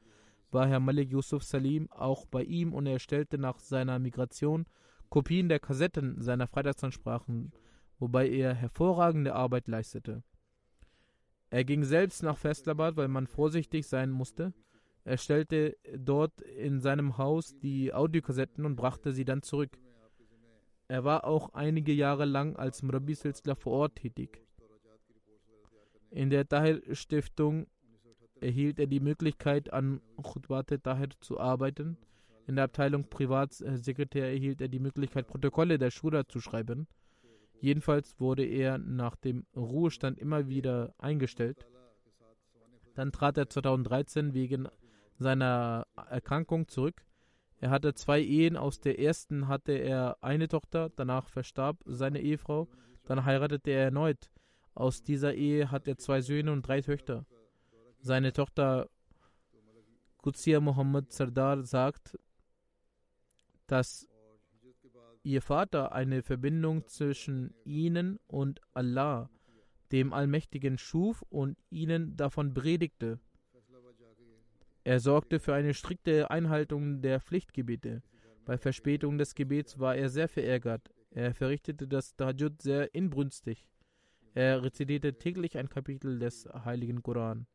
war 0.51 0.67
Herr 0.67 0.81
Malik 0.81 1.11
Yusuf 1.11 1.45
Salim 1.45 1.91
auch 1.91 2.27
bei 2.27 2.43
ihm 2.43 2.73
und 2.73 2.87
er 2.87 2.99
stellte 2.99 3.39
nach 3.39 3.59
seiner 3.59 3.99
Migration 3.99 4.67
Kopien 5.09 5.49
der 5.49 5.59
Kassetten 5.59 6.21
seiner 6.23 6.47
Freitagsansprachen, 6.47 7.53
wobei 7.99 8.29
er 8.29 8.55
hervorragende 8.55 9.35
Arbeit 9.35 9.67
leistete. 9.67 10.23
Er 11.51 11.65
ging 11.65 11.83
selbst 11.83 12.23
nach 12.23 12.39
Festlabad, 12.39 12.97
weil 12.97 13.09
man 13.09 13.27
vorsichtig 13.27 13.89
sein 13.89 14.11
musste. 14.11 14.53
Er 15.05 15.17
stellte 15.17 15.77
dort 15.97 16.41
in 16.43 16.81
seinem 16.81 17.19
Haus 17.19 17.59
die 17.59 17.93
Audiokassetten 17.93 18.65
und 18.65 18.77
brachte 18.77 19.13
sie 19.13 19.25
dann 19.25 19.43
zurück. 19.43 19.79
Er 20.89 21.05
war 21.05 21.25
auch 21.25 21.55
einige 21.55 21.93
Jahre 21.93 22.25
lang 22.25 22.57
als 22.57 22.83
Murabi 22.83 23.15
Silsla 23.15 23.55
vor 23.55 23.73
Ort 23.73 23.97
tätig. 23.97 24.43
In 26.11 26.29
der 26.31 26.49
Tahir-Stiftung 26.49 27.67
erhielt 28.41 28.81
er 28.81 28.89
die 28.89 29.01
Möglichkeit, 29.01 29.73
an 29.73 30.01
Khutbate 30.21 30.83
Tahir 30.83 31.11
zu 31.21 31.39
arbeiten. 31.39 31.97
In 32.47 32.57
der 32.57 32.65
Abteilung 32.65 33.09
Privatsekretär 33.09 34.27
erhielt 34.27 34.61
er 34.61 34.69
die 34.69 34.81
Möglichkeit, 34.81 35.29
Protokolle 35.29 35.79
der 35.79 35.93
Schura 35.93 36.27
zu 36.27 36.41
schreiben. 36.41 36.89
Jedenfalls 37.61 38.19
wurde 38.19 38.45
er 38.45 38.79
nach 38.79 39.15
dem 39.15 39.47
Ruhestand 39.55 40.19
immer 40.19 40.49
wieder 40.49 40.95
eingestellt. 40.99 41.67
Dann 42.95 43.13
trat 43.13 43.39
er 43.39 43.49
2013 43.49 44.35
wegen 44.35 44.69
seiner 45.21 45.87
Erkrankung 46.09 46.67
zurück. 46.67 47.05
Er 47.59 47.71
hatte 47.71 47.95
zwei 47.95 48.21
Ehen. 48.21 48.57
Aus 48.57 48.81
der 48.81 48.99
ersten 48.99 49.49
hatte 49.49 49.73
er 49.73 50.17
eine 50.23 50.49
Tochter, 50.49 50.91
danach 50.97 51.29
verstarb 51.29 51.79
seine 51.85 52.21
Ehefrau. 52.21 52.69
Dann 53.05 53.25
heiratete 53.25 53.71
er 53.71 53.85
erneut. 53.85 54.33
Aus 54.75 55.03
dieser 55.03 55.35
Ehe 55.35 55.71
hat 55.71 55.87
er 55.87 55.99
zwei 55.99 56.23
Söhne 56.23 56.53
und 56.53 56.63
drei 56.63 56.81
Töchter. 56.81 57.27
Seine 58.01 58.33
Tochter 58.33 58.89
Qudsiya 60.19 60.61
Muhammad 60.61 61.13
Sardar 61.13 61.65
sagt, 61.65 62.19
dass 63.67 64.09
ihr 65.23 65.43
Vater 65.43 65.93
eine 65.93 66.23
Verbindung 66.23 66.87
zwischen 66.87 67.55
ihnen 67.65 68.19
und 68.27 68.61
Allah, 68.73 69.29
dem 69.93 70.15
Allmächtigen, 70.15 70.79
schuf 70.79 71.23
und 71.29 71.59
ihnen 71.69 72.17
davon 72.17 72.55
predigte. 72.55 73.21
Er 74.91 74.99
sorgte 74.99 75.39
für 75.39 75.55
eine 75.55 75.73
strikte 75.73 76.33
Einhaltung 76.33 77.01
der 77.01 77.21
Pflichtgebete. 77.21 78.03
Bei 78.45 78.59
Verspätung 78.59 79.19
des 79.19 79.37
Gebets 79.37 79.79
war 79.79 79.95
er 79.95 80.09
sehr 80.09 80.27
verärgert. 80.27 80.91
Er 81.13 81.33
verrichtete 81.33 81.87
das 81.87 82.17
Tahajjud 82.17 82.61
sehr 82.61 82.93
inbrünstig. 82.93 83.69
Er 84.35 84.65
rezitierte 84.65 85.17
täglich 85.17 85.57
ein 85.59 85.69
Kapitel 85.69 86.19
des 86.19 86.49
Heiligen 86.65 87.05
Koran. 87.05 87.47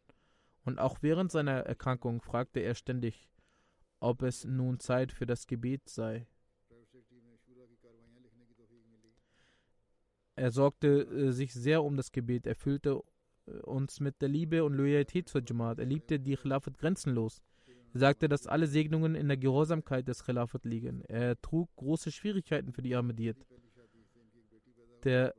Und 0.63 0.79
auch 0.79 0.99
während 1.01 1.29
seiner 1.29 1.59
Erkrankung 1.59 2.21
fragte 2.21 2.61
er 2.61 2.73
ständig, 2.73 3.29
ob 3.99 4.21
es 4.21 4.45
nun 4.45 4.79
Zeit 4.79 5.11
für 5.11 5.25
das 5.25 5.45
Gebet 5.45 5.89
sei. 5.89 6.27
Er 10.37 10.51
sorgte 10.51 10.87
äh, 11.01 11.31
sich 11.33 11.53
sehr 11.53 11.83
um 11.83 11.97
das 11.97 12.13
Gebet. 12.13 12.47
Er 12.47 12.55
füllte 12.55 12.91
äh, 12.91 13.14
uns 13.63 13.99
mit 13.99 14.21
der 14.21 14.29
Liebe 14.29 14.63
und 14.63 14.73
Loyalität 14.73 15.29
zur 15.29 15.41
Jamaat. 15.45 15.79
Er 15.79 15.85
liebte 15.85 16.19
die 16.19 16.35
Khilafat 16.35 16.77
grenzenlos. 16.77 17.41
Er 17.93 17.99
sagte, 17.99 18.27
dass 18.27 18.47
alle 18.47 18.67
Segnungen 18.67 19.15
in 19.15 19.27
der 19.27 19.37
Gehorsamkeit 19.37 20.07
des 20.07 20.23
Khilafat 20.23 20.65
liegen. 20.65 21.01
Er 21.05 21.39
trug 21.41 21.69
große 21.75 22.11
Schwierigkeiten 22.11 22.73
für 22.73 22.81
die 22.81 22.95
Ahmadiyyat. 22.95 23.37
Der 25.03 25.33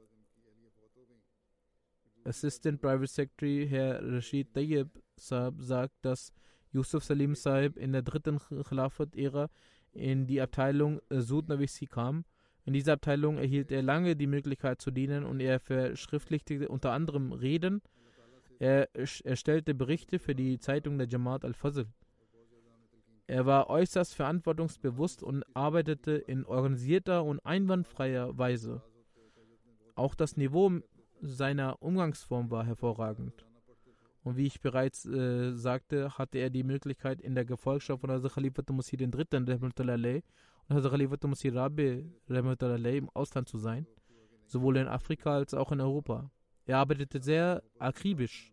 Assistant 2.24 2.80
Private 2.80 3.06
Secretary, 3.06 3.66
Herr 3.68 4.00
Rashid 4.02 4.52
Tayyib 4.54 4.88
Saab, 5.16 5.54
sagt, 5.58 5.94
dass 6.02 6.32
Yusuf 6.72 7.04
Salim 7.04 7.34
Saib 7.34 7.76
in 7.76 7.92
der 7.92 8.02
dritten 8.02 8.38
Khilafat-Ära 8.38 9.48
in 9.92 10.26
die 10.26 10.40
Abteilung 10.40 11.00
Sud 11.10 11.48
Navisi 11.48 11.86
kam 11.86 12.24
in 12.66 12.72
dieser 12.72 12.94
Abteilung 12.94 13.38
erhielt 13.38 13.70
er 13.70 13.80
lange 13.80 14.16
die 14.16 14.26
Möglichkeit 14.26 14.82
zu 14.82 14.90
dienen 14.90 15.24
und 15.24 15.38
er 15.38 15.60
verschriftlichte 15.60 16.68
unter 16.68 16.90
anderem 16.90 17.32
Reden. 17.32 17.80
Er 18.58 18.88
erstellte 18.94 19.74
Berichte 19.74 20.18
für 20.18 20.34
die 20.34 20.58
Zeitung 20.58 20.98
der 20.98 21.08
Jamaat 21.08 21.44
al-Fazl. 21.44 21.86
Er 23.26 23.44
war 23.44 23.68
äußerst 23.68 24.14
verantwortungsbewusst 24.14 25.22
und 25.22 25.44
arbeitete 25.54 26.12
in 26.12 26.44
organisierter 26.46 27.24
und 27.24 27.44
einwandfreier 27.44 28.38
Weise. 28.38 28.82
Auch 29.96 30.14
das 30.14 30.36
Niveau 30.36 30.70
seiner 31.20 31.82
Umgangsform 31.82 32.50
war 32.50 32.64
hervorragend. 32.64 33.46
Und 34.22 34.36
wie 34.36 34.46
ich 34.46 34.60
bereits 34.60 35.06
äh, 35.06 35.52
sagte, 35.52 36.18
hatte 36.18 36.38
er 36.38 36.50
die 36.50 36.64
Möglichkeit, 36.64 37.20
in 37.20 37.34
der 37.34 37.44
Gefolgschaft 37.44 38.00
von 38.00 38.10
Hazrat 38.10 38.32
Khalifat 38.32 38.70
Musir 38.70 39.00
III. 39.00 40.22
Hazrat 40.68 40.90
Khalifat 40.90 41.24
Masih 41.24 41.54
Rabi 41.54 42.04
im 42.28 43.10
Ausland 43.14 43.48
zu 43.48 43.58
sein, 43.58 43.86
sowohl 44.46 44.78
in 44.78 44.88
Afrika 44.88 45.34
als 45.34 45.54
auch 45.54 45.70
in 45.70 45.80
Europa. 45.80 46.30
Er 46.66 46.78
arbeitete 46.78 47.22
sehr 47.22 47.62
akribisch. 47.78 48.52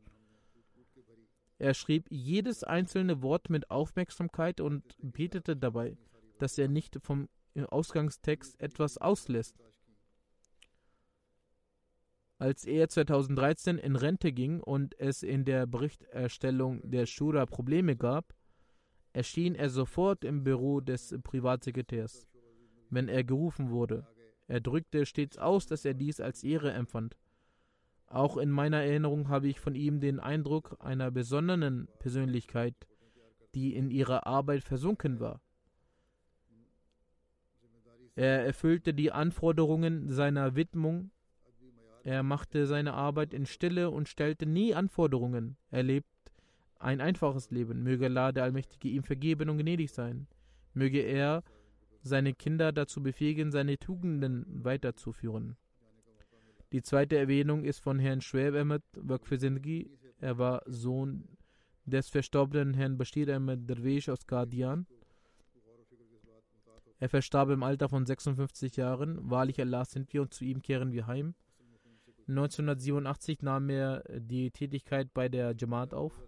Er 1.58 1.74
schrieb 1.74 2.08
jedes 2.10 2.64
einzelne 2.64 3.22
Wort 3.22 3.50
mit 3.50 3.72
Aufmerksamkeit 3.72 4.62
und 4.62 4.84
betete 5.00 5.56
dabei, 5.56 5.98
dass 6.40 6.58
er 6.58 6.68
nicht 6.68 6.98
vom 7.02 7.28
Ausgangstext 7.56 8.60
etwas 8.60 8.98
auslässt. 8.98 9.56
Als 12.38 12.66
er 12.66 12.90
2013 12.90 13.78
in 13.78 13.96
Rente 13.96 14.34
ging 14.34 14.60
und 14.60 15.00
es 15.00 15.24
in 15.24 15.46
der 15.46 15.66
Berichterstellung 15.66 16.82
der 16.84 17.06
Shura 17.06 17.46
Probleme 17.46 17.96
gab, 17.96 18.34
erschien 19.14 19.56
er 19.56 19.70
sofort 19.70 20.26
im 20.26 20.44
Büro 20.44 20.82
des 20.82 21.16
Privatsekretärs, 21.24 22.28
wenn 22.90 23.08
er 23.08 23.24
gerufen 23.24 23.70
wurde. 23.70 24.06
Er 24.48 24.60
drückte 24.60 25.06
stets 25.06 25.38
aus, 25.38 25.68
dass 25.68 25.86
er 25.86 25.94
dies 25.94 26.20
als 26.20 26.44
Ehre 26.44 26.74
empfand. 26.74 27.16
Auch 28.14 28.38
in 28.38 28.52
meiner 28.52 28.84
Erinnerung 28.84 29.30
habe 29.30 29.48
ich 29.48 29.60
von 29.60 29.74
ihm 29.74 30.00
den 30.00 30.20
Eindruck 30.20 30.78
einer 30.80 31.10
besonderen 31.10 31.88
Persönlichkeit, 31.98 32.76
die 33.56 33.74
in 33.76 33.90
ihrer 33.90 34.28
Arbeit 34.28 34.64
versunken 34.64 35.20
war. 35.20 35.42
Er 38.14 38.46
erfüllte 38.46 38.94
die 38.94 39.12
Anforderungen 39.12 40.12
seiner 40.12 40.56
Widmung. 40.56 41.10
Er 42.04 42.22
machte 42.22 42.68
seine 42.68 42.94
Arbeit 42.94 43.34
in 43.34 43.48
Stille 43.48 43.90
und 43.90 44.08
stellte 44.08 44.46
nie 44.46 44.76
Anforderungen. 44.76 45.58
Er 45.72 45.82
lebte 45.82 46.32
ein 46.78 47.02
einfaches 47.02 47.50
Leben. 47.50 47.82
Möge 47.82 48.06
Allah, 48.06 48.32
der 48.32 48.44
Allmächtige, 48.44 48.90
ihm 48.90 49.02
vergeben 49.02 49.50
und 49.50 49.58
gnädig 49.58 49.92
sein. 49.92 50.28
Möge 50.76 51.00
er 51.00 51.44
seine 52.04 52.36
Kinder 52.36 52.74
dazu 52.74 53.02
befähigen, 53.02 53.52
seine 53.52 53.80
Tugenden 53.80 54.46
weiterzuführen. 54.64 55.58
Die 56.74 56.82
zweite 56.82 57.16
Erwähnung 57.18 57.64
ist 57.66 57.82
von 57.82 58.00
Herrn 58.00 58.20
Schwab 58.22 58.56
Ahmed 58.56 58.82
Wakfizindgi. 58.96 59.92
Er 60.20 60.40
war 60.40 60.64
Sohn 60.66 61.38
des 61.86 62.10
verstorbenen 62.10 62.74
Herrn 62.74 62.98
Bashir 62.98 63.30
Ahmed 63.30 63.70
Derwesh 63.70 64.10
aus 64.10 64.26
Qadian. 64.26 64.88
Er 67.00 67.10
verstarb 67.10 67.52
im 67.52 67.62
Alter 67.62 67.90
von 67.90 68.08
56 68.08 68.76
Jahren. 68.76 69.20
Wahrlich 69.30 69.62
Allah 69.62 69.86
sind 69.86 70.12
wir 70.14 70.24
und 70.24 70.34
zu 70.34 70.46
ihm 70.46 70.64
kehren 70.64 70.92
wir 70.92 71.06
heim. 71.06 71.36
1987 72.28 73.44
nahm 73.44 73.70
er 73.70 74.04
die 74.10 74.50
Tätigkeit 74.50 75.14
bei 75.14 75.30
der 75.30 75.54
Jamaat 75.56 75.94
auf. 75.94 76.24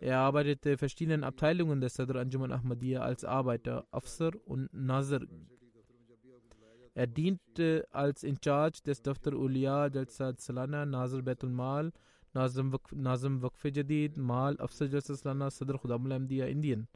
Er 0.00 0.18
arbeitete 0.18 0.70
in 0.70 0.78
verschiedenen 0.78 1.22
Abteilungen 1.22 1.80
des 1.80 1.94
Sadr 1.94 2.16
Anjuman 2.16 2.50
Ahmadiyya 2.50 3.02
als 3.02 3.24
Arbeiter, 3.24 3.86
Afsar 3.92 4.32
und 4.44 4.72
Nazir. 4.72 5.24
Er 6.98 7.06
diente 7.06 7.86
als 7.92 8.24
in 8.24 8.38
Charge 8.42 8.80
des 8.84 9.00
Daftar 9.02 9.34
Uliya 9.34 9.86
Jalsat 9.86 10.40
Salana, 10.40 10.84
Nazir 10.84 11.22
Betul 11.22 11.50
Mal, 11.50 11.92
Nazim 12.34 12.72
Waqf 13.40 13.64
Jadid, 13.66 14.16
Mal, 14.16 14.60
Afsar 14.60 14.88
Jalsat 14.88 15.18
Salana, 15.18 15.48
Sadr 15.48 15.78
Khudamul 15.78 16.10
Ahmadiyya, 16.10 16.46
Indien. 16.46 16.88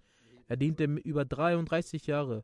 Er 0.48 0.56
diente 0.56 0.86
über 0.86 1.24
33 1.24 2.04
Jahre. 2.08 2.42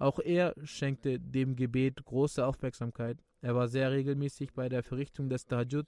Auch 0.00 0.18
er 0.18 0.52
schenkte 0.64 1.20
dem 1.20 1.54
Gebet 1.54 2.04
große 2.04 2.44
Aufmerksamkeit. 2.44 3.18
Er 3.40 3.54
war 3.54 3.68
sehr 3.68 3.92
regelmäßig 3.92 4.52
bei 4.52 4.68
der 4.68 4.82
Verrichtung 4.82 5.28
des 5.28 5.46
Tahajjud 5.46 5.86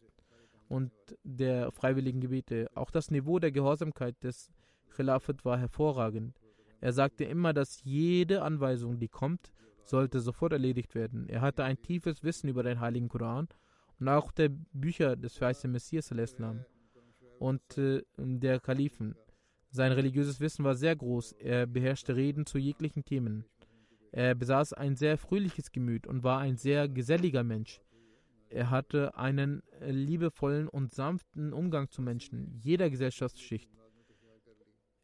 und 0.68 0.92
der 1.24 1.72
freiwilligen 1.72 2.20
Gebete. 2.20 2.70
Auch 2.76 2.92
das 2.92 3.10
Niveau 3.10 3.40
der 3.40 3.50
Gehorsamkeit 3.50 4.22
des 4.22 4.52
Khilafat 4.94 5.44
war 5.44 5.58
hervorragend. 5.58 6.38
Er 6.80 6.92
sagte 6.92 7.24
immer, 7.24 7.52
dass 7.52 7.82
jede 7.82 8.42
Anweisung, 8.42 9.00
die 9.00 9.08
kommt, 9.08 9.52
sollte 9.90 10.20
sofort 10.20 10.52
erledigt 10.52 10.94
werden. 10.94 11.28
Er 11.28 11.40
hatte 11.40 11.64
ein 11.64 11.82
tiefes 11.82 12.22
Wissen 12.22 12.48
über 12.48 12.62
den 12.62 12.80
Heiligen 12.80 13.08
Koran 13.08 13.48
und 13.98 14.08
auch 14.08 14.32
der 14.32 14.48
Bücher 14.72 15.16
des 15.16 15.36
verheißenen 15.36 15.72
Messias 15.72 16.10
und 17.38 17.78
äh, 17.78 18.02
der 18.16 18.60
Kalifen. 18.60 19.14
Sein 19.70 19.92
religiöses 19.92 20.40
Wissen 20.40 20.64
war 20.64 20.74
sehr 20.74 20.96
groß. 20.96 21.32
Er 21.32 21.66
beherrschte 21.66 22.16
Reden 22.16 22.46
zu 22.46 22.58
jeglichen 22.58 23.04
Themen. 23.04 23.44
Er 24.12 24.34
besaß 24.34 24.72
ein 24.72 24.96
sehr 24.96 25.16
fröhliches 25.16 25.70
Gemüt 25.70 26.06
und 26.06 26.24
war 26.24 26.40
ein 26.40 26.56
sehr 26.56 26.88
geselliger 26.88 27.44
Mensch. 27.44 27.80
Er 28.48 28.70
hatte 28.70 29.16
einen 29.16 29.62
äh, 29.80 29.92
liebevollen 29.92 30.68
und 30.68 30.92
sanften 30.92 31.52
Umgang 31.52 31.88
zu 31.90 32.02
Menschen 32.02 32.58
jeder 32.60 32.90
Gesellschaftsschicht. 32.90 33.70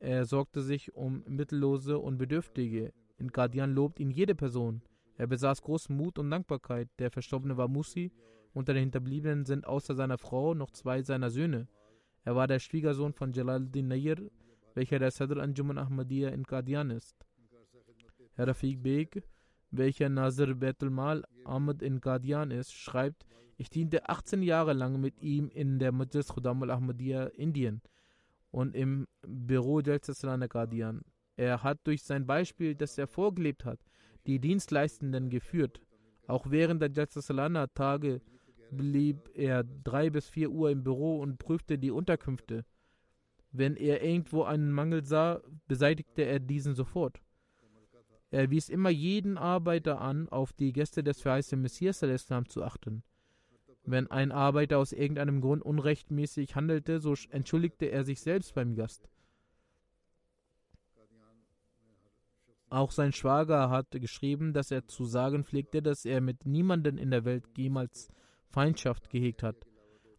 Er 0.01 0.25
sorgte 0.25 0.63
sich 0.63 0.95
um 0.95 1.23
Mittellose 1.29 1.99
und 1.99 2.19
Bedürftige. 2.19 2.93
In 3.19 3.29
Guardian 3.29 3.75
lobt 3.75 4.01
ihn 4.01 4.11
jede 4.11 4.35
Person. 4.35 4.83
Er 5.17 5.27
besaß 5.27 5.63
großen 5.63 5.97
Mut 5.97 6.19
und 6.19 6.31
Dankbarkeit. 6.31 6.89
Der 6.99 7.11
Verstorbene 7.11 7.57
war 7.57 7.69
Musi. 7.69 8.13
Unter 8.53 8.75
den 8.75 8.85
Hinterbliebenen 8.85 9.45
sind 9.45 9.67
außer 9.67 9.95
seiner 9.95 10.19
Frau 10.19 10.55
noch 10.55 10.71
zwei 10.71 11.03
seiner 11.03 11.31
Söhne. 11.31 11.69
Er 12.25 12.37
war 12.37 12.47
der 12.47 12.59
Schwiegersohn 12.59 13.13
von 13.13 13.33
Jalaluddin 13.33 13.89
Nair, 13.89 14.17
welcher 14.75 14.99
der 14.99 15.11
Sadr 15.11 15.39
Anjuman 15.39 15.79
Ahmadiyya 15.79 16.31
in 16.31 16.45
Qadian 16.45 16.91
ist. 16.91 17.17
Herr 18.35 18.49
Rafiq 18.49 18.83
Beg 18.83 19.23
welcher 19.71 20.09
Nazir 20.09 20.55
Betul 20.55 20.91
Mal 20.91 21.25
Ahmad 21.45 21.83
in 21.83 22.01
Qadian 22.01 22.51
ist, 22.51 22.73
schreibt, 22.73 23.27
ich 23.57 23.71
diente 23.71 24.09
18 24.09 24.43
Jahre 24.43 24.73
lang 24.73 25.01
mit 25.01 25.21
ihm 25.21 25.49
in 25.49 25.79
der 25.79 25.93
Majlis 25.93 26.29
Khudam 26.29 26.63
al-Ahmadiyya 26.63 27.27
Indien 27.27 27.81
und 28.51 28.75
im 28.75 29.07
Büro 29.27 29.81
Jalsasalana 29.81 30.49
Qadian. 30.49 31.03
Er 31.37 31.63
hat 31.63 31.81
durch 31.85 32.03
sein 32.03 32.27
Beispiel, 32.27 32.75
das 32.75 32.97
er 32.99 33.07
vorgelebt 33.07 33.65
hat, 33.65 33.81
die 34.27 34.41
Dienstleistenden 34.41 35.31
geführt. 35.31 35.81
Auch 36.27 36.51
während 36.51 36.83
der 36.83 36.91
Jalsasalana 36.91 37.69
Tage 37.69 38.21
blieb 38.71 39.31
er 39.35 39.63
drei 39.63 40.11
bis 40.11 40.29
vier 40.29 40.51
Uhr 40.51 40.71
im 40.71 40.83
Büro 40.83 41.21
und 41.21 41.39
prüfte 41.39 41.79
die 41.79 41.91
Unterkünfte. 41.91 42.65
Wenn 43.53 43.77
er 43.77 44.03
irgendwo 44.03 44.43
einen 44.43 44.73
Mangel 44.73 45.05
sah, 45.05 45.41
beseitigte 45.69 46.23
er 46.23 46.41
diesen 46.41 46.75
sofort. 46.75 47.21
Er 48.31 48.51
wies 48.51 48.69
immer 48.69 48.91
jeden 48.91 49.39
Arbeiter 49.39 50.01
an, 50.01 50.29
auf 50.29 50.53
die 50.53 50.73
Gäste 50.73 51.05
des 51.05 51.23
verheißenen 51.23 51.63
Messias 51.63 52.03
Islam 52.03 52.49
zu 52.49 52.65
achten. 52.65 53.03
Wenn 53.85 54.11
ein 54.11 54.33
Arbeiter 54.33 54.79
aus 54.79 54.93
irgendeinem 54.93 55.41
Grund 55.41 55.63
unrechtmäßig 55.63 56.57
handelte, 56.57 56.99
so 56.99 57.15
entschuldigte 57.31 57.87
er 57.87 58.05
sich 58.05 58.21
selbst 58.21 58.53
beim 58.55 58.75
Gast. 58.75 59.09
Auch 62.69 62.91
sein 62.91 63.13
Schwager 63.13 63.71
hat 63.71 63.91
geschrieben, 63.93 64.53
dass 64.53 64.71
er 64.71 64.87
zu 64.89 65.05
sagen 65.05 65.45
pflegte, 65.45 65.83
dass 65.83 66.05
er 66.05 66.21
mit 66.21 66.47
niemandem 66.47 66.99
in 66.99 67.11
der 67.11 67.25
Welt 67.25 67.45
jemals 67.57 68.09
Feindschaft 68.49 69.09
gehegt 69.09 69.43
hat. 69.43 69.57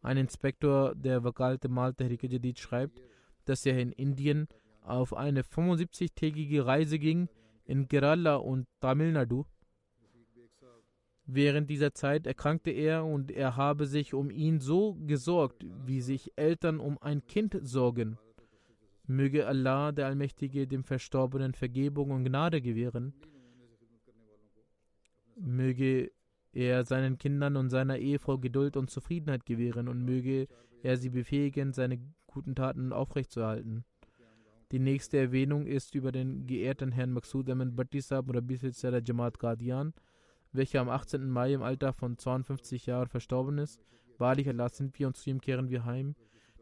Ein 0.01 0.17
Inspektor 0.17 0.95
der 0.95 1.23
Wakalte 1.23 1.67
Mal 1.67 1.93
Tehrike 1.93 2.29
schreibt, 2.55 3.01
dass 3.45 3.65
er 3.65 3.79
in 3.79 3.91
Indien 3.91 4.47
auf 4.81 5.13
eine 5.13 5.41
75-tägige 5.41 6.65
Reise 6.65 6.99
ging 6.99 7.27
in 7.65 7.87
Kerala 7.87 8.35
und 8.35 8.67
Tamil 8.79 9.11
Nadu 9.11 9.45
Während 11.29 11.69
dieser 11.69 11.93
Zeit 11.93 12.25
erkrankte 12.25 12.71
er 12.71 13.03
und 13.03 13.31
er 13.31 13.57
habe 13.57 13.85
sich 13.85 14.13
um 14.13 14.31
ihn 14.31 14.61
so 14.61 14.95
gesorgt, 15.05 15.65
wie 15.85 15.99
sich 15.99 16.31
Eltern 16.37 16.79
um 16.79 16.97
ein 16.99 17.27
Kind 17.27 17.57
sorgen. 17.61 18.17
Möge 19.07 19.47
Allah, 19.47 19.91
der 19.91 20.07
Allmächtige, 20.07 20.67
dem 20.67 20.83
Verstorbenen 20.83 21.53
Vergebung 21.53 22.11
und 22.11 22.25
Gnade 22.25 22.61
gewähren. 22.61 23.13
Möge 25.39 26.11
er 26.51 26.83
seinen 26.83 27.17
Kindern 27.17 27.55
und 27.55 27.69
seiner 27.69 27.97
Ehefrau 27.97 28.37
Geduld 28.37 28.75
und 28.75 28.89
Zufriedenheit 28.89 29.45
gewähren 29.45 29.87
und 29.87 30.03
möge 30.03 30.47
er 30.83 30.97
sie 30.97 31.09
befähigen, 31.09 31.73
seine 31.73 31.99
guten 32.25 32.55
Taten 32.55 32.91
aufrechtzuerhalten. 32.91 33.85
Die 34.71 34.79
nächste 34.79 35.17
Erwähnung 35.17 35.65
ist 35.65 35.95
über 35.95 36.11
den 36.11 36.45
geehrten 36.45 36.91
Herrn 36.91 37.13
Maksud 37.13 37.49
Ahmed 37.49 37.75
Bhatti 37.75 38.01
Sahib 38.01 38.33
Rabbi 38.33 38.59
Jamaat 39.05 39.39
Qadian 39.39 39.93
welcher 40.57 40.81
am 40.81 40.89
18. 40.89 41.29
Mai 41.29 41.53
im 41.53 41.61
Alter 41.61 41.93
von 41.93 42.17
52 42.17 42.85
Jahren 42.87 43.07
verstorben 43.07 43.57
ist. 43.57 43.85
Wahrlich 44.17 44.49
Allah 44.49 44.69
sind 44.69 44.97
wir 44.97 45.07
und 45.07 45.15
zu 45.15 45.29
ihm 45.29 45.39
kehren 45.39 45.69
wir 45.69 45.85
heim. 45.85 46.15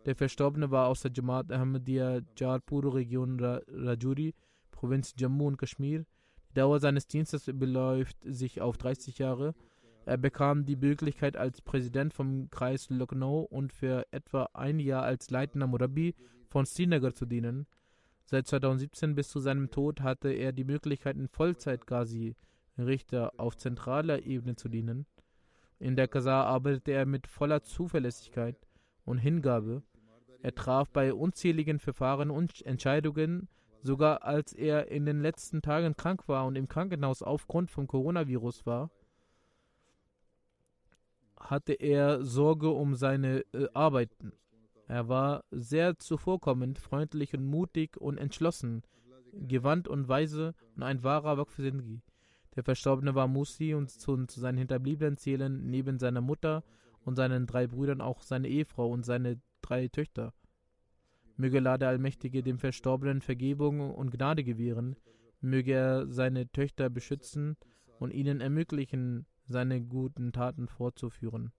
Der 0.05 0.15
Verstorbene 0.15 0.69
war 0.69 0.87
aus 0.87 1.01
der 1.01 1.11
Jamaat 1.11 1.51
Ahmadiyya 1.51 2.21
Jarpur 2.37 2.93
Region 2.93 3.39
Rajuri, 3.39 4.35
Provinz 4.69 5.15
Jammu 5.17 5.47
und 5.47 5.57
Kashmir. 5.57 6.05
Die 6.49 6.53
Dauer 6.53 6.79
seines 6.79 7.07
Dienstes 7.07 7.49
beläuft 7.51 8.15
sich 8.23 8.61
auf 8.61 8.77
30 8.77 9.17
Jahre. 9.17 9.55
Er 10.05 10.17
bekam 10.17 10.65
die 10.65 10.75
Möglichkeit 10.75 11.35
als 11.35 11.61
Präsident 11.61 12.13
vom 12.13 12.51
Kreis 12.51 12.91
Lucknow 12.91 13.47
und 13.49 13.73
für 13.73 14.05
etwa 14.11 14.47
ein 14.53 14.79
Jahr 14.79 15.01
als 15.01 15.31
leitender 15.31 15.65
Murabi 15.65 16.13
von 16.47 16.67
Srinagar 16.67 17.15
zu 17.15 17.25
dienen. 17.25 17.65
Seit 18.25 18.45
2017 18.45 19.15
bis 19.15 19.29
zu 19.29 19.39
seinem 19.39 19.71
Tod 19.71 20.01
hatte 20.01 20.29
er 20.29 20.51
die 20.51 20.63
Möglichkeit, 20.65 21.15
in 21.15 21.27
Vollzeit 21.27 21.87
Ghazi 21.87 22.35
Richter 22.77 23.33
auf 23.37 23.57
zentraler 23.57 24.23
Ebene 24.23 24.55
zu 24.55 24.69
dienen. 24.69 25.07
In 25.79 25.95
der 25.95 26.07
Kasar 26.07 26.45
arbeitete 26.45 26.91
er 26.91 27.07
mit 27.07 27.25
voller 27.25 27.63
Zuverlässigkeit 27.63 28.57
und 29.03 29.17
Hingabe. 29.17 29.81
Er 30.41 30.53
traf 30.55 30.89
bei 30.89 31.13
unzähligen 31.13 31.79
Verfahren 31.79 32.29
und 32.29 32.65
Entscheidungen, 32.65 33.47
sogar 33.81 34.23
als 34.23 34.53
er 34.53 34.89
in 34.89 35.05
den 35.05 35.21
letzten 35.21 35.61
Tagen 35.61 35.95
krank 35.95 36.27
war 36.27 36.45
und 36.45 36.55
im 36.55 36.67
Krankenhaus 36.67 37.21
aufgrund 37.21 37.71
vom 37.71 37.87
Coronavirus 37.87 38.65
war, 38.65 38.89
hatte 41.39 41.73
er 41.73 42.23
Sorge 42.23 42.69
um 42.69 42.95
seine 42.95 43.45
äh, 43.53 43.67
Arbeiten. 43.73 44.33
Er 44.87 45.07
war 45.09 45.43
sehr 45.51 45.97
zuvorkommend, 45.97 46.79
freundlich 46.79 47.33
und 47.33 47.45
mutig 47.45 47.97
und 47.97 48.17
entschlossen, 48.17 48.83
gewandt 49.33 49.87
und 49.87 50.07
weise 50.07 50.53
und 50.75 50.83
ein 50.83 51.03
wahrer 51.03 51.37
Wakfsindgi. 51.37 52.01
Der 52.55 52.63
Verstorbene 52.63 53.15
war 53.15 53.27
Musi 53.27 53.73
und 53.73 53.89
zu, 53.89 54.25
zu 54.25 54.39
seinen 54.39 54.59
Hinterbliebenen 54.59 55.17
zählen 55.17 55.65
neben 55.69 55.99
seiner 55.99 56.21
Mutter 56.21 56.63
und 57.03 57.15
seinen 57.15 57.47
drei 57.47 57.67
Brüdern 57.67 58.01
auch 58.01 58.21
seine 58.21 58.47
Ehefrau 58.47 58.89
und 58.89 59.05
seine 59.05 59.39
drei 59.65 59.87
Töchter. 59.87 60.33
Möge 61.37 61.57
Allah 61.57 61.77
der 61.77 61.89
Allmächtige 61.89 62.43
dem 62.43 62.59
Verstorbenen 62.59 63.21
Vergebung 63.21 63.93
und 63.93 64.11
Gnade 64.11 64.43
gewähren, 64.43 64.95
möge 65.41 65.73
er 65.73 66.07
seine 66.07 66.49
Töchter 66.51 66.89
beschützen 66.89 67.57
und 67.99 68.11
ihnen 68.11 68.41
ermöglichen, 68.41 69.25
seine 69.47 69.81
guten 69.81 70.31
Taten 70.31 70.67
fortzuführen. 70.67 71.51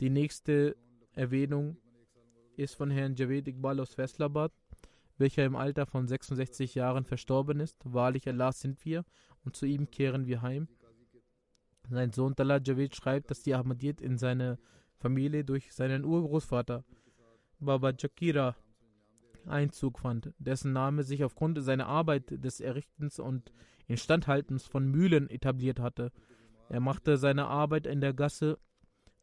Die 0.00 0.10
nächste 0.10 0.76
Erwähnung 1.12 1.76
ist 2.56 2.74
von 2.74 2.90
Herrn 2.90 3.14
Javed 3.14 3.48
Iqbal 3.48 3.80
aus 3.80 3.94
Faisalabad, 3.94 4.52
welcher 5.18 5.44
im 5.44 5.56
Alter 5.56 5.86
von 5.86 6.08
66 6.08 6.74
Jahren 6.74 7.04
verstorben 7.04 7.60
ist. 7.60 7.76
Wahrlich 7.84 8.28
Allah 8.28 8.52
sind 8.52 8.84
wir 8.84 9.04
und 9.44 9.56
zu 9.56 9.66
ihm 9.66 9.90
kehren 9.90 10.26
wir 10.26 10.42
heim. 10.42 10.68
Sein 11.90 12.12
Sohn 12.12 12.34
Talal 12.34 12.62
Javed 12.64 12.96
schreibt, 12.96 13.30
dass 13.30 13.42
die 13.42 13.54
Ahmadiyyat 13.54 14.00
in 14.00 14.16
seine 14.16 14.58
Familie 15.02 15.44
durch 15.44 15.72
seinen 15.74 16.04
Urgroßvater 16.04 16.84
Baba 17.58 17.92
Jakira 17.98 18.56
Einzug 19.46 19.98
fand, 19.98 20.32
dessen 20.38 20.72
Name 20.72 21.02
sich 21.02 21.24
aufgrund 21.24 21.60
seiner 21.60 21.88
Arbeit 21.88 22.26
des 22.30 22.60
Errichtens 22.60 23.18
und 23.18 23.52
Instandhaltens 23.88 24.66
von 24.66 24.86
Mühlen 24.86 25.28
etabliert 25.28 25.80
hatte. 25.80 26.12
Er 26.68 26.78
machte 26.78 27.16
seine 27.16 27.48
Arbeit 27.48 27.86
in 27.88 28.00
der 28.00 28.14
Gasse 28.14 28.58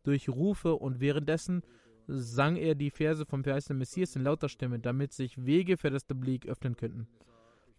durch 0.04 0.28
Rufe 0.28 0.76
und 0.76 1.00
währenddessen 1.00 1.64
sang 2.08 2.58
er 2.58 2.76
die 2.76 2.92
Verse 2.92 3.26
vom 3.26 3.44
verheißenen 3.46 3.80
Messias 3.80 4.18
in 4.18 4.24
lauter 4.24 4.50
Stimme, 4.50 4.80
damit 4.80 5.14
sich 5.14 5.46
Wege 5.46 5.78
für 5.78 5.90
das 5.90 6.06
Tablik 6.06 6.46
öffnen 6.46 6.76
könnten. 6.76 7.08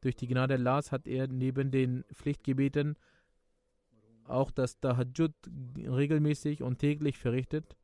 Durch 0.01 0.17
die 0.17 0.29
Gnade 0.29 0.55
Allahs 0.55 0.93
hat 0.93 1.07
er 1.07 1.29
neben 1.29 1.71
den 1.71 2.05
Pflichtgebeten 2.15 2.97
auch 4.25 4.51
das 4.51 4.79
Tahajjud 4.81 5.35
regelmäßig 5.77 6.63
und 6.63 6.79
täglich 6.79 7.19
verrichtet. 7.19 7.77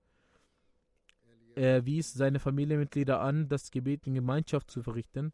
Er 1.57 1.87
wies 1.87 2.13
seine 2.13 2.39
Familienmitglieder 2.39 3.21
an, 3.21 3.49
das 3.49 3.71
Gebet 3.71 4.07
in 4.07 4.15
Gemeinschaft 4.15 4.71
zu 4.71 4.83
verrichten 4.83 5.33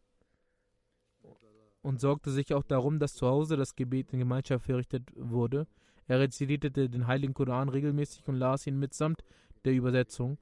und 1.83 2.01
sorgte 2.01 2.31
sich 2.31 2.55
auch 2.55 2.63
darum, 2.63 3.01
dass 3.01 3.15
zu 3.15 3.27
Hause 3.27 3.57
das 3.57 3.75
Gebet 3.75 4.13
in 4.13 4.21
Gemeinschaft 4.21 4.65
verrichtet 4.65 5.11
wurde. 5.17 5.67
Er 6.07 6.21
rezitierte 6.21 6.71
den 6.71 7.09
Heiligen 7.09 7.35
Koran 7.35 7.69
regelmäßig 7.69 8.27
und 8.29 8.37
las 8.37 8.69
ihn 8.69 8.79
mitsamt 8.79 9.25
der 9.65 9.73
Übersetzung. 9.73 10.39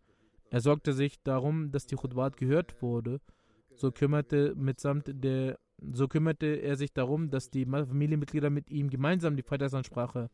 Er 0.51 0.61
sorgte 0.61 0.93
sich 0.93 1.23
darum, 1.23 1.73
dass 1.73 1.87
die 1.87 1.97
Khutbat 1.97 2.37
gehört 2.37 2.83
wurde. 2.83 3.21
So 3.75 3.91
kümmerte 3.91 4.55
mitsamt 4.55 5.11
der 5.25 5.59
so 5.93 6.09
kümmerte 6.09 6.47
er 6.47 6.77
sich 6.77 6.93
darum, 6.93 7.31
dass 7.31 7.49
die 7.49 7.65
Familienmitglieder 7.65 8.51
mit 8.51 8.69
ihm 8.69 8.91
gemeinsam 8.91 9.35
die 9.35 9.43
Freitagsansprache 9.43 10.29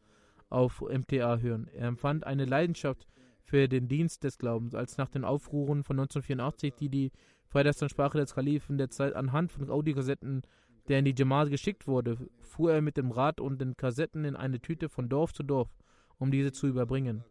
auf 0.49 0.81
MTA 0.81 1.39
hören. 1.39 1.69
Er 1.73 1.87
empfand 1.87 2.27
eine 2.27 2.47
Leidenschaft 2.47 3.07
für 3.47 3.69
den 3.69 3.87
Dienst 3.87 4.25
des 4.25 4.39
Glaubens, 4.39 4.75
als 4.75 4.99
nach 4.99 5.09
den 5.09 5.25
Aufruhren 5.25 5.85
von 5.85 5.99
1984, 5.99 6.75
die 6.75 6.89
die 6.89 7.13
Freitagsansprache 7.47 8.19
des 8.19 8.35
Kalifen 8.35 8.77
der 8.77 8.91
Zeit 8.91 9.15
anhand 9.15 9.53
von 9.53 9.71
Audiokassetten, 9.71 10.43
der 10.89 10.99
in 10.99 11.05
die 11.05 11.15
Jamaat 11.17 11.51
geschickt 11.51 11.87
wurde, 11.87 12.19
fuhr 12.41 12.73
er 12.73 12.83
mit 12.83 12.97
dem 12.97 13.13
Rad 13.13 13.41
und 13.41 13.61
den 13.61 13.77
Kassetten 13.77 14.25
in 14.25 14.35
eine 14.35 14.61
Tüte 14.61 14.89
von 14.89 15.09
Dorf 15.09 15.33
zu 15.33 15.45
Dorf, 15.45 15.71
um 16.19 16.33
diese 16.33 16.51
zu 16.51 16.67
überbringen. 16.67 17.25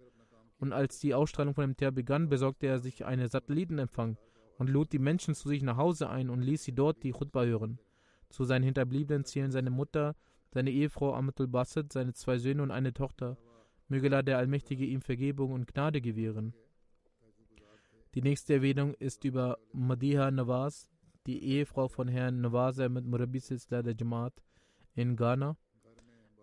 Und 0.57 0.71
als 0.71 0.99
die 0.99 1.13
Ausstrahlung 1.13 1.53
von 1.53 1.69
MTA 1.71 1.91
begann, 1.91 2.29
besorgte 2.29 2.67
er 2.67 2.79
sich 2.79 3.05
einen 3.05 3.27
Satellitenempfang 3.27 4.17
und 4.57 4.69
lud 4.69 4.93
die 4.93 4.99
Menschen 4.99 5.35
zu 5.35 5.49
sich 5.49 5.63
nach 5.63 5.75
Hause 5.75 6.09
ein 6.09 6.29
und 6.29 6.41
ließ 6.41 6.63
sie 6.63 6.73
dort 6.73 7.03
die 7.03 7.11
Khutbah 7.11 7.43
hören. 7.43 7.77
Zu 8.29 8.45
seinen 8.45 8.63
Hinterbliebenen 8.63 9.25
zählen 9.25 9.51
seine 9.51 9.69
Mutter, 9.69 10.15
seine 10.53 10.71
Ehefrau 10.71 11.13
Amatul 11.13 11.47
Bassett, 11.47 11.91
seine 11.91 12.13
zwei 12.13 12.37
Söhne 12.37 12.63
und 12.63 12.71
eine 12.71 12.93
Tochter. 12.93 13.37
Möge 13.87 14.07
Allah 14.07 14.23
der 14.23 14.37
Allmächtige 14.37 14.85
ihm 14.85 15.01
Vergebung 15.01 15.51
und 15.51 15.67
Gnade 15.67 16.01
gewähren. 16.01 16.53
Die 18.13 18.21
nächste 18.21 18.55
Erwähnung 18.55 18.93
ist 18.95 19.23
über 19.25 19.57
Madiha 19.73 20.31
Nawaz, 20.31 20.89
die 21.25 21.43
Ehefrau 21.43 21.87
von 21.87 22.07
Herrn 22.07 22.41
Nawaz 22.41 22.77
mit 22.77 23.05
Murabis 23.05 23.67
der 23.67 23.95
Jamaat 23.97 24.41
in 24.95 25.15
Ghana, 25.15 25.57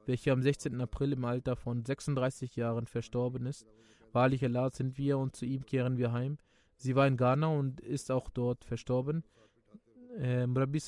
welche 0.07 0.33
am 0.33 0.43
16. 0.43 0.81
April 0.81 1.13
im 1.13 1.25
Alter 1.25 1.57
von 1.57 1.85
36 1.85 2.57
Jahren 2.57 2.87
verstorben 2.87 3.47
ist. 3.47 3.67
Wahrlich 4.13 4.45
Allah 4.45 4.71
sind 4.71 4.99
wir 4.99 5.19
und 5.19 5.35
zu 5.35 5.47
ihm 5.47 5.65
kehren 5.65 5.97
wir 5.97 6.13
heim. 6.13 6.39
Sie 6.77 6.95
war 6.95 7.07
in 7.07 7.17
Ghana 7.17 7.47
und 7.47 7.81
ist 7.81 8.11
auch 8.11 8.29
dort 8.29 8.65
verstorben 8.65 9.25
äh, 10.19 10.47
Murabi 10.47 10.81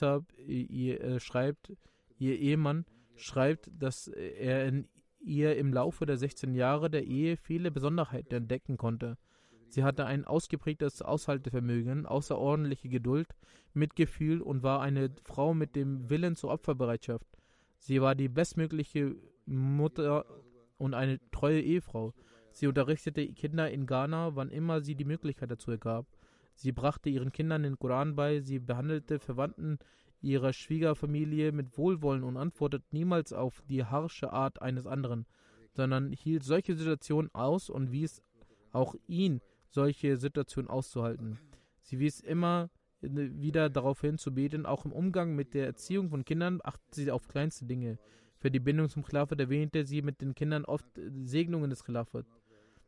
ihr, 0.46 1.00
äh, 1.00 1.20
schreibt, 1.20 1.72
ihr 2.18 2.38
Ehemann 2.38 2.84
schreibt, 3.16 3.70
dass 3.72 4.08
er 4.08 4.66
in 4.66 4.88
ihr 5.24 5.56
im 5.56 5.72
Laufe 5.72 6.06
der 6.06 6.16
16 6.16 6.54
Jahre 6.54 6.90
der 6.90 7.04
Ehe 7.04 7.36
viele 7.36 7.70
Besonderheiten 7.70 8.34
entdecken 8.34 8.76
konnte. 8.76 9.16
Sie 9.68 9.82
hatte 9.82 10.06
ein 10.06 10.24
ausgeprägtes 10.24 11.02
Aushaltevermögen, 11.02 12.06
außerordentliche 12.06 12.88
Geduld, 12.88 13.28
Mitgefühl 13.72 14.40
und 14.40 14.62
war 14.62 14.80
eine 14.80 15.10
Frau 15.24 15.54
mit 15.54 15.74
dem 15.74 16.08
Willen 16.10 16.36
zur 16.36 16.50
Opferbereitschaft. 16.50 17.26
Sie 17.78 18.00
war 18.00 18.14
die 18.14 18.28
bestmögliche 18.28 19.16
Mutter 19.46 20.26
und 20.78 20.94
eine 20.94 21.18
treue 21.30 21.60
Ehefrau. 21.60 22.14
Sie 22.52 22.66
unterrichtete 22.68 23.26
Kinder 23.32 23.70
in 23.70 23.86
Ghana, 23.86 24.36
wann 24.36 24.50
immer 24.50 24.80
sie 24.80 24.94
die 24.94 25.04
Möglichkeit 25.04 25.50
dazu 25.50 25.72
ergab. 25.72 26.06
Sie 26.54 26.70
brachte 26.70 27.10
ihren 27.10 27.32
Kindern 27.32 27.64
den 27.64 27.78
Koran 27.78 28.14
bei, 28.14 28.40
sie 28.40 28.60
behandelte 28.60 29.18
Verwandten 29.18 29.78
ihrer 30.24 30.52
Schwiegerfamilie 30.52 31.52
mit 31.52 31.76
Wohlwollen 31.76 32.24
und 32.24 32.36
antwortete 32.36 32.84
niemals 32.90 33.32
auf 33.32 33.62
die 33.68 33.84
harsche 33.84 34.32
Art 34.32 34.62
eines 34.62 34.86
anderen, 34.86 35.26
sondern 35.72 36.12
hielt 36.12 36.42
solche 36.42 36.74
Situationen 36.74 37.32
aus 37.34 37.70
und 37.70 37.92
wies 37.92 38.22
auch 38.72 38.94
ihn 39.06 39.40
solche 39.68 40.16
Situationen 40.16 40.70
auszuhalten. 40.70 41.38
Sie 41.82 41.98
wies 41.98 42.20
immer 42.20 42.70
wieder 43.00 43.68
darauf 43.68 44.00
hin 44.00 44.16
zu 44.16 44.34
beten, 44.34 44.64
auch 44.64 44.86
im 44.86 44.92
Umgang 44.92 45.34
mit 45.34 45.52
der 45.52 45.66
Erziehung 45.66 46.08
von 46.08 46.24
Kindern 46.24 46.60
achtet 46.64 46.94
sie 46.94 47.10
auf 47.10 47.28
kleinste 47.28 47.66
Dinge. 47.66 47.98
Für 48.38 48.50
die 48.50 48.60
Bindung 48.60 48.88
zum 48.88 49.04
Khilafat 49.04 49.40
erwähnte 49.40 49.84
sie 49.84 50.02
mit 50.02 50.20
den 50.20 50.34
Kindern 50.34 50.64
oft 50.64 50.86
Segnungen 51.24 51.70
des 51.70 51.84
Khilafat. 51.84 52.26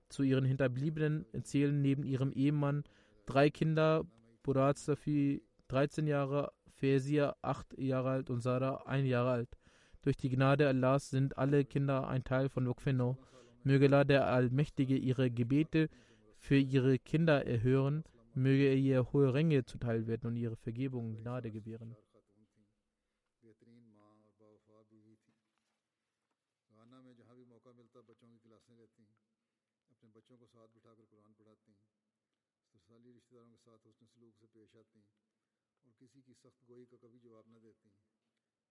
Zu 0.09 0.23
ihren 0.23 0.45
Hinterbliebenen 0.45 1.27
erzählen 1.33 1.81
neben 1.81 2.05
ihrem 2.05 2.33
Ehemann 2.33 2.85
drei 3.27 3.51
Kinder, 3.51 4.07
Burat 4.43 4.79
Safi 4.79 5.43
13 5.69 6.07
Jahre, 6.07 6.53
Fersir 6.79 7.35
acht 7.43 7.77
Jahre 7.79 8.11
alt 8.11 8.31
und 8.31 8.41
Sarah 8.41 8.83
ein 8.87 9.07
Jahr 9.07 9.27
alt. 9.27 9.57
Durch 10.03 10.17
die 10.17 10.31
Gnade 10.31 10.69
Allahs 10.69 11.11
sind 11.11 11.37
alle 11.37 11.65
Kinder 11.65 12.09
ein 12.09 12.25
Teil 12.25 12.49
von 12.49 12.65
Lokfeno. 12.65 13.17
Möge 13.65 13.87
Allah 13.87 14.05
der 14.05 14.27
Allmächtige 14.27 14.97
ihre 14.97 15.31
Gebete 15.31 15.89
für 16.39 16.57
ihre 16.57 16.99
Kinder 16.99 17.45
erhören, 17.47 18.05
möge 18.35 18.67
er 18.69 18.77
ihr 18.77 19.13
hohe 19.13 19.33
Ränge 19.35 19.65
zuteil 19.65 20.07
werden 20.07 20.29
und 20.29 20.37
ihre 20.37 20.57
Vergebung 20.57 21.09
und 21.09 21.23
Gnade 21.23 21.51
gewähren. 21.51 21.97
بچوں 30.17 30.37
کو 30.39 30.47
ساتھ 30.53 30.71
بٹھا 30.75 30.93
کر 30.97 31.05
قرآن 31.11 31.33
پڑھاتی 31.39 31.73
ہیں 31.73 32.79
سالی 32.87 33.13
رشتہ 33.17 33.35
داروں 33.35 33.51
کے 33.51 33.57
ساتھ 33.65 33.87
حسن 33.89 34.07
سلوک 34.15 34.39
سے 34.41 34.47
پیش 34.53 34.77
آتی 34.77 34.99
ہیں 34.99 35.16
کسی 35.99 36.23
کی 36.23 36.35
سخت 36.35 36.69
گوئی 36.69 36.87
کا 36.87 36.97
کبھی 37.01 37.19
جواب 37.19 37.49
نہ 37.49 37.59
دیتے 37.59 37.89
ہیں، 37.89 38.05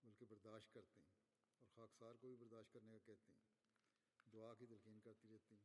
بلکہ 0.03 0.25
برداشت 0.25 0.73
کرتے 0.73 1.01
ہیں 1.01 1.13
اور 1.57 1.67
خاکسار 1.75 2.15
کو 2.15 2.27
بھی 2.27 2.35
برداشت 2.35 2.73
کرنے 2.73 2.99
کا 2.99 3.13
ہیں۔ 3.13 3.33
دعا 4.33 4.53
کی 4.53 4.65
تلقین 4.65 4.99
کرتی 4.99 5.27
رہتی 5.27 5.55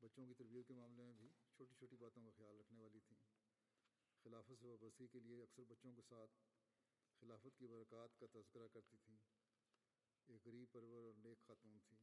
بچوں 0.00 0.26
کی 0.26 0.34
تربیت 0.34 0.68
کے 0.68 0.74
معاملے 0.74 1.04
میں 1.04 1.12
بھی 1.12 1.28
چھوٹی 1.56 1.74
چھوٹی 1.74 1.96
باتوں 1.96 2.24
کا 2.24 2.30
خیال 2.36 2.58
رکھنے 2.58 2.80
والی 2.80 3.00
تھیں۔ 3.00 3.18
خلافت 4.22 4.52
سے 4.60 4.66
وابستگی 4.66 5.06
کے 5.06 5.20
لیے 5.20 5.42
اکثر 5.42 5.64
بچوں 5.64 5.92
کے 5.92 6.02
ساتھ 6.02 6.30
خلافت 7.20 7.58
کی 7.58 7.66
برکات 7.66 8.20
کا 8.20 8.26
تذکرہ 8.32 8.68
کرتی 8.72 8.96
تھیں۔ 8.96 9.16
ایک 10.26 10.46
غریب 10.46 10.72
پرور 10.72 11.04
اور 11.04 11.14
نیک 11.14 11.40
خاتون 11.46 11.78
تھیں۔ 11.78 11.98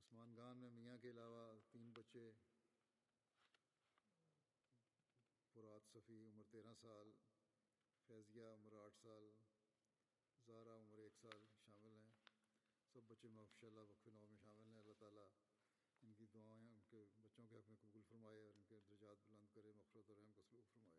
عثمان 0.00 0.36
گان 0.36 0.58
میں 0.58 0.70
میاں 0.70 0.98
کے 0.98 1.10
علاوہ 1.10 1.58
تین 1.70 1.92
بچے 1.92 2.32
فرات 5.54 5.82
صفی 5.92 6.24
عمر 6.26 6.44
تیرہ 6.50 6.74
سال، 6.80 7.12
فیضیہ 8.06 8.44
عمر 8.44 8.72
آٹھ 8.84 8.96
سال 9.02 9.30
زارہ 10.46 10.68
عمر 10.68 10.98
ایک 10.98 11.16
سال 11.20 11.46
شامل 11.64 11.92
ہیں۔ 11.94 12.10
سب 12.92 13.00
بچے 13.08 13.28
ماشاء 13.28 13.66
اللہ 13.66 13.80
وقف 13.80 14.08
نو 14.08 14.26
میں 14.26 14.38
شامل 14.42 14.66
ہیں۔ 14.66 14.78
اللہ 14.78 14.92
تعالیٰ 14.98 15.28
ان 16.02 16.12
کی 16.12 16.26
دعائیں، 16.26 16.68
ان 16.68 16.80
کے 16.90 17.04
بچوں 17.22 17.46
کے 17.46 17.56
حق 17.56 17.70
میں 17.70 17.76
قبول 17.82 18.02
فرمائے 18.08 18.40
اور 18.40 18.52
ان 18.52 18.62
کے 18.68 18.80
درجات 18.90 19.16
بلند 19.28 19.48
کرے 19.54 19.72
مفرت 19.72 20.10
اور 20.10 20.16
رحم 20.16 20.32
کو 20.34 20.42
سلوک 20.42 20.72
فرمائے۔ 20.74 20.98